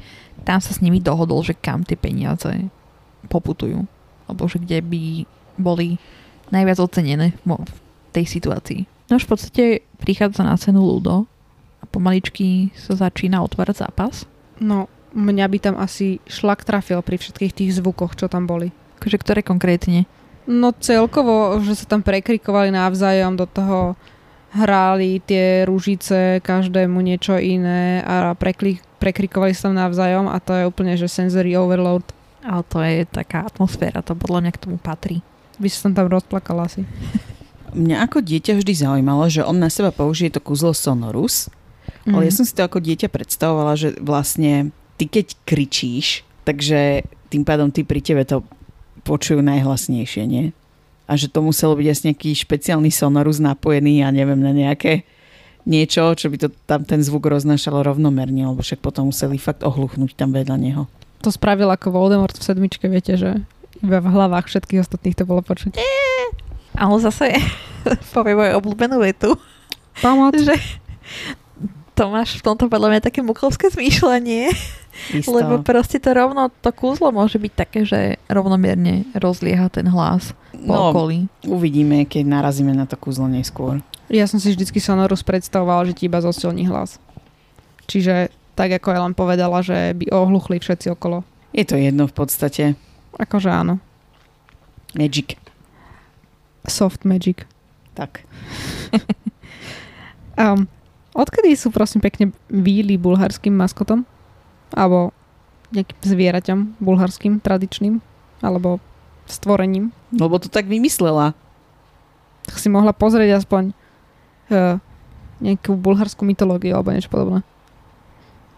tam 0.42 0.59
sa 0.59 0.74
s 0.74 0.83
nimi 0.83 0.98
dohodol, 0.98 1.42
že 1.46 1.55
kam 1.55 1.83
tie 1.83 1.98
peniaze 1.98 2.70
poputujú. 3.31 3.87
Alebo 4.27 4.46
že 4.46 4.59
kde 4.62 4.83
by 4.83 5.03
boli 5.59 5.98
najviac 6.55 6.79
ocenené 6.81 7.35
v 7.44 7.70
tej 8.14 8.24
situácii. 8.24 8.87
No 9.09 9.16
už 9.16 9.24
v 9.24 9.33
podstate 9.33 9.64
prichádza 10.01 10.44
na 10.44 10.57
cenu 10.57 10.85
Ludo 10.85 11.27
a 11.81 11.85
pomaličky 11.88 12.70
sa 12.77 12.94
začína 12.94 13.40
otvárať 13.40 13.88
zápas. 13.88 14.29
No, 14.61 14.87
mňa 15.16 15.46
by 15.48 15.59
tam 15.59 15.77
asi 15.81 16.20
šlak 16.29 16.62
trafil 16.62 17.01
pri 17.01 17.16
všetkých 17.16 17.53
tých 17.57 17.74
zvukoch, 17.81 18.14
čo 18.18 18.29
tam 18.29 18.44
boli. 18.44 18.70
Akože 18.98 19.16
ktoré 19.22 19.40
konkrétne? 19.46 20.11
No 20.48 20.74
celkovo, 20.74 21.62
že 21.62 21.78
sa 21.78 21.87
tam 21.87 22.02
prekrikovali 22.02 22.74
navzájom, 22.74 23.38
do 23.38 23.46
toho 23.46 23.94
hráli 24.48 25.20
tie 25.20 25.68
rúžice, 25.68 26.40
každému 26.40 27.04
niečo 27.04 27.37
iné 27.37 28.00
a 28.00 28.32
prekli, 28.32 28.80
prekrikovali 28.96 29.52
sa 29.52 29.68
tam 29.68 29.76
navzájom 29.76 30.26
a 30.26 30.40
to 30.40 30.56
je 30.56 30.64
úplne, 30.64 30.96
že 30.96 31.06
sensory 31.06 31.52
overload. 31.52 32.02
Ale 32.40 32.62
to 32.64 32.78
je 32.80 33.04
taká 33.04 33.44
atmosféra, 33.44 34.00
to 34.00 34.16
podľa 34.16 34.48
mňa 34.48 34.52
k 34.56 34.62
tomu 34.62 34.76
patrí. 34.80 35.20
By 35.61 35.68
sa 35.68 35.92
tam 35.92 36.08
rozplakala 36.08 36.64
asi. 36.70 36.88
Mňa 37.76 38.08
ako 38.08 38.24
dieťa 38.24 38.56
vždy 38.56 38.72
zaujímalo, 38.72 39.28
že 39.28 39.44
on 39.44 39.61
na 39.61 39.68
seba 39.68 39.92
použije 39.92 40.32
to 40.32 40.40
kúzlo 40.40 40.72
Sonorus, 40.72 41.52
mm. 42.08 42.16
ale 42.16 42.30
ja 42.30 42.32
som 42.32 42.48
si 42.48 42.56
to 42.56 42.64
ako 42.64 42.80
dieťa 42.80 43.12
predstavovala, 43.12 43.76
že 43.76 44.00
vlastne 44.00 44.72
ty 44.96 45.04
keď 45.04 45.37
kričíš, 45.44 46.24
takže 46.48 47.04
tým 47.28 47.44
pádom 47.44 47.68
ty 47.68 47.84
pri 47.84 48.00
tebe 48.00 48.24
to 48.24 48.40
počujú 49.09 49.40
najhlasnejšie, 49.40 50.23
nie? 50.29 50.53
A 51.09 51.16
že 51.16 51.33
to 51.33 51.41
muselo 51.41 51.72
byť 51.72 51.87
asi 51.89 52.03
nejaký 52.12 52.37
špeciálny 52.37 52.93
sonorus 52.93 53.41
napojený, 53.41 54.05
ja 54.05 54.12
neviem, 54.12 54.37
na 54.37 54.53
nejaké 54.53 55.09
niečo, 55.64 56.12
čo 56.12 56.28
by 56.28 56.37
to 56.37 56.49
tam 56.68 56.85
ten 56.85 57.01
zvuk 57.01 57.24
roznášalo 57.24 57.80
rovnomerne, 57.80 58.45
lebo 58.45 58.61
však 58.61 58.85
potom 58.85 59.09
museli 59.09 59.41
fakt 59.41 59.64
ohluchnúť 59.64 60.12
tam 60.12 60.37
vedľa 60.37 60.57
neho. 60.61 60.82
To 61.24 61.32
spravil 61.32 61.72
ako 61.72 61.97
Voldemort 61.97 62.37
v 62.37 62.45
sedmičke, 62.45 62.85
viete, 62.93 63.16
že 63.16 63.41
iba 63.80 63.99
v 64.05 64.12
hlavách 64.12 64.53
všetkých 64.53 64.85
ostatných 64.85 65.16
to 65.16 65.24
bolo 65.24 65.41
počuť. 65.41 65.80
Ale 66.76 66.95
zase 67.01 67.41
poviem 68.14 68.45
moju 68.45 68.53
obľúbenú 68.61 69.01
vetu, 69.01 69.32
Pomoc. 70.05 70.37
že 70.37 70.55
To 71.99 72.14
máš 72.14 72.38
v 72.38 72.46
tomto 72.46 72.70
podľa 72.70 72.94
mňa 72.94 73.01
také 73.03 73.26
muklovské 73.26 73.74
zmýšľanie. 73.74 74.55
Isto. 75.11 75.34
Lebo 75.34 75.62
proste 75.66 75.99
to 75.99 76.14
rovno, 76.14 76.51
to 76.62 76.70
kúzlo 76.70 77.11
môže 77.11 77.38
byť 77.38 77.53
také, 77.55 77.82
že 77.82 78.22
rovnomierne 78.30 79.07
rozlieha 79.18 79.66
ten 79.70 79.86
hlas 79.90 80.34
po 80.55 80.74
no, 80.74 80.90
okolí. 80.90 81.30
uvidíme, 81.46 82.07
keď 82.07 82.24
narazíme 82.26 82.74
na 82.74 82.86
to 82.86 82.99
kúzlo 82.99 83.26
neskôr. 83.30 83.82
Ja 84.11 84.26
som 84.26 84.38
si 84.42 84.55
vždycky 84.55 84.78
Sonorus 84.78 85.26
predstavoval, 85.26 85.90
že 85.90 85.94
ti 85.94 86.03
iba 86.07 86.22
zosilní 86.22 86.66
hlas. 86.70 87.03
Čiže 87.90 88.30
tak 88.59 88.74
ako 88.74 88.94
Ellen 88.94 89.14
povedala, 89.14 89.62
že 89.62 89.94
by 89.94 90.11
ohluchli 90.11 90.59
všetci 90.59 90.90
okolo. 90.94 91.22
Je 91.55 91.62
to 91.62 91.78
jedno 91.78 92.11
v 92.11 92.14
podstate. 92.14 92.64
Akože 93.18 93.51
áno. 93.51 93.78
Magic. 94.99 95.38
Soft 96.66 97.03
magic. 97.03 97.42
Tak. 97.99 98.22
Um, 100.38 100.70
odkedy 101.19 101.59
sú 101.59 101.75
prosím 101.75 101.99
pekne 101.99 102.31
víly 102.47 102.95
bulharským 102.95 103.53
maskotom? 103.53 104.07
Alebo 104.71 105.11
nejakým 105.75 105.99
zvieraťom 105.99 106.59
bulharským, 106.79 107.43
tradičným? 107.43 107.99
Alebo 108.41 108.79
stvorením? 109.27 109.91
Lebo 110.14 110.39
to 110.39 110.47
tak 110.47 110.71
vymyslela. 110.71 111.35
Tak 112.47 112.57
si 112.57 112.71
mohla 112.71 112.95
pozrieť 112.95 113.45
aspoň 113.45 113.75
uh, 114.55 114.81
nejakú 115.43 115.75
bulharskú 115.75 116.23
mytológiu 116.25 116.79
alebo 116.79 116.95
niečo 116.95 117.12
podobné. 117.12 117.43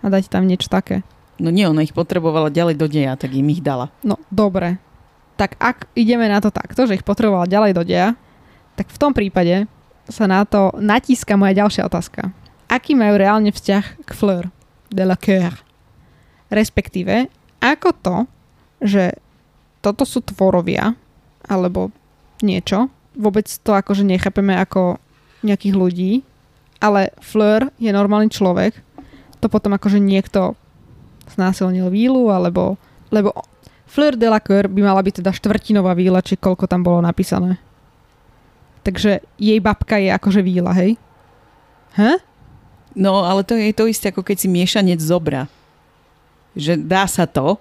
A 0.00 0.06
dať 0.08 0.28
tam 0.30 0.46
niečo 0.46 0.70
také. 0.70 1.02
No 1.40 1.48
nie, 1.48 1.64
ona 1.64 1.80
ich 1.80 1.96
potrebovala 1.96 2.52
ďalej 2.52 2.76
do 2.76 2.86
deja, 2.86 3.16
tak 3.16 3.32
im 3.32 3.48
ich 3.48 3.64
dala. 3.64 3.88
No, 4.04 4.20
dobre. 4.28 4.76
Tak 5.40 5.56
ak 5.56 5.88
ideme 5.96 6.28
na 6.28 6.36
to 6.44 6.52
takto, 6.52 6.84
že 6.84 7.00
ich 7.00 7.04
potrebovala 7.04 7.48
ďalej 7.48 7.72
do 7.72 7.82
deja, 7.84 8.12
tak 8.76 8.92
v 8.92 9.00
tom 9.00 9.16
prípade 9.16 9.64
sa 10.08 10.28
na 10.28 10.44
to 10.44 10.72
natíska 10.76 11.36
moja 11.40 11.64
ďalšia 11.64 11.88
otázka. 11.88 12.28
Aký 12.70 12.94
majú 12.94 13.18
reálne 13.18 13.50
vzťah 13.50 14.06
k 14.06 14.10
Fleur 14.14 14.46
de 14.94 15.02
la 15.02 15.18
Coeur? 15.18 15.58
Respektíve, 16.54 17.26
ako 17.58 17.90
to, 17.98 18.16
že 18.78 19.18
toto 19.82 20.06
sú 20.06 20.22
tvorovia, 20.22 20.94
alebo 21.50 21.90
niečo, 22.46 22.86
vôbec 23.18 23.50
to 23.50 23.74
akože 23.74 24.06
nechápeme 24.06 24.54
ako 24.54 25.02
nejakých 25.42 25.74
ľudí, 25.74 26.12
ale 26.78 27.10
Fleur 27.18 27.74
je 27.82 27.90
normálny 27.90 28.30
človek, 28.30 28.78
to 29.42 29.50
potom 29.50 29.74
akože 29.74 29.98
niekto 29.98 30.54
znásilnil 31.34 31.90
vílu, 31.90 32.30
alebo 32.30 32.78
lebo 33.10 33.34
Fleur 33.90 34.14
de 34.14 34.30
la 34.30 34.38
Coeur 34.38 34.70
by 34.70 34.80
mala 34.86 35.02
byť 35.02 35.18
teda 35.18 35.34
štvrtinová 35.34 35.98
víla, 35.98 36.22
či 36.22 36.38
koľko 36.38 36.70
tam 36.70 36.86
bolo 36.86 37.02
napísané. 37.02 37.58
Takže 38.86 39.18
jej 39.34 39.58
babka 39.58 39.98
je 39.98 40.14
akože 40.14 40.40
víla, 40.46 40.70
hej? 40.78 40.94
He? 41.98 42.29
No, 42.94 43.22
ale 43.22 43.46
to 43.46 43.54
je 43.54 43.70
to 43.70 43.86
isté, 43.86 44.10
ako 44.10 44.26
keď 44.26 44.36
si 44.42 44.48
miešanec 44.50 44.98
zobra. 44.98 45.46
Že 46.58 46.82
dá 46.82 47.06
sa 47.06 47.24
to, 47.26 47.58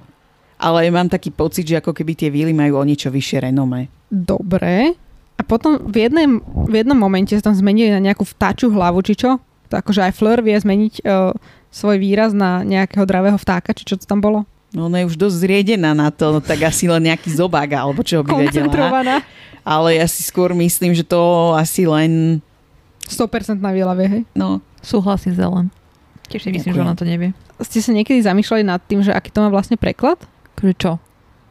ale 0.59 0.89
mám 0.91 1.07
taký 1.07 1.31
pocit, 1.31 1.63
že 1.69 1.79
ako 1.79 1.95
keby 1.95 2.17
tie 2.17 2.29
víly 2.33 2.51
majú 2.51 2.81
o 2.81 2.83
niečo 2.83 3.07
vyššie 3.07 3.47
renome. 3.47 3.87
Dobre. 4.09 4.97
A 5.39 5.41
potom 5.45 5.79
v, 5.87 6.09
jednom, 6.09 6.43
v 6.67 6.83
jednom 6.83 6.99
momente 6.99 7.31
sa 7.31 7.47
tam 7.47 7.55
zmenili 7.55 7.95
na 7.95 8.03
nejakú 8.03 8.27
vtáčiu 8.27 8.67
hlavu, 8.73 8.99
či 9.05 9.15
čo? 9.15 9.39
To 9.71 9.73
akože 9.79 10.11
aj 10.11 10.17
Fleur 10.17 10.43
vie 10.43 10.57
zmeniť 10.57 11.05
uh, 11.05 11.31
svoj 11.71 12.01
výraz 12.01 12.35
na 12.35 12.65
nejakého 12.65 13.05
dravého 13.07 13.37
vtáka, 13.39 13.71
či 13.71 13.87
čo 13.87 13.95
to 13.95 14.03
tam 14.03 14.19
bolo? 14.19 14.43
No 14.75 14.91
ona 14.91 15.01
je 15.01 15.09
už 15.09 15.17
dosť 15.17 15.37
zriedená 15.47 15.95
na 15.95 16.13
to, 16.13 16.29
no 16.35 16.39
tak 16.43 16.61
asi 16.67 16.85
len 16.85 17.07
nejaký 17.07 17.31
zobák, 17.33 17.69
alebo 17.73 18.03
čo 18.03 18.21
by 18.21 18.49
vedela. 18.49 19.23
Ale 19.65 19.97
ja 19.97 20.05
si 20.05 20.21
skôr 20.25 20.51
myslím, 20.53 20.93
že 20.93 21.05
to 21.05 21.53
asi 21.55 21.87
len... 21.87 22.43
100% 23.09 23.57
na 23.57 23.73
vie, 23.73 23.81
hej? 24.05 24.21
No, 24.37 24.61
Súhlasím 24.79 25.35
s 25.35 25.39
Ellen. 25.39 25.67
Tiež 26.29 26.45
si 26.45 26.53
myslím, 26.53 26.73
že 26.77 26.83
ona 26.85 26.93
to 26.93 27.09
nevie. 27.09 27.33
Ste 27.59 27.81
sa 27.81 27.91
niekedy 27.91 28.21
zamýšľali 28.21 28.63
nad 28.63 28.79
tým, 28.85 29.01
že 29.01 29.11
aký 29.11 29.33
to 29.33 29.41
má 29.41 29.49
vlastne 29.49 29.75
preklad? 29.75 30.21
Akože 30.55 30.73
čo? 30.77 30.91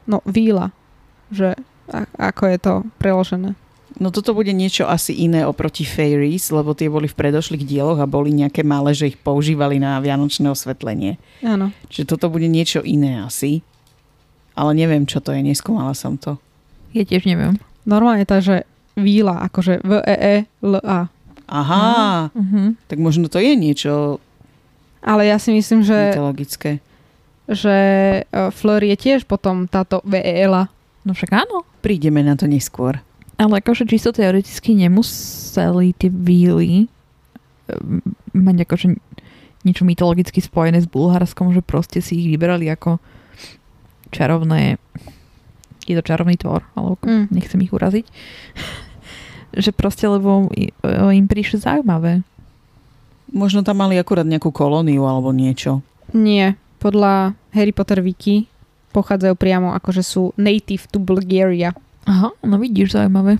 No, 0.06 0.22
víla. 0.24 0.70
Že 1.34 1.58
a, 1.90 2.08
ako 2.30 2.42
je 2.48 2.58
to 2.62 2.72
preložené. 2.96 3.50
no 3.98 4.08
toto 4.14 4.32
bude 4.32 4.54
niečo 4.54 4.86
asi 4.86 5.12
iné 5.12 5.44
oproti 5.44 5.82
Fairies, 5.82 6.48
lebo 6.54 6.72
tie 6.72 6.86
boli 6.86 7.10
v 7.10 7.18
predošlých 7.18 7.66
dieloch 7.66 7.98
a 7.98 8.08
boli 8.08 8.30
nejaké 8.30 8.62
malé, 8.62 8.94
že 8.94 9.10
ich 9.12 9.18
používali 9.18 9.82
na 9.82 9.98
vianočné 9.98 10.46
osvetlenie. 10.48 11.18
Áno. 11.42 11.74
Čiže 11.90 12.16
toto 12.16 12.30
bude 12.30 12.46
niečo 12.46 12.80
iné 12.86 13.20
asi. 13.20 13.60
Ale 14.54 14.74
neviem, 14.74 15.06
čo 15.06 15.18
to 15.18 15.34
je, 15.34 15.42
neskúmala 15.42 15.92
som 15.94 16.18
to. 16.18 16.38
Ja 16.94 17.04
tiež 17.04 17.26
neviem. 17.26 17.58
Normálne 17.84 18.26
tá, 18.26 18.38
že 18.38 18.64
víla, 18.98 19.38
akože 19.46 19.82
v 19.86 19.92
e 20.02 20.16
e 20.18 20.36
l 20.62 20.72
a 20.82 21.06
Aha, 21.48 22.28
Uh-huh. 22.36 22.76
tak 22.86 23.00
možno 23.00 23.26
to 23.26 23.40
je 23.40 23.56
niečo 23.56 24.20
Ale 25.00 25.24
ja 25.24 25.40
si 25.40 25.50
myslím, 25.50 25.80
že, 25.80 26.12
mytologické. 26.12 26.84
že 27.48 27.76
uh, 28.28 28.52
Fleur 28.52 28.84
je 28.84 28.92
tiež 28.94 29.24
potom 29.24 29.64
táto 29.64 30.04
VEL. 30.04 30.68
No 31.02 31.10
však 31.16 31.32
áno. 31.32 31.64
Prídeme 31.80 32.20
na 32.20 32.36
to 32.36 32.44
neskôr. 32.44 33.00
Ale 33.40 33.64
akože 33.64 33.88
čisto 33.88 34.12
teoreticky 34.12 34.74
nemuseli 34.74 35.94
tie 35.96 36.10
víly 36.10 36.90
ehm, 37.70 38.02
mať 38.34 38.66
akože 38.68 38.86
niečo 39.64 39.86
mytologicky 39.86 40.42
spojené 40.42 40.82
s 40.82 40.90
Bulharskom, 40.90 41.54
že 41.54 41.62
proste 41.64 42.02
si 42.04 42.18
ich 42.20 42.28
vyberali 42.28 42.68
ako 42.68 42.98
čarovné 44.10 44.76
je 45.88 45.96
to 45.96 46.04
čarovný 46.04 46.36
tvor, 46.36 46.68
alebo 46.76 47.00
Mm. 47.00 47.32
nechcem 47.32 47.64
ich 47.64 47.72
uraziť. 47.72 48.04
Že 49.54 49.70
proste, 49.72 50.04
lebo 50.08 50.48
im 51.12 51.26
prišli 51.26 51.62
zaujímavé. 51.62 52.24
Možno 53.28 53.60
tam 53.60 53.84
mali 53.84 54.00
akurát 54.00 54.24
nejakú 54.24 54.48
kolóniu 54.48 55.04
alebo 55.04 55.32
niečo. 55.32 55.84
Nie. 56.16 56.56
Podľa 56.80 57.36
Harry 57.52 57.74
Potter 57.74 58.00
wiki 58.00 58.48
pochádzajú 58.92 59.34
priamo 59.36 59.76
akože 59.76 60.00
sú 60.00 60.32
native 60.40 60.88
to 60.88 60.96
Bulgaria. 60.96 61.76
Aha, 62.08 62.32
no 62.40 62.56
vidíš, 62.56 62.96
zaujímavé. 62.96 63.36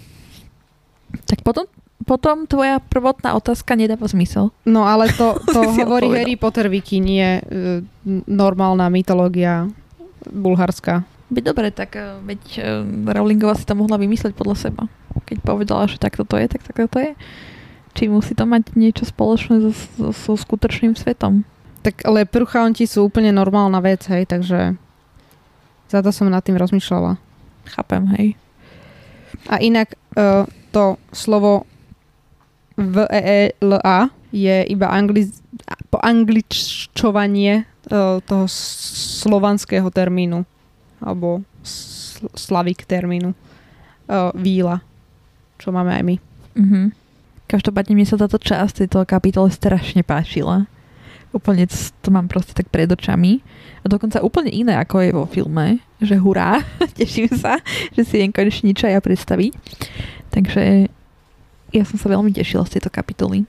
Tak 1.25 1.41
potom, 1.41 1.65
potom 2.05 2.45
tvoja 2.45 2.85
prvotná 2.85 3.33
otázka 3.33 3.73
nedáva 3.73 4.05
zmysel. 4.05 4.53
No 4.69 4.85
ale 4.85 5.09
to, 5.17 5.41
to 5.57 5.61
hovorí. 5.73 6.13
Harry 6.13 6.37
Potter 6.37 6.69
wiki, 6.69 7.01
nie 7.01 7.41
uh, 7.41 7.81
normálna 8.29 8.93
mytológia 8.93 9.73
bulharská. 10.29 11.09
Byť 11.29 11.45
dobre, 11.45 11.69
tak 11.69 11.97
eh, 11.97 12.17
veď 12.25 12.43
eh, 12.59 12.65
Rowlingová 13.13 13.55
si 13.57 13.69
to 13.69 13.77
mohla 13.77 14.01
vymysleť 14.01 14.33
podľa 14.33 14.57
seba. 14.69 14.83
Keď 15.29 15.45
povedala, 15.45 15.85
že 15.85 16.01
takto 16.01 16.25
to 16.25 16.41
je, 16.41 16.49
tak 16.49 16.65
takto 16.65 16.89
to 16.89 16.99
je. 17.05 17.13
Či 17.93 18.09
musí 18.09 18.33
to 18.33 18.49
mať 18.49 18.73
niečo 18.79 19.05
spoločné 19.05 19.61
so, 19.61 19.73
so, 19.73 20.09
so 20.13 20.33
skutočným 20.37 20.97
svetom. 20.97 21.45
Tak 21.85 22.09
leprchaunti 22.09 22.89
sú 22.89 23.07
úplne 23.07 23.33
normálna 23.33 23.81
vec, 23.85 24.09
hej, 24.09 24.25
takže 24.25 24.77
za 25.89 26.01
to 26.05 26.11
som 26.13 26.29
nad 26.29 26.45
tým 26.45 26.57
rozmýšľala. 26.57 27.17
Chápem, 27.69 28.03
hej. 28.17 28.27
A 29.49 29.61
inak 29.61 29.97
uh, 30.17 30.45
to 30.73 31.01
slovo 31.13 31.69
VELA 32.77 34.13
je 34.31 34.57
iba 34.69 34.87
angliz- 34.93 35.43
po 35.89 35.99
angliččovanie 36.01 37.65
uh, 37.65 38.21
toho 38.23 38.45
slovanského 38.49 39.89
termínu 39.91 40.45
alebo 41.03 41.43
sl- 41.63 42.31
slavik 42.35 42.85
termínu 42.85 43.33
uh, 43.33 44.35
víla, 44.35 44.83
čo 45.59 45.71
máme 45.71 45.95
aj 45.95 46.03
my. 46.05 46.17
Mhm. 46.59 46.83
Každopádne 47.49 47.97
mne 47.97 48.05
sa 48.05 48.21
táto 48.21 48.37
časť 48.37 48.85
tejto 48.85 49.09
kapitole 49.09 49.49
strašne 49.49 50.05
páčila. 50.05 50.69
Úplne 51.33 51.65
to 52.05 52.09
mám 52.13 52.29
proste 52.29 52.53
tak 52.53 52.69
pred 52.69 52.89
očami. 52.89 53.41
A 53.81 53.87
dokonca 53.89 54.21
úplne 54.21 54.53
iné, 54.53 54.77
ako 54.77 54.97
je 55.01 55.11
vo 55.17 55.25
filme. 55.25 55.81
Že 55.97 56.21
hurá, 56.21 56.61
teším 57.01 57.33
sa, 57.33 57.57
že 57.97 58.05
si 58.05 58.21
viem 58.21 58.37
konečne 58.37 58.69
niečo 58.69 58.85
aj 58.85 58.95
ja 58.97 59.01
predstaviť. 59.01 59.53
Takže 60.29 60.93
ja 61.73 61.85
som 61.89 61.97
sa 61.97 62.13
veľmi 62.13 62.37
tešila 62.37 62.69
z 62.69 62.77
tejto 62.77 62.93
kapitoly 62.93 63.49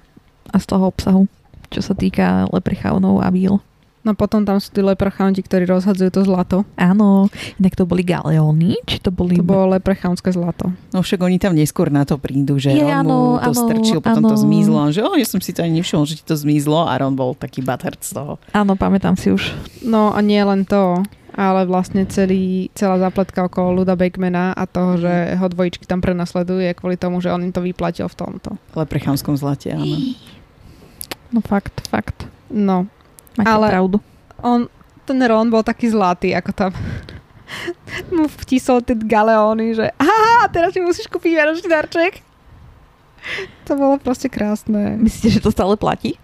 a 0.51 0.59
z 0.59 0.65
toho 0.67 0.87
obsahu, 0.87 1.23
čo 1.67 1.83
sa 1.83 1.91
týka 1.91 2.47
leprechaunov 2.55 3.19
a 3.19 3.27
víl. 3.31 3.59
No 3.99 4.15
potom 4.15 4.47
tam 4.47 4.63
sú 4.63 4.71
tí 4.71 4.79
leprchaunti, 4.79 5.43
ktorí 5.43 5.67
rozhadzujú 5.67 6.07
to 6.07 6.21
zlato. 6.23 6.57
Áno, 6.79 7.27
inak 7.59 7.75
to 7.75 7.83
boli 7.83 8.07
galeóny, 8.07 8.79
či 8.87 9.03
to 9.03 9.11
boli... 9.11 9.35
To 9.35 9.43
bolo 9.43 9.75
leprechaunské 9.75 10.31
zlato. 10.31 10.71
No 10.95 11.03
však 11.03 11.19
oni 11.19 11.35
tam 11.35 11.51
neskôr 11.51 11.91
na 11.91 12.07
to 12.07 12.15
prídu, 12.15 12.55
že 12.55 12.71
Je, 12.71 12.79
on 12.79 13.03
áno, 13.03 13.11
mu 13.11 13.43
to 13.43 13.51
áno, 13.51 13.61
strčil, 13.67 13.99
potom 13.99 14.23
to 14.23 14.39
áno. 14.39 14.43
zmizlo. 14.47 14.77
On, 14.87 14.91
že 14.95 15.03
oh, 15.03 15.19
ja 15.19 15.27
som 15.27 15.43
si 15.43 15.51
to 15.51 15.67
ani 15.67 15.83
nevšimol, 15.83 16.07
že 16.07 16.15
ti 16.15 16.23
to 16.23 16.39
zmizlo 16.39 16.87
a 16.87 16.95
Ron 16.95 17.19
bol 17.19 17.35
taký 17.35 17.59
butthurt 17.59 17.99
z 17.99 18.15
toho. 18.15 18.39
Áno, 18.55 18.79
pamätám 18.79 19.19
si 19.19 19.35
už. 19.35 19.51
No 19.83 20.15
a 20.15 20.23
nie 20.23 20.39
len 20.39 20.63
to, 20.63 21.03
ale 21.35 21.67
vlastne 21.67 22.07
celý, 22.07 22.71
celá 22.79 23.03
zapletka 23.03 23.51
okolo 23.51 23.83
Luda 23.83 23.99
Backmana 23.99 24.55
a 24.55 24.63
toho, 24.63 24.95
že 24.95 25.35
ho 25.35 25.45
dvojičky 25.51 25.83
tam 25.83 25.99
prenasledujú 25.99 26.63
je 26.63 26.71
kvôli 26.71 26.95
tomu, 26.95 27.19
že 27.19 27.35
on 27.35 27.43
im 27.43 27.51
to 27.51 27.59
vyplatil 27.59 28.07
v 28.07 28.15
tomto. 28.15 28.55
V 28.71 28.75
leprechánskom 28.79 29.35
zlate, 29.35 29.75
áno. 29.75 29.83
No 31.29 31.45
fakt, 31.45 31.85
fakt. 31.93 32.25
No, 32.49 32.89
Máte 33.39 33.47
Ale- 33.49 33.69
pravdu. 33.71 33.97
on, 34.43 34.67
ten 35.07 35.19
Ron 35.23 35.47
bol 35.47 35.63
taký 35.63 35.87
zlatý, 35.87 36.35
ako 36.35 36.51
tam 36.51 36.71
mu 38.15 38.27
vtisol 38.27 38.83
tie 38.83 38.93
galeóny, 38.93 39.73
že 39.73 39.89
aha, 39.95 40.51
teraz 40.51 40.75
si 40.75 40.83
musíš 40.83 41.07
kúpiť 41.07 41.33
vianočný 41.33 41.65
darček. 41.65 42.19
To 43.63 43.75
bolo 43.75 43.95
proste 43.97 44.27
krásne. 44.27 44.95
Myslíte, 44.95 45.39
že 45.39 45.43
to 45.43 45.51
stále 45.51 45.75
platí? 45.75 46.15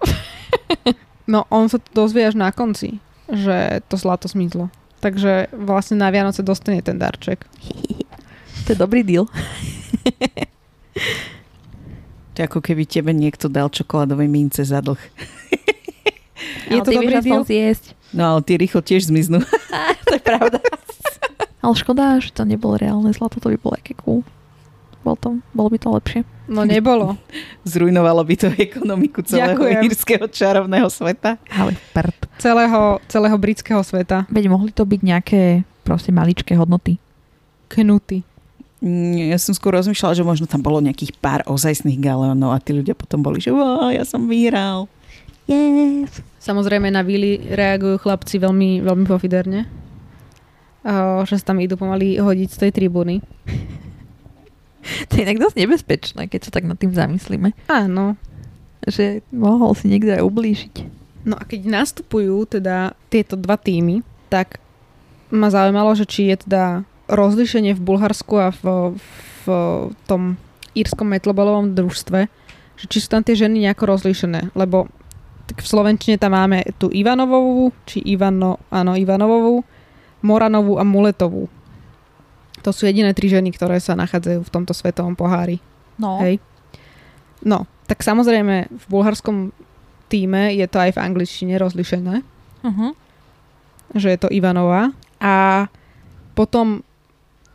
No, 1.25 1.43
on 1.49 1.67
sa 1.67 1.81
to 1.81 1.89
dozvie 1.91 2.23
až 2.23 2.35
na 2.35 2.51
konci, 2.51 3.01
že 3.27 3.81
to 3.89 3.97
zlato 3.97 4.27
zmizlo. 4.27 4.69
Takže 5.01 5.49
vlastne 5.51 5.97
na 5.97 6.09
Vianoce 6.09 6.41
dostane 6.41 6.83
ten 6.83 6.99
darček. 6.99 7.47
To 8.65 8.73
je 8.73 8.81
dobrý 8.81 9.05
deal. 9.05 9.29
To 12.33 12.37
je 12.37 12.47
ako 12.49 12.59
keby 12.59 12.83
tebe 12.83 13.13
niekto 13.13 13.45
dal 13.45 13.69
čokoládové 13.69 14.25
mince 14.25 14.65
za 14.65 14.81
dlh. 14.81 14.97
Je 16.73 16.79
to 16.83 16.91
dobrý 16.91 17.19
deal? 17.21 17.43
zjesť. 17.43 17.95
No 18.15 18.35
ale 18.35 18.39
tie 18.45 18.55
rýchlo 18.55 18.79
tiež 18.79 19.07
zmiznú. 19.09 19.43
to 20.07 20.13
je 20.15 20.21
pravda. 20.21 20.59
ale 21.59 21.73
škoda, 21.73 22.21
že 22.21 22.31
to 22.31 22.45
nebolo 22.45 22.77
reálne 22.77 23.09
zlato, 23.11 23.41
to 23.41 23.51
by 23.51 23.57
bolo 23.57 23.73
aké 23.75 23.97
cool. 24.03 24.21
Bol 25.05 25.17
to, 25.21 25.37
bolo 25.53 25.69
by 25.69 25.77
to 25.77 25.89
lepšie. 25.93 26.21
No 26.49 26.65
nebolo. 26.65 27.17
Zrujnovalo 27.65 28.21
by 28.25 28.35
to 28.37 28.47
ekonomiku 28.53 29.21
celého 29.21 29.57
Ďakujem. 29.57 29.81
írskeho 29.85 30.25
čarovného 30.29 30.89
sveta. 30.89 31.37
Ale 31.49 31.77
prd. 31.93 32.29
Celého, 32.41 33.01
celého 33.09 33.37
britského 33.37 33.81
sveta. 33.85 34.25
Veď 34.29 34.49
mohli 34.49 34.69
to 34.73 34.85
byť 34.85 35.01
nejaké 35.01 35.41
proste 35.85 36.09
maličké 36.09 36.57
hodnoty. 36.57 36.97
Knuty. 37.69 38.25
Ja 39.29 39.41
som 39.41 39.57
skôr 39.57 39.73
rozmýšľala, 39.73 40.13
že 40.13 40.21
možno 40.21 40.45
tam 40.45 40.61
bolo 40.61 40.77
nejakých 40.77 41.17
pár 41.17 41.41
ozajstných 41.49 41.97
galeónov 41.97 42.53
a 42.53 42.61
tí 42.61 42.75
ľudia 42.75 42.93
potom 42.93 43.25
boli, 43.25 43.41
že 43.41 43.49
wow, 43.49 43.89
ja 43.89 44.05
som 44.05 44.29
vyhral. 44.29 44.85
Yes. 45.45 46.21
Samozrejme 46.41 46.89
na 46.89 47.05
Vili 47.05 47.37
reagujú 47.37 48.01
chlapci 48.01 48.41
veľmi, 48.41 48.81
veľmi 48.81 49.05
pofiderne. 49.05 49.65
O, 50.85 51.25
že 51.25 51.41
sa 51.41 51.53
tam 51.53 51.61
idú 51.61 51.77
pomaly 51.77 52.21
hodiť 52.21 52.49
z 52.49 52.59
tej 52.67 52.71
tribúny. 52.73 53.21
To 54.85 55.17
je 55.17 55.25
inak 55.25 55.41
dosť 55.41 55.57
nebezpečné, 55.57 56.29
keď 56.29 56.45
sa 56.45 56.53
tak 56.53 56.69
nad 56.69 56.77
tým 56.77 56.93
zamyslíme. 56.93 57.57
Áno. 57.73 58.21
Že 58.85 59.25
mohol 59.33 59.73
si 59.73 59.89
niekto 59.89 60.13
aj 60.13 60.21
ublížiť. 60.21 60.75
No 61.25 61.33
a 61.33 61.41
keď 61.41 61.65
nastupujú 61.65 62.45
teda 62.45 62.93
tieto 63.09 63.33
dva 63.33 63.57
týmy, 63.57 64.05
tak 64.29 64.61
ma 65.33 65.49
zaujímalo, 65.49 65.97
že 65.97 66.05
či 66.05 66.29
je 66.29 66.37
teda 66.37 66.85
rozlišenie 67.09 67.73
v 67.73 67.81
Bulharsku 67.81 68.37
a 68.37 68.53
v, 68.53 68.93
v 69.41 69.45
tom 70.05 70.37
írskom 70.77 71.09
metlobalovom 71.09 71.73
družstve, 71.73 72.29
že 72.77 72.85
či 72.85 72.97
sú 73.01 73.07
tam 73.09 73.25
tie 73.25 73.33
ženy 73.33 73.65
nejako 73.65 73.89
rozlíšené, 73.89 74.53
lebo 74.53 74.85
tak 75.45 75.61
v 75.61 75.67
Slovenčine 75.67 76.17
tam 76.17 76.33
máme 76.33 76.65
tu 76.81 76.89
Ivanovovú, 76.89 77.69
či 77.85 78.01
Ivano, 78.01 78.57
áno, 78.73 78.97
Ivanovovú, 78.97 79.61
Moranovú 80.25 80.81
a 80.81 80.83
Muletovú. 80.83 81.45
To 82.65 82.73
sú 82.73 82.89
jediné 82.89 83.13
tri 83.13 83.29
ženy, 83.29 83.53
ktoré 83.53 83.77
sa 83.77 83.93
nachádzajú 83.93 84.41
v 84.41 84.53
tomto 84.53 84.73
svetovom 84.73 85.13
pohári. 85.13 85.61
No. 86.01 86.17
Hej. 86.25 86.41
No, 87.45 87.69
tak 87.85 88.01
samozrejme 88.01 88.73
v 88.73 88.85
bulharskom 88.89 89.53
týme 90.09 90.49
je 90.57 90.65
to 90.65 90.81
aj 90.81 90.97
v 90.97 91.01
angličtine 91.01 91.55
rozlišené, 91.61 92.25
Uh-huh. 92.65 92.97
že 93.93 94.09
je 94.09 94.17
to 94.17 94.33
Ivanová. 94.33 94.89
A 95.21 95.69
potom 96.33 96.81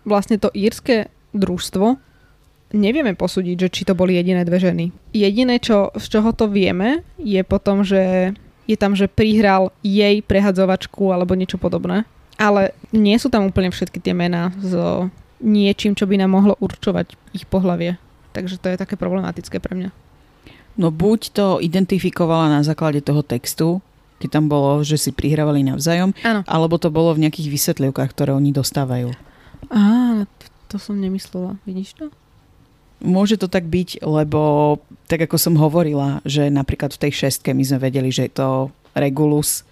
vlastne 0.07 0.38
to 0.38 0.55
írske 0.55 1.11
družstvo 1.34 1.99
nevieme 2.70 3.14
posúdiť, 3.14 3.56
že 3.56 3.68
či 3.72 3.82
to 3.86 3.98
boli 3.98 4.16
jediné 4.16 4.46
dve 4.46 4.62
ženy. 4.62 4.94
Jediné, 5.10 5.58
čo, 5.58 5.90
z 5.94 6.04
čoho 6.06 6.30
to 6.34 6.46
vieme, 6.50 7.02
je 7.18 7.42
potom, 7.42 7.82
že 7.82 8.32
je 8.70 8.76
tam, 8.78 8.94
že 8.94 9.10
prihral 9.10 9.74
jej 9.82 10.22
prehadzovačku 10.22 11.10
alebo 11.10 11.34
niečo 11.34 11.58
podobné. 11.58 12.06
Ale 12.40 12.72
nie 12.94 13.18
sú 13.20 13.28
tam 13.28 13.50
úplne 13.50 13.68
všetky 13.68 14.00
tie 14.00 14.14
mená 14.16 14.54
s 14.62 14.72
niečím, 15.42 15.92
čo 15.98 16.06
by 16.06 16.20
nám 16.20 16.32
mohlo 16.32 16.54
určovať 16.62 17.12
ich 17.36 17.44
pohlavie. 17.44 17.98
Takže 18.30 18.62
to 18.62 18.70
je 18.70 18.80
také 18.80 18.94
problematické 18.94 19.58
pre 19.58 19.74
mňa. 19.74 19.90
No 20.78 20.94
buď 20.94 21.20
to 21.34 21.46
identifikovala 21.58 22.48
na 22.48 22.60
základe 22.62 23.02
toho 23.02 23.26
textu, 23.26 23.82
keď 24.22 24.38
tam 24.40 24.46
bolo, 24.46 24.80
že 24.86 24.96
si 24.96 25.10
prihrávali 25.10 25.66
navzájom, 25.66 26.14
Áno. 26.22 26.40
alebo 26.46 26.78
to 26.78 26.92
bolo 26.92 27.12
v 27.16 27.26
nejakých 27.26 27.50
vysvetlivkách, 27.50 28.14
ktoré 28.14 28.32
oni 28.36 28.54
dostávajú. 28.54 29.10
Á, 29.68 29.82
to 30.70 30.76
som 30.78 30.96
nemyslela. 30.96 31.58
Vidíš 31.66 31.98
to? 31.98 32.04
Môže 33.01 33.40
to 33.40 33.48
tak 33.48 33.64
byť, 33.64 34.05
lebo 34.05 34.76
tak 35.09 35.24
ako 35.24 35.36
som 35.40 35.57
hovorila, 35.57 36.20
že 36.28 36.53
napríklad 36.53 36.92
v 36.92 37.09
tej 37.09 37.12
šestke 37.26 37.57
my 37.57 37.64
sme 37.64 37.88
vedeli, 37.88 38.12
že 38.12 38.28
je 38.28 38.36
to 38.36 38.48
Regulus, 38.92 39.64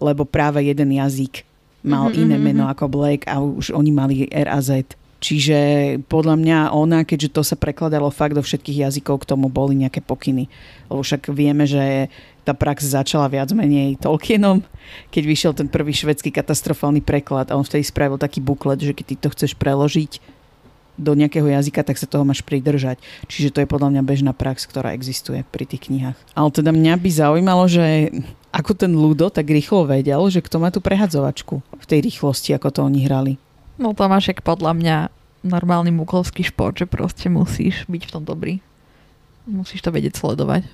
lebo 0.00 0.24
práve 0.24 0.64
jeden 0.64 0.96
jazyk 0.96 1.44
mal 1.82 2.08
Mhm, 2.08 2.16
iné 2.16 2.36
mhm, 2.38 2.44
meno 2.44 2.64
mhm. 2.64 2.72
ako 2.72 2.84
Blake 2.88 3.26
a 3.28 3.42
už 3.42 3.74
oni 3.74 3.90
mali 3.92 4.14
R 4.30 4.48
a 4.48 4.62
Z. 4.62 4.96
Čiže 5.22 5.58
podľa 6.10 6.34
mňa 6.34 6.58
ona, 6.74 7.06
keďže 7.06 7.30
to 7.30 7.42
sa 7.46 7.54
prekladalo 7.54 8.10
fakt 8.10 8.34
do 8.34 8.42
všetkých 8.42 8.90
jazykov, 8.90 9.22
k 9.22 9.30
tomu 9.30 9.46
boli 9.46 9.78
nejaké 9.78 10.02
pokyny. 10.02 10.50
Lebo 10.90 10.98
však 10.98 11.30
vieme, 11.30 11.62
že 11.62 12.10
tá 12.42 12.58
prax 12.58 12.82
začala 12.82 13.30
viac 13.30 13.54
menej 13.54 14.02
Tolkienom, 14.02 14.66
keď 15.14 15.22
vyšiel 15.22 15.52
ten 15.54 15.70
prvý 15.70 15.94
švedský 15.94 16.34
katastrofálny 16.34 17.06
preklad 17.06 17.54
a 17.54 17.58
on 17.58 17.62
vtedy 17.62 17.86
spravil 17.86 18.18
taký 18.18 18.42
buklet, 18.42 18.82
že 18.82 18.90
keď 18.90 19.04
ty 19.06 19.14
to 19.14 19.28
chceš 19.30 19.54
preložiť 19.54 20.41
do 21.00 21.16
nejakého 21.16 21.48
jazyka, 21.48 21.82
tak 21.82 21.96
sa 21.96 22.04
toho 22.04 22.22
máš 22.22 22.44
pridržať. 22.44 23.00
Čiže 23.26 23.52
to 23.52 23.58
je 23.64 23.70
podľa 23.70 23.96
mňa 23.96 24.02
bežná 24.04 24.32
prax, 24.36 24.68
ktorá 24.68 24.92
existuje 24.92 25.42
pri 25.48 25.64
tých 25.64 25.88
knihách. 25.88 26.18
Ale 26.36 26.48
teda 26.52 26.70
mňa 26.70 26.94
by 27.00 27.10
zaujímalo, 27.10 27.64
že 27.66 28.12
ako 28.52 28.72
ten 28.76 28.92
Ludo 28.92 29.32
tak 29.32 29.48
rýchlo 29.48 29.88
vedel, 29.88 30.20
že 30.28 30.44
kto 30.44 30.60
má 30.60 30.68
tú 30.68 30.84
prehadzovačku 30.84 31.64
v 31.64 31.86
tej 31.88 32.04
rýchlosti, 32.04 32.52
ako 32.52 32.68
to 32.68 32.80
oni 32.84 33.08
hrali. 33.08 33.32
No 33.80 33.96
to 33.96 34.04
máš 34.04 34.30
jak 34.30 34.44
podľa 34.44 34.76
mňa 34.76 34.96
normálny 35.42 35.90
mukovský 35.90 36.44
šport, 36.46 36.76
že 36.76 36.86
proste 36.86 37.32
musíš 37.32 37.88
byť 37.88 38.02
v 38.06 38.12
tom 38.12 38.22
dobrý. 38.22 38.60
Musíš 39.48 39.82
to 39.82 39.90
vedieť 39.90 40.20
sledovať. 40.20 40.68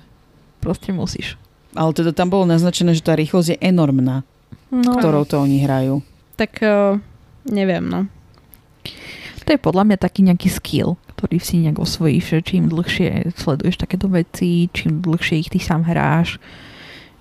Proste 0.61 0.93
musíš. 0.93 1.39
Ale 1.73 1.95
teda 1.95 2.13
tam 2.13 2.29
bolo 2.29 2.45
naznačené, 2.45 2.93
že 2.93 3.05
tá 3.05 3.15
rýchlosť 3.15 3.55
je 3.55 3.61
enormná, 3.63 4.27
No, 4.69 4.97
ktorou 4.97 5.25
to 5.25 5.41
oni 5.41 5.65
hrajú. 5.65 6.05
Tak 6.37 6.61
uh, 6.61 7.01
neviem, 7.49 7.81
no. 7.81 8.05
To 9.49 9.57
je 9.57 9.65
podľa 9.65 9.89
mňa 9.89 9.97
taký 9.97 10.21
nejaký 10.29 10.45
skill, 10.45 11.01
ktorý 11.17 11.41
si 11.41 11.57
nejak 11.57 11.81
osvojíš, 11.81 12.37
že 12.37 12.53
čím 12.53 12.69
dlhšie 12.69 13.33
sleduješ 13.33 13.81
takéto 13.81 14.05
veci, 14.05 14.69
čím 14.69 15.01
dlhšie 15.01 15.41
ich 15.41 15.49
ty 15.49 15.57
sám 15.57 15.89
hráš, 15.89 16.37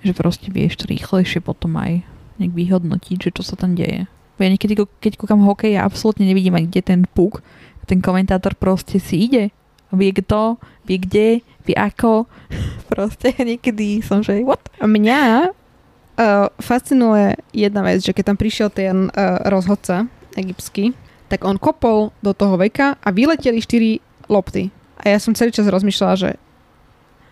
že 0.04 0.12
proste 0.12 0.52
vieš 0.52 0.84
rýchlejšie 0.84 1.40
potom 1.40 1.80
aj 1.80 2.04
nejak 2.36 2.52
vyhodnotiť, 2.52 3.16
že 3.16 3.30
čo 3.32 3.40
sa 3.40 3.56
tam 3.56 3.72
deje. 3.72 4.04
Ja 4.36 4.48
niekedy, 4.52 4.76
keď 4.76 5.16
kúkam 5.16 5.40
hokej, 5.40 5.80
ja 5.80 5.88
absolútne 5.88 6.28
nevidím 6.28 6.52
aj 6.60 6.68
kde 6.68 6.80
ten 6.84 7.00
puk. 7.08 7.40
Ten 7.88 8.04
komentátor 8.04 8.52
proste 8.60 9.00
si 9.00 9.24
ide. 9.24 9.48
Vie 9.88 10.12
kto, 10.12 10.60
vie 10.84 11.00
kde, 11.00 11.40
vie 11.64 11.76
ako. 11.80 12.28
proste 12.92 13.32
niekedy 13.40 14.04
som, 14.04 14.20
že 14.20 14.44
what? 14.44 14.60
Mňa 14.84 15.48
uh, 15.48 16.52
fascinuje 16.60 17.40
jedna 17.56 17.80
vec, 17.80 18.04
že 18.04 18.12
keď 18.12 18.24
tam 18.30 18.36
prišiel 18.36 18.68
ten 18.68 19.08
uh, 19.16 19.48
rozhodca 19.48 20.12
egyptský, 20.36 20.92
tak 21.28 21.44
on 21.44 21.60
kopol 21.60 22.10
do 22.24 22.32
toho 22.32 22.56
veka 22.56 22.96
a 22.98 23.08
vyleteli 23.12 23.60
4 23.60 24.28
lopty. 24.28 24.72
A 24.98 25.12
ja 25.12 25.18
som 25.20 25.36
celý 25.36 25.54
čas 25.54 25.68
rozmýšľala, 25.68 26.14
že 26.16 26.30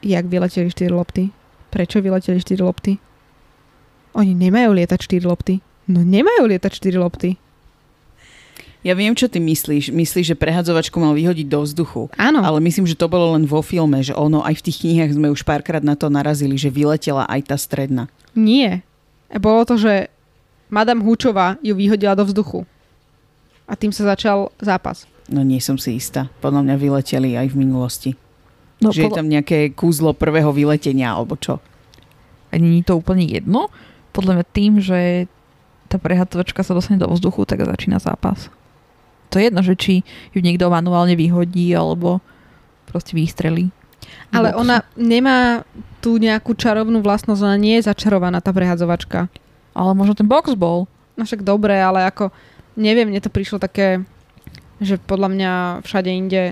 jak 0.04 0.24
vyleteli 0.28 0.68
4 0.70 0.92
lopty? 0.92 1.32
Prečo 1.72 1.98
vyleteli 1.98 2.38
4 2.38 2.60
lopty? 2.62 3.00
Oni 4.14 4.32
nemajú 4.32 4.72
lietať 4.72 5.00
4 5.20 5.26
lopty. 5.28 5.60
No 5.88 6.00
nemajú 6.00 6.48
lietať 6.48 6.72
4 6.72 6.96
lopty. 6.96 7.36
Ja 8.86 8.94
viem, 8.94 9.18
čo 9.18 9.26
ty 9.26 9.42
myslíš. 9.42 9.90
Myslíš, 9.90 10.30
že 10.30 10.36
prehadzovačku 10.38 10.94
mal 11.02 11.10
vyhodiť 11.18 11.50
do 11.50 11.58
vzduchu. 11.66 12.06
Áno, 12.14 12.38
Ale 12.38 12.62
myslím, 12.62 12.86
že 12.86 12.94
to 12.94 13.10
bolo 13.10 13.34
len 13.34 13.42
vo 13.42 13.58
filme, 13.58 13.98
že 13.98 14.14
ono 14.14 14.46
aj 14.46 14.62
v 14.62 14.64
tých 14.70 14.86
knihách 14.86 15.18
sme 15.18 15.34
už 15.34 15.42
párkrát 15.42 15.82
na 15.82 15.98
to 15.98 16.06
narazili, 16.06 16.54
že 16.54 16.70
vyletela 16.70 17.26
aj 17.26 17.50
tá 17.50 17.56
stredná. 17.58 18.06
nie. 18.36 18.84
Bolo 19.42 19.66
to, 19.66 19.74
že 19.74 20.06
Madame 20.70 21.02
Húčová 21.02 21.58
ju 21.58 21.74
vyhodila 21.74 22.14
do 22.14 22.22
vzduchu. 22.22 22.62
A 23.66 23.74
tým 23.74 23.90
sa 23.90 24.06
začal 24.14 24.54
zápas. 24.62 25.04
No 25.26 25.42
nie 25.42 25.58
som 25.58 25.74
si 25.74 25.98
istá. 25.98 26.30
Podľa 26.38 26.62
mňa 26.62 26.76
vyleteli 26.78 27.34
aj 27.34 27.50
v 27.50 27.58
minulosti. 27.58 28.10
No, 28.78 28.92
že 28.92 29.08
je 29.08 29.12
tam 29.12 29.26
nejaké 29.26 29.72
kúzlo 29.72 30.12
prvého 30.12 30.52
vyletenia, 30.52 31.16
alebo 31.16 31.34
čo. 31.34 31.58
A 32.52 32.60
nie 32.60 32.84
je 32.84 32.92
to 32.92 33.00
úplne 33.00 33.26
jedno. 33.26 33.72
Podľa 34.12 34.38
mňa 34.38 34.46
tým, 34.52 34.72
že 34.78 35.26
tá 35.88 35.96
prehatovačka 35.96 36.60
sa 36.62 36.76
dostane 36.76 37.00
do 37.00 37.08
vzduchu, 37.08 37.42
tak 37.48 37.64
začína 37.64 37.98
zápas. 37.98 38.52
To 39.32 39.40
je 39.40 39.50
jedno, 39.50 39.64
že 39.64 39.74
či 39.74 40.06
ju 40.30 40.40
niekto 40.44 40.70
manuálne 40.70 41.18
vyhodí, 41.18 41.74
alebo 41.74 42.22
proste 42.86 43.18
vystrelí. 43.18 43.72
Ale 44.30 44.54
Box. 44.54 44.60
ona 44.62 44.76
nemá 44.94 45.66
tú 45.98 46.22
nejakú 46.22 46.54
čarovnú 46.54 47.02
vlastnosť, 47.02 47.42
ona 47.42 47.58
nie 47.58 47.80
je 47.80 47.90
začarovaná 47.90 48.38
tá 48.38 48.54
prehadzovačka. 48.54 49.26
Ale 49.74 49.90
možno 49.92 50.14
ten 50.14 50.28
box 50.28 50.54
bol. 50.54 50.86
No 51.18 51.26
však 51.26 51.42
dobre, 51.42 51.74
ale 51.74 52.06
ako, 52.06 52.30
neviem, 52.76 53.08
mne 53.08 53.20
to 53.20 53.28
prišlo 53.28 53.58
také, 53.58 54.04
že 54.78 55.00
podľa 55.00 55.28
mňa 55.32 55.52
všade 55.82 56.10
inde 56.12 56.42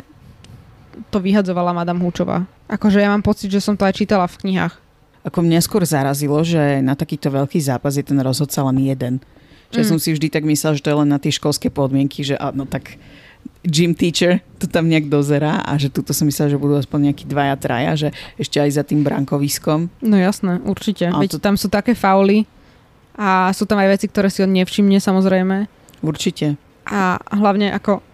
to 1.11 1.19
vyhadzovala 1.19 1.77
Madame 1.77 2.01
Húčová. 2.01 2.49
Akože 2.67 2.99
ja 2.99 3.13
mám 3.13 3.21
pocit, 3.21 3.49
že 3.49 3.61
som 3.61 3.77
to 3.77 3.85
aj 3.85 3.95
čítala 3.95 4.25
v 4.25 4.39
knihách. 4.41 4.75
Ako 5.25 5.41
mňa 5.41 5.61
skôr 5.61 5.85
zarazilo, 5.85 6.37
že 6.45 6.81
na 6.81 6.93
takýto 6.93 7.29
veľký 7.29 7.57
zápas 7.59 7.97
je 7.97 8.05
ten 8.05 8.17
rozhodca 8.21 8.61
len 8.65 8.81
jeden. 8.81 9.15
Že 9.73 9.81
Mm. 9.81 9.89
som 9.89 9.99
si 9.99 10.13
vždy 10.13 10.29
tak 10.29 10.45
myslel, 10.45 10.77
že 10.77 10.85
to 10.85 10.91
je 10.93 11.01
len 11.01 11.09
na 11.09 11.19
tie 11.19 11.33
školské 11.33 11.69
podmienky, 11.69 12.23
že 12.23 12.37
áno, 12.37 12.65
tak 12.65 12.97
gym 13.65 13.93
teacher 13.97 14.41
to 14.57 14.69
tam 14.69 14.89
nejak 14.89 15.09
dozerá 15.09 15.61
a 15.61 15.77
že 15.77 15.89
tuto 15.89 16.13
som 16.13 16.29
myslela, 16.29 16.53
že 16.53 16.61
budú 16.61 16.77
aspoň 16.77 17.11
nejakí 17.11 17.25
dvaja, 17.25 17.57
traja, 17.57 17.93
že 17.97 18.09
ešte 18.37 18.61
aj 18.61 18.71
za 18.71 18.83
tým 18.85 19.01
brankoviskom. 19.05 19.89
No 20.01 20.17
jasné, 20.17 20.61
určite. 20.65 21.09
A 21.09 21.21
Veď 21.21 21.37
to- 21.37 21.43
tam 21.43 21.57
sú 21.57 21.69
také 21.69 21.93
fauly 21.93 22.45
a 23.17 23.49
sú 23.53 23.65
tam 23.65 23.81
aj 23.81 23.99
veci, 23.99 24.07
ktoré 24.09 24.29
si 24.29 24.45
on 24.45 24.53
nevšimne 24.53 25.01
samozrejme. 25.01 25.69
Určite. 26.05 26.61
A 26.85 27.17
hlavne 27.33 27.73
ako, 27.73 28.05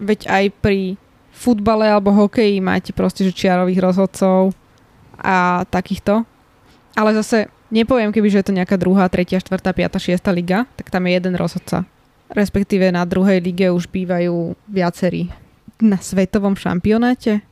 veď 0.00 0.32
aj 0.32 0.44
pri 0.64 0.96
futbale 1.34 1.92
alebo 1.92 2.14
hokeji 2.14 2.62
máte 2.64 2.96
proste, 2.96 3.28
že 3.28 3.36
čiarových 3.36 3.84
rozhodcov 3.84 4.56
a 5.20 5.68
takýchto. 5.68 6.24
Ale 6.96 7.10
zase 7.12 7.52
nepoviem, 7.68 8.14
keby, 8.14 8.32
že 8.32 8.40
je 8.40 8.46
to 8.48 8.56
nejaká 8.56 8.80
druhá, 8.80 9.10
tretia, 9.10 9.42
štvrtá, 9.42 9.74
piata, 9.74 10.00
šiesta 10.00 10.30
liga, 10.30 10.64
tak 10.78 10.88
tam 10.88 11.04
je 11.04 11.12
jeden 11.18 11.34
rozhodca. 11.36 11.84
Respektíve 12.32 12.88
na 12.88 13.04
druhej 13.04 13.42
lige 13.44 13.68
už 13.68 13.90
bývajú 13.90 14.56
viacerí. 14.70 15.28
Na 15.82 16.00
svetovom 16.00 16.56
šampionáte? 16.56 17.44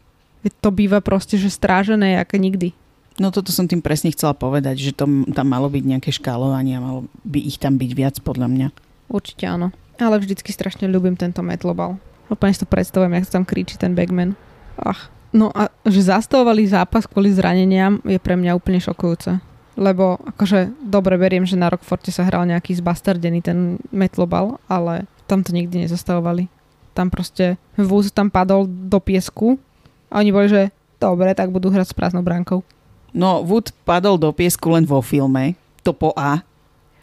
Veď 0.47 0.53
to 0.63 0.71
býva 0.73 0.99
proste, 1.05 1.37
že 1.37 1.53
strážené 1.53 2.17
ako 2.23 2.39
nikdy. 2.39 2.73
No 3.21 3.29
toto 3.29 3.53
som 3.53 3.69
tým 3.69 3.85
presne 3.85 4.09
chcela 4.15 4.33
povedať, 4.33 4.81
že 4.81 4.97
to, 4.97 5.05
tam 5.37 5.47
malo 5.47 5.69
byť 5.69 5.85
nejaké 5.85 6.11
škálovanie 6.17 6.81
malo 6.81 7.05
by 7.29 7.45
ich 7.45 7.61
tam 7.61 7.77
byť 7.77 7.91
viac 7.93 8.17
podľa 8.25 8.49
mňa. 8.49 8.69
Určite 9.13 9.45
áno. 9.45 9.69
Ale 10.01 10.21
vždycky 10.21 10.53
strašne 10.53 10.89
ľúbim 10.89 11.17
tento 11.19 11.41
metlobal. 11.45 12.01
Úplne 12.33 12.53
si 12.53 12.63
to 12.63 12.69
predstavujem, 12.69 13.13
jak 13.13 13.29
tam 13.29 13.45
kričí 13.45 13.77
ten 13.77 13.93
bagman. 13.93 14.39
Ach. 14.81 15.13
No 15.33 15.49
a 15.53 15.73
že 15.89 16.13
zastavovali 16.13 16.69
zápas 16.69 17.09
kvôli 17.09 17.33
zraneniam 17.33 18.01
je 18.05 18.21
pre 18.21 18.37
mňa 18.37 18.57
úplne 18.57 18.81
šokujúce. 18.81 19.41
Lebo 19.81 20.21
akože 20.29 20.69
dobre 20.85 21.17
beriem, 21.17 21.49
že 21.49 21.57
na 21.57 21.73
Rockforte 21.73 22.13
sa 22.13 22.29
hral 22.29 22.45
nejaký 22.45 22.77
zbastardený 22.77 23.41
ten 23.41 23.81
metlobal, 23.89 24.61
ale 24.69 25.09
tam 25.25 25.41
to 25.41 25.57
nikdy 25.57 25.89
nezastavovali. 25.89 26.53
Tam 26.93 27.09
proste 27.09 27.57
vúz 27.81 28.13
tam 28.13 28.29
padol 28.29 28.69
do 28.69 29.01
piesku 29.01 29.57
a 30.13 30.21
oni 30.21 30.29
boli, 30.29 30.53
že 30.53 30.63
dobre, 31.01 31.33
tak 31.33 31.49
budú 31.49 31.73
hrať 31.73 31.89
s 31.89 31.97
prázdnou 31.97 32.21
bránkou. 32.21 32.61
No 33.17 33.41
Wood 33.41 33.73
padol 33.89 34.21
do 34.21 34.29
piesku 34.33 34.69
len 34.73 34.85
vo 34.85 35.01
filme, 35.01 35.57
to 35.81 35.97
po 35.97 36.13
A. 36.17 36.45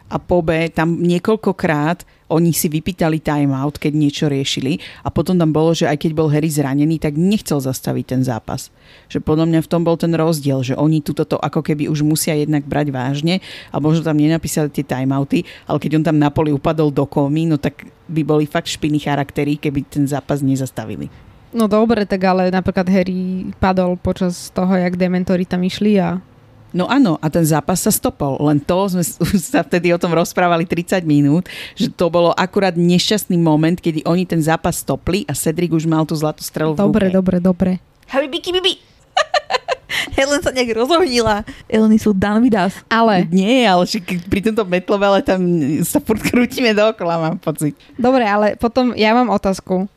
A 0.09 0.17
po 0.17 0.41
B, 0.41 0.67
tam 0.73 0.97
niekoľkokrát 1.05 2.01
oni 2.29 2.53
si 2.53 2.69
vypýtali 2.69 3.25
timeout, 3.25 3.81
keď 3.81 3.93
niečo 3.97 4.25
riešili 4.29 4.77
a 5.01 5.09
potom 5.09 5.33
tam 5.33 5.49
bolo, 5.49 5.73
že 5.73 5.89
aj 5.89 5.97
keď 5.97 6.11
bol 6.13 6.29
Harry 6.29 6.49
zranený, 6.49 7.01
tak 7.01 7.17
nechcel 7.17 7.57
zastaviť 7.57 8.05
ten 8.05 8.21
zápas. 8.21 8.69
Že 9.09 9.25
podľa 9.25 9.45
mňa 9.49 9.59
v 9.65 9.69
tom 9.69 9.81
bol 9.81 9.97
ten 9.97 10.13
rozdiel, 10.13 10.61
že 10.61 10.77
oni 10.77 11.01
túto 11.01 11.25
to 11.25 11.41
ako 11.41 11.65
keby 11.65 11.89
už 11.89 12.05
musia 12.05 12.37
jednak 12.37 12.69
brať 12.69 12.93
vážne 12.93 13.41
a 13.73 13.81
možno 13.81 14.05
tam 14.05 14.21
nenapísali 14.21 14.69
tie 14.69 14.85
timeouty, 14.85 15.45
ale 15.65 15.81
keď 15.81 16.01
on 16.01 16.05
tam 16.05 16.17
na 16.21 16.29
poli 16.29 16.53
upadol 16.53 16.93
do 16.93 17.09
komy, 17.09 17.49
no 17.49 17.57
tak 17.57 17.89
by 18.05 18.21
boli 18.21 18.45
fakt 18.45 18.69
špiny 18.69 19.01
charaktery, 19.01 19.57
keby 19.57 19.89
ten 19.89 20.05
zápas 20.05 20.45
nezastavili. 20.45 21.09
No 21.49 21.65
dobre, 21.65 22.05
tak 22.05 22.21
ale 22.29 22.53
napríklad 22.53 22.85
Harry 22.93 23.49
padol 23.57 23.97
počas 23.97 24.53
toho, 24.53 24.69
jak 24.69 25.01
dementori 25.01 25.49
tam 25.49 25.65
išli 25.65 25.97
a 25.97 26.21
No 26.69 26.85
áno, 26.85 27.17
a 27.17 27.27
ten 27.33 27.41
zápas 27.41 27.81
sa 27.81 27.89
stopol. 27.89 28.37
Len 28.45 28.61
to 28.61 28.77
sme 28.89 29.01
sa 29.41 29.65
vtedy 29.65 29.89
o 29.89 29.97
tom 29.97 30.13
rozprávali 30.13 30.69
30 30.69 31.01
minút, 31.01 31.49
že 31.73 31.89
to 31.89 32.13
bolo 32.13 32.29
akurát 32.37 32.77
nešťastný 32.77 33.37
moment, 33.41 33.77
kedy 33.77 34.05
oni 34.05 34.29
ten 34.29 34.37
zápas 34.39 34.81
stopli 34.81 35.25
a 35.25 35.33
Cedric 35.33 35.73
už 35.73 35.89
mal 35.89 36.05
tú 36.05 36.13
zlatú 36.13 36.45
strelu 36.45 36.77
v 36.77 36.79
dobre, 36.79 37.09
ruke. 37.09 37.15
dobre, 37.17 37.37
dobre. 37.41 37.71
Habi, 38.09 38.29
biki, 38.29 38.53
bibi. 38.53 38.77
Helen 40.17 40.41
sa 40.45 40.53
nejak 40.53 40.77
rozohnila. 40.77 41.41
Eleny 41.65 41.97
sú 41.97 42.13
us. 42.13 42.73
Ale, 42.85 43.25
Nie, 43.33 43.65
ale 43.65 43.89
pri 44.29 44.39
tomto 44.45 44.63
metlovele 44.65 45.25
tam 45.25 45.41
sa 45.81 45.97
furt 45.97 46.21
krútime 46.21 46.73
dookola, 46.77 47.17
mám 47.17 47.37
pocit. 47.41 47.73
dobre, 47.97 48.23
ale 48.25 48.53
potom 48.55 48.93
ja 48.93 49.13
mám 49.17 49.33
otázku. 49.33 49.89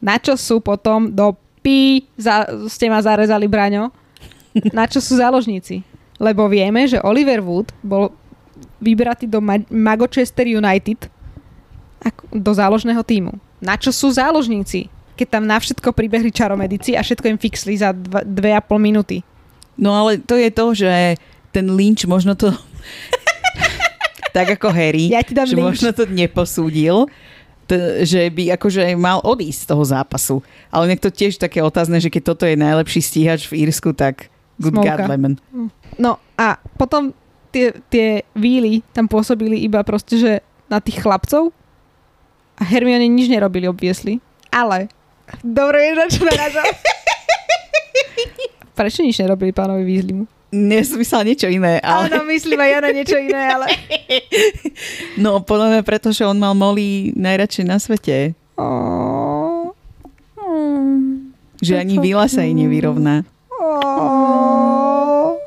Na 0.00 0.16
čo 0.16 0.38
sú 0.38 0.62
potom 0.62 1.10
do 1.12 1.36
pí, 1.60 2.08
za, 2.16 2.48
ste 2.70 2.88
ma 2.88 3.02
zarezali, 3.04 3.44
Braňo? 3.44 3.92
Na 4.70 4.84
čo 4.84 4.98
sú 4.98 5.14
záložníci? 5.14 5.82
Lebo 6.16 6.46
vieme, 6.46 6.84
že 6.84 7.00
Oliver 7.00 7.40
Wood 7.40 7.70
bol 7.80 8.12
vybratý 8.76 9.24
do 9.24 9.40
Ma- 9.40 9.64
Magochester 9.66 10.44
United 10.44 11.08
do 12.30 12.52
záložného 12.52 13.00
týmu. 13.00 13.36
Na 13.60 13.76
čo 13.76 13.92
sú 13.92 14.08
záložníci? 14.08 14.88
Keď 15.14 15.28
tam 15.28 15.44
na 15.44 15.56
všetko 15.56 15.92
pribehli 15.92 16.32
čaromedici 16.32 16.96
a 16.96 17.04
všetko 17.04 17.26
im 17.28 17.36
fixli 17.36 17.76
za 17.76 17.92
dva, 17.92 18.24
dve 18.24 18.52
a 18.52 18.60
pol 18.60 18.80
minúty. 18.80 19.20
No 19.76 19.92
ale 19.92 20.16
to 20.16 20.32
je 20.34 20.48
to, 20.48 20.66
že 20.72 20.92
ten 21.52 21.66
Lynch 21.68 22.04
možno 22.04 22.32
to... 22.32 22.52
tak 24.36 24.56
ako 24.56 24.70
Harry, 24.70 25.10
Ja 25.10 25.20
ti 25.20 25.34
dám 25.34 25.44
že 25.44 25.56
link. 25.58 25.66
možno 25.66 25.90
to 25.90 26.06
neposúdil, 26.06 27.10
t- 27.66 28.06
že 28.06 28.30
by 28.30 28.54
akože 28.54 28.94
mal 28.94 29.20
odísť 29.20 29.60
z 29.60 29.68
toho 29.68 29.84
zápasu. 29.84 30.36
Ale 30.70 30.86
nech 30.86 31.02
to 31.02 31.10
tiež 31.10 31.36
také 31.36 31.60
otázne, 31.60 31.98
že 31.98 32.08
keď 32.08 32.22
toto 32.24 32.44
je 32.46 32.56
najlepší 32.56 33.00
stíhač 33.02 33.44
v 33.44 33.66
Írsku, 33.66 33.92
tak 33.92 34.30
good 34.60 34.76
Smovka. 34.76 34.96
God 34.96 35.08
lemon. 35.08 35.34
No 35.96 36.10
a 36.36 36.60
potom 36.76 37.16
tie, 37.50 37.72
tie 37.88 38.22
víly 38.32 38.84
tam 38.92 39.08
pôsobili 39.08 39.58
iba 39.60 39.80
proste, 39.82 40.14
že 40.16 40.32
na 40.68 40.78
tých 40.78 41.00
chlapcov 41.00 41.50
a 42.54 42.62
Hermione 42.62 43.08
nič 43.08 43.26
nerobili, 43.26 43.66
obviesli. 43.66 44.20
Ale, 44.52 44.86
dobre 45.40 45.80
vieš, 45.80 45.96
na 45.96 46.06
čo 46.06 46.20
narážam? 46.22 46.66
Prečo 48.76 49.00
nič 49.02 49.18
nerobili 49.18 49.50
pánovi 49.50 49.82
Weasleymu? 49.82 50.24
Nie 50.50 50.82
som 50.82 50.98
myslela 50.98 51.22
niečo 51.22 51.46
iné, 51.46 51.78
ale... 51.78 52.10
Áno, 52.10 52.26
myslím 52.26 52.58
aj 52.58 52.70
ja 52.74 52.78
na 52.82 52.90
niečo 52.90 53.14
iné, 53.14 53.42
ale... 53.54 53.66
No 55.22 55.38
podľa 55.44 55.78
mňa 55.78 55.82
preto, 55.86 56.10
že 56.10 56.26
on 56.26 56.34
mal 56.34 56.58
Molly 56.58 57.14
najradšej 57.14 57.64
na 57.68 57.78
svete. 57.78 58.34
Oh, 58.58 59.70
Že 61.62 61.74
ani 61.78 62.02
Vila 62.02 62.26
sa 62.26 62.42
jej 62.42 62.50
nevyrovná. 62.56 63.22
oh. 63.62 65.38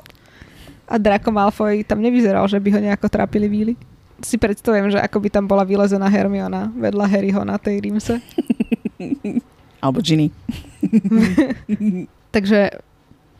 A 0.94 1.02
Draco 1.02 1.34
Malfoy 1.34 1.82
tam 1.82 2.06
nevyzeral, 2.06 2.46
že 2.46 2.62
by 2.62 2.70
ho 2.70 2.80
nejako 2.86 3.10
trápili 3.10 3.50
víly. 3.50 3.74
Si 4.22 4.38
predstavujem, 4.38 4.94
že 4.94 5.02
ako 5.02 5.26
by 5.26 5.30
tam 5.34 5.50
bola 5.50 5.66
vylezená 5.66 6.06
Hermiona 6.06 6.70
vedľa 6.70 7.10
Harryho 7.10 7.41
na 7.41 7.58
tej 7.58 7.82
rímse. 7.82 8.22
Alebo 9.84 10.06
Ginny. 10.06 10.30
Takže 12.36 12.78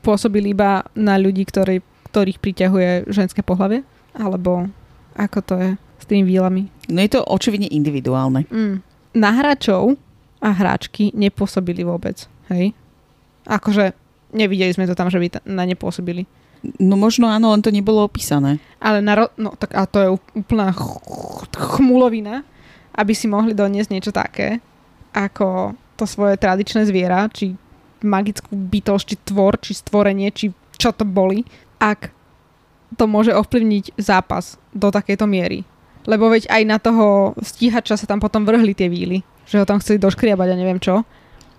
pôsobili 0.01 0.51
iba 0.58 0.82
na 0.97 1.16
ľudí, 1.22 1.45
ktorí, 1.45 1.86
ktorých 2.10 2.41
priťahuje 2.41 2.89
ženské 3.14 3.45
pohlavie? 3.45 3.86
Alebo 4.18 4.68
ako 5.14 5.39
to 5.45 5.54
je 5.62 5.70
s 6.01 6.06
tými 6.10 6.26
výlami? 6.26 6.68
No 6.89 6.99
je 7.06 7.16
to 7.16 7.22
očividne 7.22 7.70
individuálne. 7.70 8.49
Mm. 8.49 8.82
Na 9.14 9.30
hráčov 9.30 9.95
a 10.41 10.49
hráčky 10.51 11.14
nepôsobili 11.14 11.86
vôbec. 11.86 12.26
Hej? 12.49 12.74
Akože 13.45 13.93
nevideli 14.34 14.74
sme 14.74 14.89
to 14.89 14.97
tam, 14.97 15.08
že 15.08 15.22
by 15.22 15.45
na 15.45 15.64
ne 15.64 15.78
pôsobili. 15.78 16.28
No 16.80 16.95
možno 16.95 17.28
áno, 17.28 17.51
len 17.51 17.59
to 17.59 17.76
nebolo 17.76 18.07
opísané. 18.07 18.64
Ale 18.80 19.03
na 19.03 19.14
ro- 19.20 19.36
no, 19.36 19.51
tak, 19.59 19.76
a 19.76 19.84
to 19.84 19.97
je 19.99 20.09
úplná 20.39 20.72
ch- 20.72 21.51
chmulovina, 21.76 22.47
aby 22.95 23.11
si 23.11 23.28
mohli 23.28 23.51
doniesť 23.51 23.91
niečo 23.91 24.11
také, 24.16 24.64
ako 25.11 25.76
to 25.99 26.07
svoje 26.07 26.39
tradičné 26.39 26.88
zviera, 26.88 27.28
či 27.28 27.53
magickú 28.03 28.55
bytosť, 28.55 29.03
či 29.03 29.16
tvor, 29.28 29.59
či 29.59 29.76
stvorenie, 29.76 30.32
či 30.32 30.55
čo 30.80 30.91
to 30.91 31.03
boli, 31.07 31.43
ak 31.80 32.11
to 32.95 33.05
môže 33.09 33.34
ovplyvniť 33.34 33.97
zápas 33.97 34.59
do 34.76 34.91
takejto 34.93 35.26
miery. 35.26 35.66
Lebo 36.03 36.28
veď 36.28 36.51
aj 36.51 36.64
na 36.68 36.78
toho 36.78 37.32
stíhača 37.39 37.95
sa 37.95 38.05
tam 38.05 38.20
potom 38.20 38.43
vrhli 38.43 38.76
tie 38.76 38.91
víly, 38.91 39.24
že 39.47 39.59
ho 39.59 39.66
tam 39.66 39.80
chceli 39.80 40.03
doškriabať 40.03 40.47
a 40.51 40.59
neviem 40.59 40.80
čo. 40.80 41.07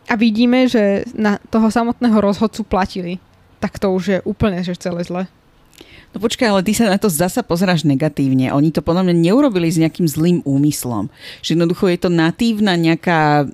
A 0.04 0.14
vidíme, 0.20 0.68
že 0.68 1.08
na 1.16 1.40
toho 1.48 1.72
samotného 1.72 2.20
rozhodcu 2.20 2.60
platili. 2.68 3.16
Tak 3.64 3.80
to 3.80 3.96
už 3.96 4.04
je 4.04 4.18
úplne 4.28 4.60
že 4.60 4.76
celé 4.76 5.00
zle. 5.08 5.24
No 6.12 6.20
počkaj, 6.20 6.52
ale 6.52 6.60
ty 6.60 6.76
sa 6.76 6.84
na 6.84 7.00
to 7.00 7.08
zasa 7.08 7.40
pozeráš 7.40 7.88
negatívne. 7.88 8.52
Oni 8.52 8.68
to 8.68 8.84
podľa 8.84 9.08
mňa 9.08 9.14
neurobili 9.24 9.72
s 9.72 9.80
nejakým 9.80 10.04
zlým 10.04 10.38
úmyslom. 10.44 11.08
Že 11.40 11.56
jednoducho 11.56 11.88
je 11.88 11.98
to 11.98 12.12
natívna 12.12 12.76
nejaká 12.76 13.48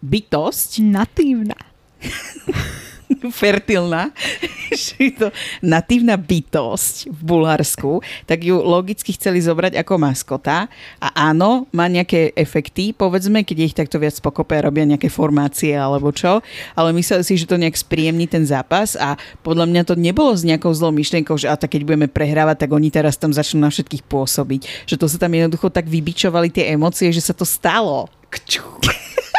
bytosť, 0.00 0.80
Natívna. 0.86 1.58
fertilná, 3.40 4.10
že 4.72 4.94
je 4.98 5.12
to 5.14 5.28
natívna 5.60 6.14
bytosť 6.14 7.10
v 7.10 7.20
Bulharsku, 7.20 8.00
tak 8.24 8.46
ju 8.46 8.58
logicky 8.60 9.14
chceli 9.14 9.42
zobrať 9.42 9.78
ako 9.80 9.98
maskota 9.98 10.70
a 11.02 11.08
áno, 11.30 11.66
má 11.74 11.90
nejaké 11.90 12.32
efekty, 12.38 12.94
povedzme, 12.94 13.42
keď 13.42 13.56
ich 13.60 13.74
takto 13.76 13.98
viac 13.98 14.16
pokope 14.22 14.54
robia 14.60 14.86
nejaké 14.86 15.10
formácie 15.10 15.74
alebo 15.74 16.14
čo, 16.14 16.40
ale 16.74 16.94
mysleli 16.96 17.22
si, 17.26 17.34
že 17.36 17.48
to 17.48 17.60
nejak 17.60 17.76
spríjemní 17.76 18.30
ten 18.30 18.46
zápas 18.46 18.94
a 18.94 19.18
podľa 19.42 19.66
mňa 19.68 19.82
to 19.86 19.94
nebolo 19.98 20.32
s 20.34 20.46
nejakou 20.46 20.70
zlou 20.72 20.94
myšlienkou, 20.94 21.36
že 21.36 21.50
a 21.50 21.58
tak 21.58 21.74
keď 21.74 21.82
budeme 21.86 22.08
prehrávať, 22.10 22.66
tak 22.66 22.70
oni 22.70 22.88
teraz 22.92 23.18
tam 23.18 23.34
začnú 23.34 23.62
na 23.62 23.70
všetkých 23.70 24.06
pôsobiť. 24.06 24.86
Že 24.86 24.98
to 25.00 25.06
sa 25.06 25.18
tam 25.18 25.32
jednoducho 25.34 25.70
tak 25.70 25.86
vybičovali 25.86 26.50
tie 26.50 26.74
emócie, 26.74 27.10
že 27.10 27.22
sa 27.22 27.34
to 27.34 27.46
stalo. 27.46 28.10
Kču. 28.30 28.62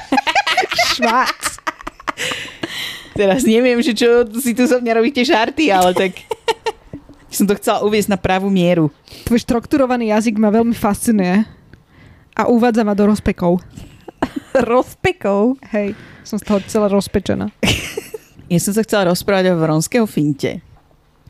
Švác. 0.96 1.62
Teraz 3.12 3.44
neviem, 3.44 3.80
že 3.84 3.92
čo 3.92 4.24
si 4.40 4.56
tu 4.56 4.64
zo 4.68 4.80
mňa 4.80 4.94
robíte 4.98 5.22
žarty, 5.24 5.68
ale 5.68 5.92
tak 5.92 6.16
som 7.36 7.48
to 7.48 7.56
chcela 7.60 7.84
uviezť 7.84 8.10
na 8.12 8.20
pravú 8.20 8.48
mieru. 8.48 8.88
Tvoj 9.28 9.44
štrukturovaný 9.44 10.12
jazyk 10.16 10.40
ma 10.40 10.52
veľmi 10.52 10.76
fascinuje 10.76 11.44
a 12.36 12.42
uvádza 12.48 12.88
ma 12.88 12.96
do 12.96 13.12
rozpekov. 13.12 13.60
Rozpekov. 14.56 15.60
Hej, 15.72 15.96
som 16.24 16.40
z 16.40 16.44
toho 16.48 16.60
celá 16.68 16.88
rozpečená. 16.92 17.52
Ja 18.52 18.60
som 18.60 18.76
sa 18.76 18.84
chcela 18.84 19.12
rozprávať 19.12 19.56
o 19.56 19.60
vronského 19.60 20.06
finte. 20.08 20.60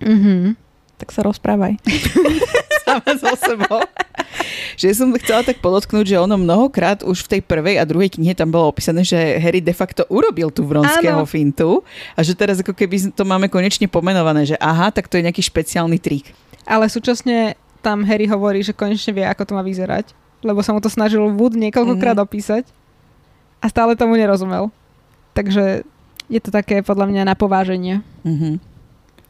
Mhm. 0.01 0.57
Tak 0.97 1.09
sa 1.13 1.25
rozprávaj. 1.25 1.77
sama 2.91 3.11
so 3.15 3.31
sebou. 3.39 3.79
že 4.75 4.91
som 4.91 5.07
chcela 5.15 5.41
tak 5.41 5.59
podotknúť, 5.59 6.05
že 6.05 6.17
ono 6.17 6.35
mnohokrát 6.35 7.01
už 7.01 7.23
v 7.23 7.37
tej 7.37 7.41
prvej 7.41 7.75
a 7.77 7.87
druhej 7.87 8.11
knihe 8.11 8.33
tam 8.33 8.49
bolo 8.49 8.67
opísané, 8.67 9.01
že 9.01 9.15
Harry 9.37 9.59
de 9.59 9.71
facto 9.71 10.03
urobil 10.07 10.49
tú 10.49 10.63
vronského 10.63 11.23
Áno. 11.23 11.29
fintu 11.29 11.83
a 12.13 12.21
že 12.21 12.33
teraz 12.33 12.59
ako 12.59 12.71
keby 12.71 13.11
to 13.11 13.23
máme 13.23 13.47
konečne 13.47 13.87
pomenované, 13.87 14.43
že 14.45 14.57
aha, 14.57 14.91
tak 14.91 15.07
to 15.07 15.15
je 15.15 15.23
nejaký 15.23 15.39
špeciálny 15.39 15.95
trik. 15.97 16.35
Ale 16.63 16.87
súčasne 16.87 17.55
tam 17.79 18.03
Harry 18.03 18.27
hovorí, 18.27 18.61
že 18.61 18.75
konečne 18.75 19.11
vie, 19.11 19.25
ako 19.25 19.47
to 19.47 19.53
má 19.57 19.63
vyzerať. 19.63 20.13
Lebo 20.41 20.61
sa 20.61 20.73
mu 20.73 20.81
to 20.81 20.89
snažil 20.89 21.21
Wood 21.29 21.53
niekoľkokrát 21.53 22.17
Mhm. 22.17 22.25
opísať 22.25 22.65
a 23.61 23.69
stále 23.69 23.93
tomu 23.93 24.17
nerozumel. 24.17 24.73
Takže 25.33 25.85
je 26.27 26.39
to 26.41 26.49
také 26.49 26.81
podľa 26.81 27.05
mňa 27.07 27.21
na 27.29 27.35
pováženie. 27.37 28.01
Mhm. 28.25 28.57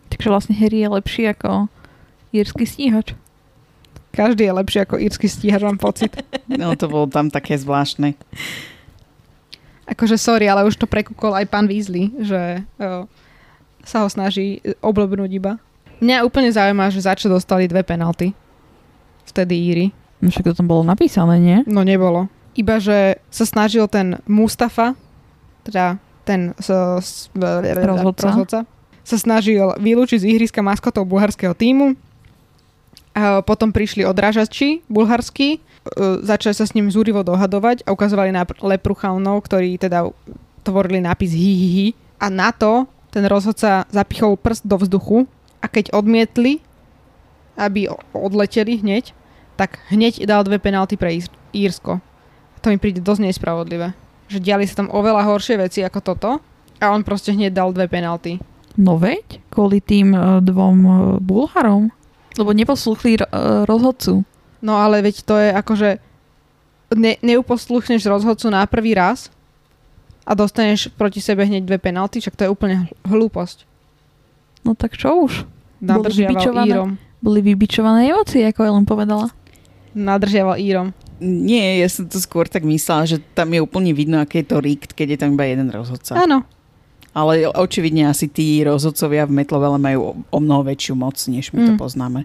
Takže 0.08 0.28
vlastne 0.28 0.56
Harry 0.56 0.84
je 0.84 0.90
lepší 0.90 1.24
ako 1.28 1.68
írsky 2.32 2.64
stíhač. 2.64 3.12
Každý 4.12 4.44
je 4.48 4.54
lepší 4.54 4.78
ako 4.84 5.00
írsky 5.00 5.28
stíhač, 5.32 5.64
mám 5.64 5.80
pocit. 5.80 6.12
No 6.52 6.76
to 6.76 6.92
bolo 6.92 7.08
tam 7.08 7.32
také 7.32 7.56
zvláštne. 7.56 8.12
Akože 9.88 10.20
sorry, 10.20 10.52
ale 10.52 10.68
už 10.68 10.76
to 10.76 10.84
prekúkol 10.84 11.32
aj 11.32 11.48
pán 11.48 11.64
Weasley, 11.64 12.12
že 12.20 12.64
o, 12.76 13.08
sa 13.88 14.04
ho 14.04 14.08
snaží 14.12 14.60
oblbnúť 14.84 15.32
iba. 15.32 15.54
Mňa 16.04 16.28
úplne 16.28 16.52
zaujíma, 16.52 16.92
že 16.92 17.08
za 17.08 17.16
čo 17.16 17.32
dostali 17.32 17.72
dve 17.72 17.88
penalty. 17.88 18.36
Vtedy 19.24 19.56
Íry. 19.56 19.86
No 20.20 20.28
však 20.28 20.52
to 20.52 20.60
tam 20.60 20.68
bolo 20.68 20.84
napísané, 20.84 21.40
nie? 21.40 21.58
No 21.66 21.88
nebolo. 21.88 22.28
Iba, 22.52 22.84
že 22.84 23.22
sa 23.32 23.48
snažil 23.48 23.88
ten 23.88 24.20
Mustafa, 24.28 24.94
teda 25.64 25.98
ten 26.28 26.52
s, 26.60 26.68
s, 27.00 27.10
Rozhodca. 27.34 28.28
rozhodca, 28.28 28.60
sa 29.02 29.18
snažil 29.18 29.74
vylúčiť 29.82 30.20
z 30.22 30.30
ihriska 30.36 30.62
maskotov 30.62 31.10
bulharského 31.10 31.56
týmu. 31.58 31.98
Potom 33.44 33.76
prišli 33.76 34.08
odrážači 34.08 34.88
bulharskí, 34.88 35.60
e, 35.60 35.60
začali 36.24 36.56
sa 36.56 36.64
s 36.64 36.72
ním 36.72 36.88
zúrivo 36.88 37.28
dohadovať 37.28 37.84
a 37.84 37.92
ukazovali 37.92 38.32
na 38.32 38.48
lepruchaunov, 38.48 39.44
ktorí 39.44 39.76
teda 39.76 40.08
tvorili 40.64 41.04
nápis 41.04 41.36
hi, 41.36 41.52
hi, 41.52 41.68
hi. 41.76 41.88
A 42.24 42.32
na 42.32 42.56
to 42.56 42.88
ten 43.12 43.28
rozhodca 43.28 43.84
zapichol 43.92 44.40
prst 44.40 44.64
do 44.64 44.80
vzduchu 44.80 45.28
a 45.60 45.68
keď 45.68 45.92
odmietli, 45.92 46.64
aby 47.60 47.92
odleteli 48.16 48.80
hneď, 48.80 49.12
tak 49.60 49.84
hneď 49.92 50.24
dal 50.24 50.48
dve 50.48 50.64
penalty 50.64 50.96
pre 50.96 51.20
Ír- 51.20 51.36
Írsko. 51.52 52.00
To 52.64 52.72
mi 52.72 52.80
príde 52.80 53.04
dosť 53.04 53.28
nespravodlivé. 53.28 53.92
Že 54.32 54.40
diali 54.40 54.64
sa 54.64 54.80
tam 54.80 54.90
oveľa 54.90 55.28
horšie 55.28 55.60
veci 55.60 55.84
ako 55.84 56.00
toto 56.00 56.40
a 56.80 56.86
on 56.96 57.04
proste 57.04 57.36
hneď 57.36 57.52
dal 57.52 57.76
dve 57.76 57.92
penalty. 57.92 58.40
No 58.80 58.96
veď, 58.96 59.44
kvôli 59.52 59.84
tým 59.84 60.16
e, 60.16 60.40
dvom 60.40 60.78
e, 60.80 60.92
Bulharom. 61.20 61.92
Lebo 62.40 62.56
neposluchli 62.56 63.20
ro- 63.20 63.32
rozhodcu. 63.68 64.24
No 64.62 64.78
ale 64.78 65.02
veď 65.02 65.16
to 65.26 65.36
je 65.36 65.50
akože 65.52 65.90
ne, 66.96 67.14
neuposluchneš 67.20 68.06
rozhodcu 68.06 68.48
na 68.48 68.64
prvý 68.70 68.94
raz 68.94 69.28
a 70.22 70.38
dostaneš 70.38 70.94
proti 70.94 71.20
sebe 71.20 71.44
hneď 71.44 71.66
dve 71.66 71.78
penalty, 71.82 72.22
však 72.22 72.38
to 72.38 72.44
je 72.46 72.54
úplne 72.54 72.76
hl- 72.86 72.94
hlúposť. 73.10 73.66
No 74.62 74.78
tak 74.78 74.94
čo 74.94 75.26
už? 75.26 75.44
Boli 75.82 75.90
Nadržiaval 75.90 76.30
vybičované? 76.30 76.68
Írom. 76.70 76.90
Boli 77.22 77.40
vybičované 77.42 78.00
emócie, 78.14 78.46
ako 78.46 78.62
Ellen 78.62 78.86
povedala. 78.86 79.34
Nadržiaval 79.98 80.62
Írom. 80.62 80.94
Nie, 81.22 81.82
ja 81.82 81.90
som 81.90 82.10
to 82.10 82.18
skôr 82.18 82.50
tak 82.50 82.66
myslela, 82.66 83.06
že 83.06 83.18
tam 83.34 83.54
je 83.54 83.62
úplne 83.62 83.94
vidno, 83.94 84.22
aké 84.22 84.42
je 84.42 84.50
to 84.50 84.58
rikt, 84.58 84.94
keď 84.94 85.08
je 85.14 85.20
tam 85.22 85.30
iba 85.38 85.46
jeden 85.46 85.70
rozhodca. 85.70 86.18
Áno. 86.18 86.46
Ale 87.12 87.44
očividne 87.46 88.08
asi 88.08 88.26
tí 88.26 88.64
rozhodcovia 88.64 89.28
v 89.28 89.36
Metlovele 89.36 89.76
majú 89.76 90.00
o, 90.32 90.40
mnoho 90.40 90.64
väčšiu 90.64 90.96
moc, 90.96 91.20
než 91.28 91.52
my 91.52 91.60
to 91.68 91.74
Mm. 91.76 91.80
poznáme. 91.80 92.20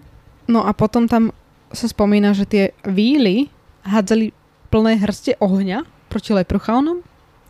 No 0.47 0.63
a 0.63 0.71
potom 0.71 1.11
tam 1.11 1.35
sa 1.75 1.91
spomína, 1.91 2.31
že 2.31 2.47
tie 2.47 2.63
víly 2.87 3.51
hádzali 3.83 4.31
plné 4.71 4.95
hrste 4.95 5.35
ohňa 5.37 5.83
proti 6.07 6.31
lepruchaunom. 6.31 7.03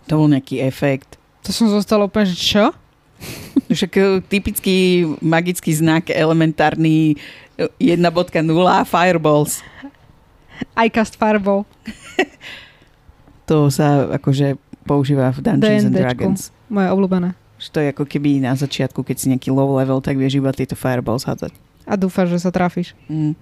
To 0.09 0.13
bol 0.17 0.25
nejaký 0.27 0.65
efekt. 0.65 1.21
To 1.45 1.53
som 1.53 1.69
zostala 1.69 2.09
úplne, 2.09 2.25
že 2.25 2.37
čo? 2.37 2.63
Však 3.69 3.91
e, 3.93 4.01
typický 4.25 4.77
magický 5.21 5.69
znak 5.69 6.09
elementárny 6.09 7.13
e, 7.53 7.69
1.0 7.77 8.01
Fireballs. 8.83 9.61
I 10.73 10.89
cast 10.89 11.21
fireball. 11.21 11.69
To 13.47 13.71
sa 13.71 14.11
akože 14.11 14.59
používa 14.87 15.35
v 15.35 15.43
Dungeons 15.43 15.83
and 15.85 15.93
D&Dčku. 15.93 16.03
Dragons. 16.07 16.41
Moje 16.71 16.87
obľúbené. 16.87 17.29
Že 17.59 17.67
to 17.69 17.77
je 17.83 17.87
ako 17.91 18.05
keby 18.07 18.29
na 18.39 18.53
začiatku, 18.55 19.03
keď 19.03 19.15
si 19.19 19.25
nejaký 19.27 19.49
low 19.51 19.75
level, 19.75 19.99
tak 19.99 20.15
vieš 20.15 20.39
iba 20.39 20.55
tieto 20.55 20.79
fireballs 20.79 21.27
hádzať. 21.27 21.51
A 21.83 21.99
dúfaš, 21.99 22.31
že 22.31 22.39
sa 22.39 22.51
trafíš. 22.53 22.95
Mm. 23.11 23.35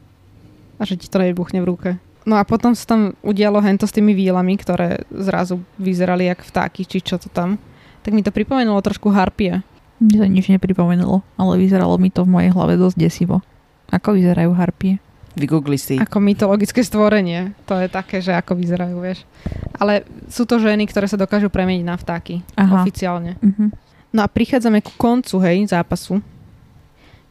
A 0.75 0.81
že 0.83 0.97
ti 0.97 1.05
to 1.05 1.21
nevybuchne 1.21 1.61
v 1.61 1.69
ruke. 1.69 1.89
No 2.25 2.41
a 2.41 2.43
potom 2.43 2.73
sa 2.73 2.89
tam 2.89 3.13
udialo 3.21 3.61
hento 3.61 3.85
s 3.85 3.93
tými 3.93 4.17
výlami, 4.17 4.57
ktoré 4.57 5.05
zrazu 5.13 5.61
vyzerali 5.77 6.25
jak 6.25 6.41
vtáky, 6.41 6.81
či 6.81 7.05
čo 7.05 7.21
to 7.21 7.29
tam. 7.29 7.61
Tak 8.01 8.11
mi 8.17 8.25
to 8.25 8.33
pripomenulo 8.33 8.81
trošku 8.81 9.13
harpie. 9.13 9.61
Mne 10.01 10.17
to 10.17 10.27
nič 10.27 10.45
nepripomenulo, 10.49 11.21
ale 11.37 11.61
vyzeralo 11.61 11.95
mi 12.01 12.09
to 12.09 12.25
v 12.25 12.33
mojej 12.33 12.51
hlave 12.51 12.81
dosť 12.81 12.97
desivo. 12.97 13.45
Ako 13.93 14.17
vyzerajú 14.17 14.51
harpie? 14.57 14.97
Vygoogli 15.36 15.75
si. 15.75 15.99
Ako 15.99 16.23
mytologické 16.23 16.79
stvorenie. 16.79 17.51
To 17.67 17.75
je 17.75 17.91
také, 17.91 18.23
že 18.23 18.31
ako 18.31 18.55
vyzerajú, 18.55 18.97
vieš. 19.03 19.27
Ale 19.75 20.07
sú 20.31 20.47
to 20.47 20.57
ženy, 20.57 20.88
ktoré 20.88 21.05
sa 21.05 21.19
dokážu 21.19 21.51
premeniť 21.51 21.83
na 21.83 21.99
vtáky. 21.99 22.39
Aha. 22.55 22.81
Oficiálne. 22.81 23.36
Mhm. 23.43 23.75
No 24.15 24.23
a 24.23 24.31
prichádzame 24.31 24.79
ku 24.79 24.95
koncu, 24.95 25.43
hej, 25.43 25.67
zápasu. 25.67 26.23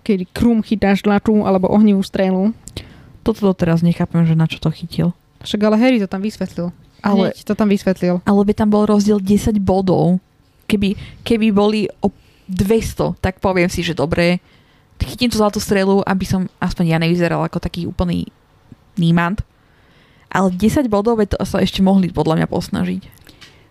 Kedy 0.04 0.28
Krum 0.36 0.60
chytá 0.60 0.92
žlačú 0.92 1.48
alebo 1.48 1.72
ohnivú 1.72 2.04
strelu. 2.04 2.52
Toto 3.24 3.40
doteraz 3.40 3.80
nechápem, 3.80 4.28
že 4.28 4.36
na 4.36 4.44
čo 4.44 4.60
to 4.60 4.68
chytil. 4.68 5.16
Však 5.40 5.64
ale 5.64 5.80
Harry 5.80 5.96
to 5.96 6.04
tam 6.04 6.20
vysvetlil. 6.20 6.76
Ale, 7.00 7.32
Hneď 7.32 7.40
to 7.40 7.56
tam 7.56 7.68
vysvetlil. 7.72 8.20
ale 8.20 8.40
by 8.44 8.52
tam 8.52 8.68
bol 8.68 8.84
rozdiel 8.84 9.16
10 9.16 9.56
bodov. 9.60 10.20
Keby, 10.68 10.92
keby 11.24 11.52
boli 11.52 11.88
o 12.04 12.12
200, 12.48 13.16
tak 13.20 13.40
poviem 13.40 13.72
si, 13.72 13.80
že 13.80 13.96
dobre, 13.96 14.44
chytím 15.02 15.30
tú 15.30 15.40
zlatú 15.40 15.58
strelu, 15.58 16.02
aby 16.06 16.24
som 16.26 16.46
aspoň 16.62 16.84
ja 16.94 16.98
nevyzeral 17.00 17.42
ako 17.42 17.58
taký 17.58 17.88
úplný 17.88 18.30
nímant. 18.98 19.42
Ale 20.34 20.50
10 20.50 20.90
bodov 20.90 21.22
by 21.22 21.30
to 21.30 21.38
sa 21.46 21.62
ešte 21.62 21.78
mohli 21.78 22.10
podľa 22.10 22.42
mňa 22.42 22.48
posnažiť. 22.50 23.02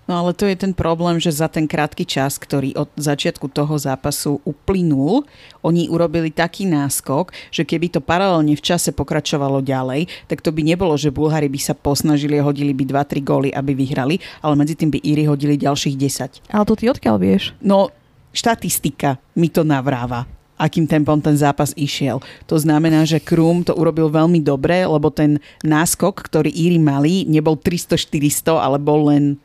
No 0.04 0.20
ale 0.20 0.36
to 0.36 0.44
je 0.44 0.60
ten 0.60 0.76
problém, 0.76 1.16
že 1.16 1.32
za 1.32 1.48
ten 1.48 1.64
krátky 1.64 2.04
čas, 2.04 2.36
ktorý 2.36 2.76
od 2.76 2.92
začiatku 3.00 3.48
toho 3.48 3.72
zápasu 3.80 4.44
uplynul, 4.44 5.24
oni 5.64 5.88
urobili 5.88 6.28
taký 6.28 6.68
náskok, 6.68 7.32
že 7.48 7.64
keby 7.64 7.88
to 7.88 8.04
paralelne 8.04 8.52
v 8.52 8.64
čase 8.64 8.92
pokračovalo 8.92 9.64
ďalej, 9.64 10.12
tak 10.28 10.44
to 10.44 10.52
by 10.52 10.60
nebolo, 10.60 11.00
že 11.00 11.08
Bulhári 11.08 11.48
by 11.48 11.60
sa 11.60 11.72
posnažili 11.72 12.36
a 12.36 12.44
hodili 12.44 12.76
by 12.76 12.84
2-3 12.84 13.24
góly, 13.24 13.50
aby 13.56 13.72
vyhrali, 13.72 14.20
ale 14.44 14.60
medzi 14.60 14.76
tým 14.76 14.92
by 14.92 15.00
Íry 15.00 15.24
hodili 15.24 15.56
ďalších 15.56 15.96
10. 15.96 16.52
Ale 16.52 16.68
to 16.68 16.76
ty 16.76 16.92
odkiaľ 16.92 17.16
vieš? 17.24 17.56
No, 17.64 17.88
štatistika 18.36 19.24
mi 19.40 19.48
to 19.48 19.64
navráva 19.64 20.28
akým 20.58 20.86
tempom 20.86 21.18
ten 21.18 21.34
zápas 21.34 21.74
išiel. 21.74 22.22
To 22.46 22.56
znamená, 22.56 23.04
že 23.04 23.22
Krum 23.22 23.66
to 23.66 23.74
urobil 23.74 24.08
veľmi 24.08 24.40
dobre, 24.40 24.86
lebo 24.86 25.10
ten 25.10 25.42
náskok, 25.66 26.30
ktorý 26.30 26.54
Íry 26.54 26.78
mali, 26.78 27.26
nebol 27.26 27.58
300-400, 27.58 28.62
ale 28.62 28.78
bol 28.78 29.10
len 29.10 29.36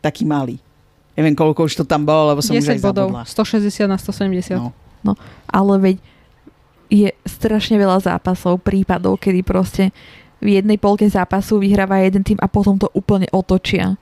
taký 0.00 0.24
malý. 0.24 0.56
Neviem, 1.18 1.34
koľko 1.34 1.66
už 1.66 1.82
to 1.82 1.84
tam 1.84 2.06
bolo, 2.06 2.32
lebo 2.32 2.40
som 2.40 2.54
už 2.54 2.64
10 2.64 2.78
aj 2.78 2.80
bodov. 2.80 3.10
zabudla. 3.10 3.22
160 3.26 3.90
na 3.90 3.98
170. 3.98 4.70
No. 5.02 5.12
Ale 5.50 5.74
veď 5.78 5.96
je 6.88 7.08
strašne 7.28 7.76
veľa 7.76 8.00
zápasov, 8.00 8.62
prípadov, 8.64 9.20
kedy 9.20 9.44
proste 9.44 9.92
v 10.38 10.58
jednej 10.58 10.78
polke 10.78 11.04
zápasu 11.10 11.58
vyhráva 11.58 12.00
jeden 12.00 12.22
tým 12.22 12.38
a 12.40 12.46
potom 12.46 12.78
to 12.78 12.88
úplne 12.94 13.26
otočia. 13.34 13.98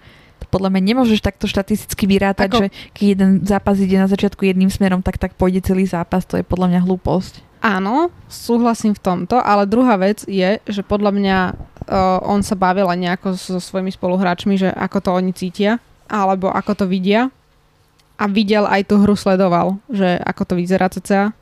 Podľa 0.48 0.70
mňa 0.72 0.82
nemôžeš 0.82 1.20
takto 1.20 1.50
štatisticky 1.50 2.06
vyrátať, 2.06 2.48
Ako- 2.48 2.60
že 2.62 2.66
keď 2.94 3.04
jeden 3.06 3.30
zápas 3.42 3.76
ide 3.78 3.98
na 3.98 4.08
začiatku 4.08 4.42
jedným 4.46 4.70
smerom, 4.70 5.02
tak 5.02 5.18
tak 5.18 5.34
pôjde 5.34 5.62
celý 5.66 5.84
zápas. 5.84 6.24
To 6.30 6.38
je 6.38 6.44
podľa 6.46 6.72
mňa 6.72 6.80
hlúposť. 6.86 7.46
Áno, 7.64 8.14
súhlasím 8.30 8.94
v 8.94 9.02
tomto, 9.02 9.42
ale 9.42 9.66
druhá 9.66 9.98
vec 9.98 10.22
je, 10.28 10.60
že 10.62 10.82
podľa 10.86 11.10
mňa 11.10 11.38
uh, 11.50 12.22
on 12.22 12.44
sa 12.44 12.54
bavil 12.54 12.86
aj 12.86 12.98
nejako 13.00 13.28
so 13.34 13.58
svojimi 13.58 13.90
spoluhráčmi, 13.90 14.54
že 14.54 14.70
ako 14.70 14.98
to 15.02 15.10
oni 15.10 15.32
cítia, 15.34 15.82
alebo 16.06 16.46
ako 16.52 16.72
to 16.78 16.84
vidia. 16.86 17.32
A 18.16 18.24
videl 18.30 18.64
aj 18.64 18.88
tú 18.88 18.96
hru 19.02 19.12
sledoval, 19.12 19.76
že 19.90 20.16
ako 20.24 20.42
to 20.48 20.54
vyzerá 20.56 20.88
cca. 20.88 21.36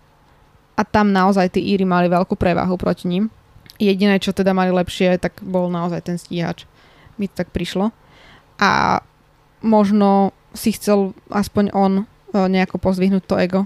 A 0.74 0.82
tam 0.82 1.14
naozaj 1.14 1.54
tí 1.54 1.62
Íry 1.62 1.86
mali 1.86 2.10
veľkú 2.10 2.34
prevahu 2.34 2.74
proti 2.74 3.06
ním. 3.06 3.30
Jediné, 3.78 4.18
čo 4.18 4.34
teda 4.34 4.50
mali 4.50 4.74
lepšie, 4.74 5.18
tak 5.22 5.38
bol 5.38 5.70
naozaj 5.70 6.02
ten 6.02 6.16
stíhač. 6.18 6.66
Mi 7.14 7.30
to 7.30 7.38
tak 7.42 7.54
prišlo. 7.54 7.94
A 8.60 9.02
možno 9.64 10.30
si 10.54 10.70
chcel 10.70 11.16
aspoň 11.32 11.74
on 11.74 11.92
uh, 12.04 12.46
nejako 12.46 12.78
pozvihnúť 12.78 13.24
to 13.26 13.34
ego, 13.40 13.60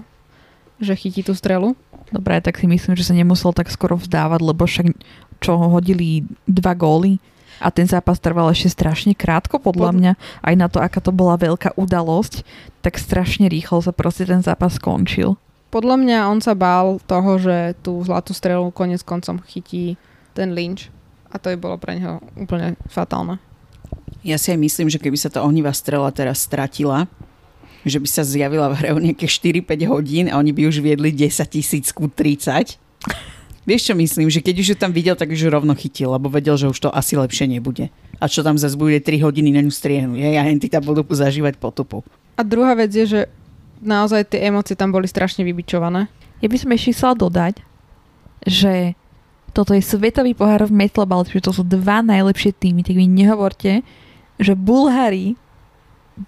že 0.81 0.97
chytí 0.97 1.21
tú 1.21 1.37
strelu. 1.37 1.77
Dobre, 2.09 2.41
tak 2.41 2.57
si 2.57 2.65
myslím, 2.65 2.97
že 2.97 3.05
sa 3.05 3.13
nemusel 3.13 3.53
tak 3.53 3.69
skoro 3.69 3.99
vzdávať, 3.99 4.41
lebo 4.41 4.65
však 4.65 4.89
čo 5.39 5.55
hodili 5.55 6.25
dva 6.49 6.73
góly. 6.73 7.21
A 7.59 7.69
ten 7.75 7.83
zápas 7.83 8.23
trval 8.23 8.55
ešte 8.55 8.71
strašne 8.71 9.11
krátko, 9.11 9.59
podľa 9.59 9.91
Pod- 9.91 9.97
mňa. 9.99 10.13
Aj 10.39 10.55
na 10.55 10.71
to, 10.71 10.79
aká 10.79 11.03
to 11.03 11.11
bola 11.11 11.35
veľká 11.35 11.75
udalosť, 11.75 12.47
tak 12.79 12.95
strašne 12.95 13.51
rýchlo 13.51 13.83
sa 13.83 13.91
proste 13.91 14.23
ten 14.23 14.39
zápas 14.39 14.79
skončil. 14.79 15.35
Podľa 15.69 15.95
mňa 16.01 16.17
on 16.31 16.39
sa 16.39 16.55
bál 16.57 16.97
toho, 17.03 17.37
že 17.37 17.77
tú 17.83 17.99
zlatú 18.01 18.33
strelu 18.33 18.71
konec 18.71 19.03
koncom 19.03 19.43
chytí 19.43 19.99
ten 20.33 20.55
Lynch. 20.55 20.89
A 21.29 21.37
to 21.37 21.51
je 21.53 21.59
bolo 21.59 21.77
pre 21.77 21.99
neho 21.99 22.23
úplne 22.39 22.73
fatálne. 22.89 23.37
Ja 24.25 24.35
si 24.35 24.51
aj 24.51 24.59
myslím, 24.59 24.87
že 24.91 24.99
keby 24.99 25.15
sa 25.15 25.31
tá 25.31 25.41
ohnivá 25.41 25.71
strela 25.71 26.11
teraz 26.11 26.43
stratila, 26.43 27.07
že 27.87 27.97
by 27.97 28.07
sa 28.11 28.27
zjavila 28.27 28.67
v 28.73 28.77
hre 28.83 28.89
o 28.91 28.99
nejaké 28.99 29.25
4-5 29.25 29.87
hodín 29.87 30.25
a 30.27 30.35
oni 30.35 30.51
by 30.51 30.67
už 30.67 30.83
viedli 30.83 31.15
10 31.15 31.31
tisíc 31.47 31.95
ku 31.95 32.11
30. 32.11 32.75
Vieš 33.63 33.81
čo 33.91 33.93
myslím, 33.95 34.27
že 34.27 34.43
keď 34.43 34.55
už 34.59 34.67
ju 34.73 34.75
tam 34.75 34.91
videl, 34.91 35.15
tak 35.15 35.31
už 35.31 35.39
ju 35.45 35.49
rovno 35.49 35.71
chytil, 35.77 36.11
lebo 36.11 36.27
vedel, 36.27 36.57
že 36.59 36.67
už 36.67 36.79
to 36.79 36.89
asi 36.91 37.15
lepšie 37.15 37.47
nebude. 37.47 37.93
A 38.19 38.25
čo 38.27 38.43
tam 38.43 38.59
zase 38.59 38.75
bude 38.75 38.99
3 38.99 39.23
hodiny 39.23 39.55
na 39.55 39.63
ňu 39.63 39.71
striehnúť, 39.71 40.19
hej, 40.19 40.35
a 40.35 40.43
henty 40.43 40.67
tam 40.67 40.83
budú 40.83 41.07
zažívať 41.07 41.55
potupu. 41.55 42.03
A 42.35 42.43
druhá 42.43 42.75
vec 42.75 42.91
je, 42.91 43.05
že 43.07 43.21
naozaj 43.79 44.35
tie 44.35 44.51
emócie 44.51 44.75
tam 44.75 44.91
boli 44.91 45.07
strašne 45.07 45.47
vybičované. 45.47 46.11
Ja 46.43 46.47
by 46.51 46.57
som 46.59 46.71
ešte 46.75 46.91
chcela 46.91 47.15
dodať, 47.15 47.63
že 48.43 48.98
toto 49.51 49.75
je 49.75 49.83
svetový 49.83 50.33
pohár 50.37 50.65
v 50.65 50.73
metlbal, 50.73 51.25
že 51.25 51.43
to 51.43 51.51
sú 51.53 51.65
dva 51.65 52.05
najlepšie 52.05 52.55
týmy, 52.55 52.85
tak 52.85 52.95
vy 52.95 53.05
nehovorte, 53.05 53.81
že 54.39 54.53
Bulhári 54.55 55.35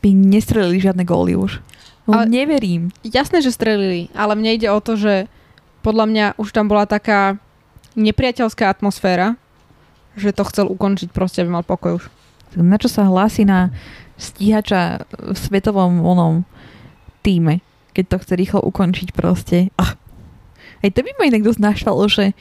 by 0.03 0.09
nestrelili 0.11 0.79
žiadne 0.79 1.03
góly 1.03 1.35
už. 1.35 1.59
No, 2.07 2.21
Ale- 2.21 2.31
neverím. 2.31 2.89
Jasné, 3.05 3.39
že 3.45 3.53
strelili, 3.53 4.09
ale 4.17 4.35
mne 4.35 4.57
ide 4.57 4.67
o 4.71 4.79
to, 4.81 4.97
že 4.97 5.29
podľa 5.81 6.05
mňa 6.09 6.25
už 6.37 6.49
tam 6.53 6.69
bola 6.69 6.85
taká 6.85 7.37
nepriateľská 7.97 8.69
atmosféra, 8.69 9.35
že 10.15 10.35
to 10.35 10.43
chcel 10.47 10.67
ukončiť 10.67 11.09
proste, 11.11 11.43
aby 11.43 11.51
mal 11.51 11.65
pokoj 11.65 11.99
už. 11.99 12.05
Na 12.59 12.75
čo 12.75 12.91
sa 12.91 13.07
hlási 13.07 13.47
na 13.47 13.71
stíhača 14.19 15.07
v 15.15 15.37
svetovom 15.37 16.03
onom 16.03 16.43
týme, 17.23 17.63
keď 17.95 18.05
to 18.11 18.17
chce 18.21 18.33
rýchlo 18.35 18.59
ukončiť 18.59 19.15
proste. 19.15 19.71
Ach. 19.79 19.95
Aj 20.81 20.89
to 20.89 21.05
by 21.05 21.11
ma 21.15 21.29
inak 21.29 21.45
dosť 21.45 21.61
naštvalo, 21.61 22.03
že 22.09 22.33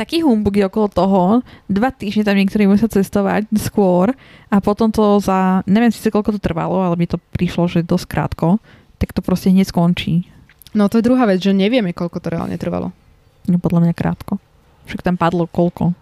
taký 0.00 0.24
humbug 0.24 0.56
je 0.56 0.64
okolo 0.64 0.88
toho, 0.88 1.22
dva 1.68 1.92
týždne 1.92 2.24
tam 2.24 2.40
niektorí 2.40 2.64
musia 2.64 2.88
cestovať 2.88 3.52
skôr 3.60 4.16
a 4.48 4.56
potom 4.64 4.88
to 4.88 5.20
za, 5.20 5.60
neviem 5.68 5.92
síce 5.92 6.08
koľko 6.08 6.40
to 6.40 6.40
trvalo, 6.40 6.80
ale 6.80 6.96
mi 6.96 7.04
to 7.04 7.20
prišlo, 7.36 7.68
že 7.68 7.84
dosť 7.84 8.08
krátko, 8.08 8.56
tak 8.96 9.12
to 9.12 9.20
proste 9.20 9.52
hneď 9.52 9.68
skončí. 9.68 10.24
No 10.72 10.88
to 10.88 11.04
je 11.04 11.04
druhá 11.04 11.28
vec, 11.28 11.44
že 11.44 11.52
nevieme, 11.52 11.92
koľko 11.92 12.16
to 12.16 12.32
reálne 12.32 12.56
trvalo. 12.56 12.96
No 13.44 13.60
podľa 13.60 13.84
mňa 13.84 13.92
krátko. 13.92 14.40
Však 14.88 15.04
tam 15.04 15.20
padlo 15.20 15.44
koľko. 15.44 15.92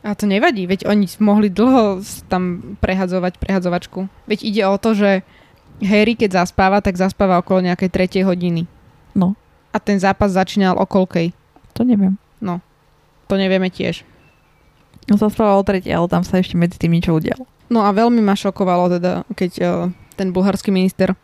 A 0.00 0.16
to 0.16 0.24
nevadí, 0.24 0.64
veď 0.64 0.88
oni 0.88 1.04
mohli 1.20 1.52
dlho 1.52 2.00
tam 2.32 2.76
prehadzovať 2.80 3.36
prehadzovačku. 3.36 4.08
Veď 4.24 4.38
ide 4.48 4.62
o 4.64 4.78
to, 4.80 4.96
že 4.96 5.26
Harry 5.84 6.16
keď 6.16 6.40
zaspáva, 6.40 6.80
tak 6.80 6.96
zaspáva 6.96 7.42
okolo 7.42 7.68
nejakej 7.68 7.90
tretej 7.92 8.22
hodiny. 8.24 8.64
No. 9.12 9.36
A 9.74 9.82
ten 9.82 10.00
zápas 10.00 10.32
začínal 10.32 10.80
o 10.80 10.86
koľkej. 10.88 11.36
To 11.76 11.84
neviem. 11.84 12.16
To 13.26 13.34
nevieme 13.34 13.70
tiež. 13.70 14.06
No 15.06 15.18
zaspával 15.18 15.62
o 15.62 15.66
tretej, 15.66 15.94
ale 15.94 16.10
tam 16.10 16.26
sa 16.26 16.38
ešte 16.38 16.58
medzi 16.58 16.78
tým 16.78 16.94
niečo 16.94 17.14
udialo. 17.14 17.46
No 17.70 17.82
a 17.82 17.90
veľmi 17.90 18.22
ma 18.22 18.38
šokovalo 18.38 18.98
teda, 18.98 19.26
keď 19.34 19.52
uh, 19.62 19.70
ten 20.14 20.30
bulharský 20.30 20.70
minister 20.70 21.14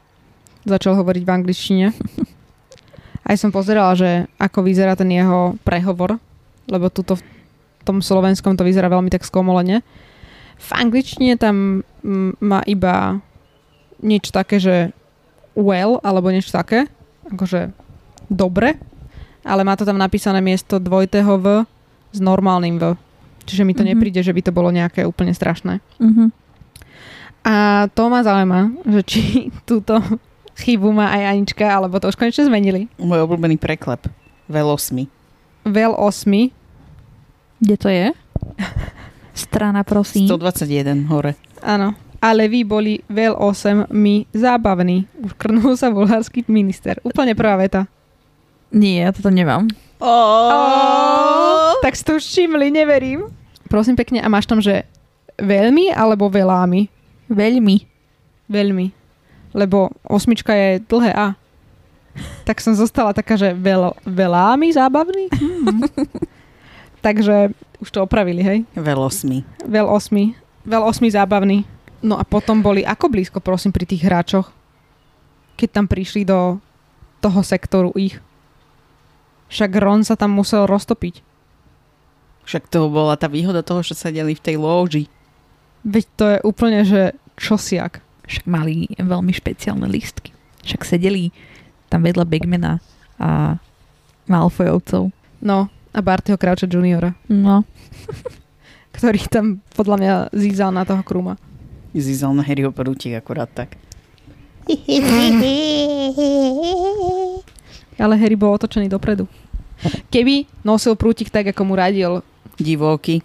začal 0.66 0.98
hovoriť 0.98 1.22
v 1.22 1.34
angličtine. 1.34 1.86
Aj 3.28 3.36
som 3.38 3.54
pozerala, 3.54 3.94
že 3.94 4.26
ako 4.38 4.66
vyzerá 4.66 4.98
ten 4.98 5.10
jeho 5.10 5.54
prehovor, 5.62 6.18
lebo 6.66 6.90
tuto 6.90 7.18
v 7.18 7.22
tom 7.82 7.98
slovenskom 8.02 8.54
to 8.54 8.66
vyzerá 8.66 8.90
veľmi 8.90 9.10
tak 9.10 9.26
skomolene. 9.26 9.82
V 10.58 10.70
angličtine 10.74 11.34
tam 11.38 11.86
mm, 12.02 12.38
má 12.42 12.62
iba 12.66 13.18
niečo 14.02 14.30
také, 14.34 14.58
že 14.58 14.94
well, 15.54 16.02
alebo 16.02 16.30
niečo 16.30 16.54
také, 16.54 16.86
akože 17.30 17.74
dobre, 18.30 18.78
ale 19.42 19.62
má 19.66 19.74
to 19.74 19.86
tam 19.86 19.98
napísané 19.98 20.38
miesto 20.38 20.78
dvojitého 20.78 21.34
V 21.38 21.46
s 22.12 22.18
normálnym 22.18 22.76
V. 22.76 22.94
Čiže 23.42 23.64
mi 23.64 23.72
to 23.72 23.80
Mhm. 23.80 23.88
nepríde, 23.88 24.20
že 24.20 24.30
by 24.30 24.40
to 24.40 24.52
bolo 24.52 24.68
nejaké 24.68 25.02
úplne 25.02 25.30
strašné. 25.30 25.80
Mhm. 25.98 26.30
A 27.42 27.54
to 27.90 28.06
ma 28.06 28.20
zaujíma, 28.20 28.60
že 28.86 29.00
či 29.02 29.20
túto 29.68 29.98
chybu 30.54 30.88
má 30.90 31.10
aj 31.10 31.32
Anička, 31.32 31.66
alebo 31.66 31.96
to 31.96 32.06
už 32.06 32.14
konečne 32.14 32.44
zmenili. 32.44 32.86
Môj 32.96 33.18
obľúbený 33.20 33.56
preklep. 33.56 34.06
Velosmi. 34.46 35.10
Vel 35.64 35.90
8, 35.92 36.52
Kde 37.58 37.76
to 37.76 37.88
je? 37.88 38.10
Strana, 39.32 39.80
prosím. 39.80 40.26
121 40.26 41.06
hore. 41.06 41.34
áno. 41.58 41.94
Ale 42.20 42.46
vy 42.46 42.62
boli 42.62 43.02
Vel 43.08 43.34
8 43.34 43.90
mi 43.90 44.30
zábavní. 44.30 45.10
Už 45.18 45.34
krnul 45.34 45.74
sa 45.74 45.90
bulharský 45.90 46.46
minister. 46.46 47.02
Úplne 47.02 47.34
prvá 47.34 47.56
veta. 47.56 47.90
Nie, 48.70 49.02
ja 49.02 49.10
toto 49.10 49.26
nemám. 49.28 49.66
Oh, 49.98 50.06
tak 51.82 51.98
si 51.98 52.06
to 52.06 52.16
už 52.16 52.24
všimli, 52.24 52.70
neverím. 52.70 53.26
Prosím 53.66 53.98
pekne, 53.98 54.22
a 54.22 54.30
máš 54.30 54.46
tam, 54.46 54.62
že 54.62 54.86
veľmi 55.42 55.90
alebo 55.90 56.30
veľámi? 56.30 56.86
Veľmi. 57.26 57.76
Veľmi. 58.46 58.86
Lebo 59.50 59.90
osmička 60.06 60.54
je 60.54 60.78
dlhé 60.86 61.10
A. 61.10 61.34
Tak 62.46 62.62
som 62.62 62.76
zostala 62.76 63.10
taká, 63.10 63.34
že 63.34 63.50
veľ, 63.50 63.98
veľámi 64.06 64.70
zábavný. 64.70 65.26
Hmm. 65.34 65.82
Takže 67.06 67.50
už 67.82 67.88
to 67.90 68.04
opravili, 68.06 68.46
hej? 68.46 68.58
Velosmi. 68.78 69.42
Veľ 69.66 69.90
8. 69.90 70.70
Veľ 70.70 70.82
8 70.86 71.18
zábavný. 71.18 71.66
No 71.98 72.14
a 72.14 72.22
potom 72.22 72.62
boli 72.62 72.86
ako 72.86 73.10
blízko, 73.10 73.38
prosím, 73.42 73.74
pri 73.74 73.90
tých 73.90 74.06
hráčoch, 74.06 74.54
keď 75.58 75.68
tam 75.82 75.86
prišli 75.90 76.22
do 76.22 76.62
toho 77.18 77.40
sektoru 77.42 77.90
ich. 77.98 78.18
Však 79.50 79.70
Ron 79.78 80.06
sa 80.06 80.14
tam 80.14 80.34
musel 80.34 80.66
roztopiť. 80.66 81.31
Však 82.42 82.68
to 82.68 82.90
bola 82.90 83.14
tá 83.14 83.30
výhoda 83.30 83.62
toho, 83.62 83.82
že 83.86 83.94
sedeli 83.94 84.34
v 84.34 84.44
tej 84.44 84.56
lóži. 84.58 85.06
Veď 85.82 86.04
to 86.14 86.24
je 86.26 86.38
úplne, 86.42 86.80
že 86.82 87.14
čosiak. 87.38 88.02
Však 88.26 88.46
mali 88.46 88.86
veľmi 88.98 89.30
špeciálne 89.34 89.86
lístky. 89.86 90.30
Však 90.62 90.86
sedeli 90.86 91.30
tam 91.90 92.06
vedľa 92.06 92.24
Bagmana 92.26 92.78
a 93.18 93.58
Malfoyovcov. 94.30 95.10
No, 95.42 95.58
a 95.92 95.98
Bartyho 96.00 96.38
Croucha 96.38 96.70
juniora, 96.70 97.12
No. 97.28 97.66
ktorý 98.96 99.18
tam 99.26 99.58
podľa 99.74 99.96
mňa 99.98 100.12
zízal 100.36 100.70
na 100.70 100.86
toho 100.86 101.02
krúma. 101.02 101.34
Zízal 101.92 102.32
na 102.32 102.40
Harryho 102.46 102.72
prútik 102.72 103.12
akurát 103.18 103.50
tak. 103.52 103.76
Ale 107.98 108.14
Harry 108.16 108.36
bol 108.38 108.54
otočený 108.56 108.88
dopredu. 108.88 109.28
Keby 110.08 110.46
nosil 110.62 110.94
prútik 110.94 111.28
tak, 111.28 111.50
ako 111.50 111.62
mu 111.66 111.74
radil, 111.74 112.22
Divóky. 112.62 113.20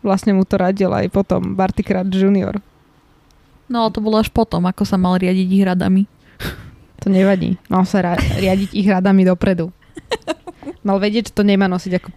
vlastne 0.00 0.32
mu 0.32 0.48
to 0.48 0.56
radil 0.56 0.92
aj 0.92 1.12
potom 1.12 1.52
Barty 1.52 1.84
Crouch 1.84 2.12
junior. 2.12 2.56
No 3.68 3.86
ale 3.86 3.94
to 3.94 4.00
bolo 4.00 4.18
až 4.18 4.32
potom, 4.32 4.64
ako 4.64 4.82
sa 4.82 4.96
mal 4.96 5.20
riadiť 5.20 5.48
ich 5.48 5.64
radami. 5.64 6.02
To 7.00 7.08
nevadí. 7.08 7.56
Mal 7.72 7.88
sa 7.88 8.04
ra- 8.04 8.20
riadiť 8.20 8.76
ich 8.76 8.84
radami 8.84 9.24
dopredu. 9.24 9.72
Mal 10.86 11.00
vedieť, 11.00 11.32
že 11.32 11.36
to 11.36 11.44
nemá 11.44 11.64
nosiť 11.64 11.92
ako 11.96 12.08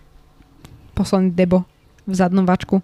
posledný 0.92 1.32
debo 1.32 1.64
v 2.04 2.14
zadnom 2.14 2.44
vačku. 2.44 2.84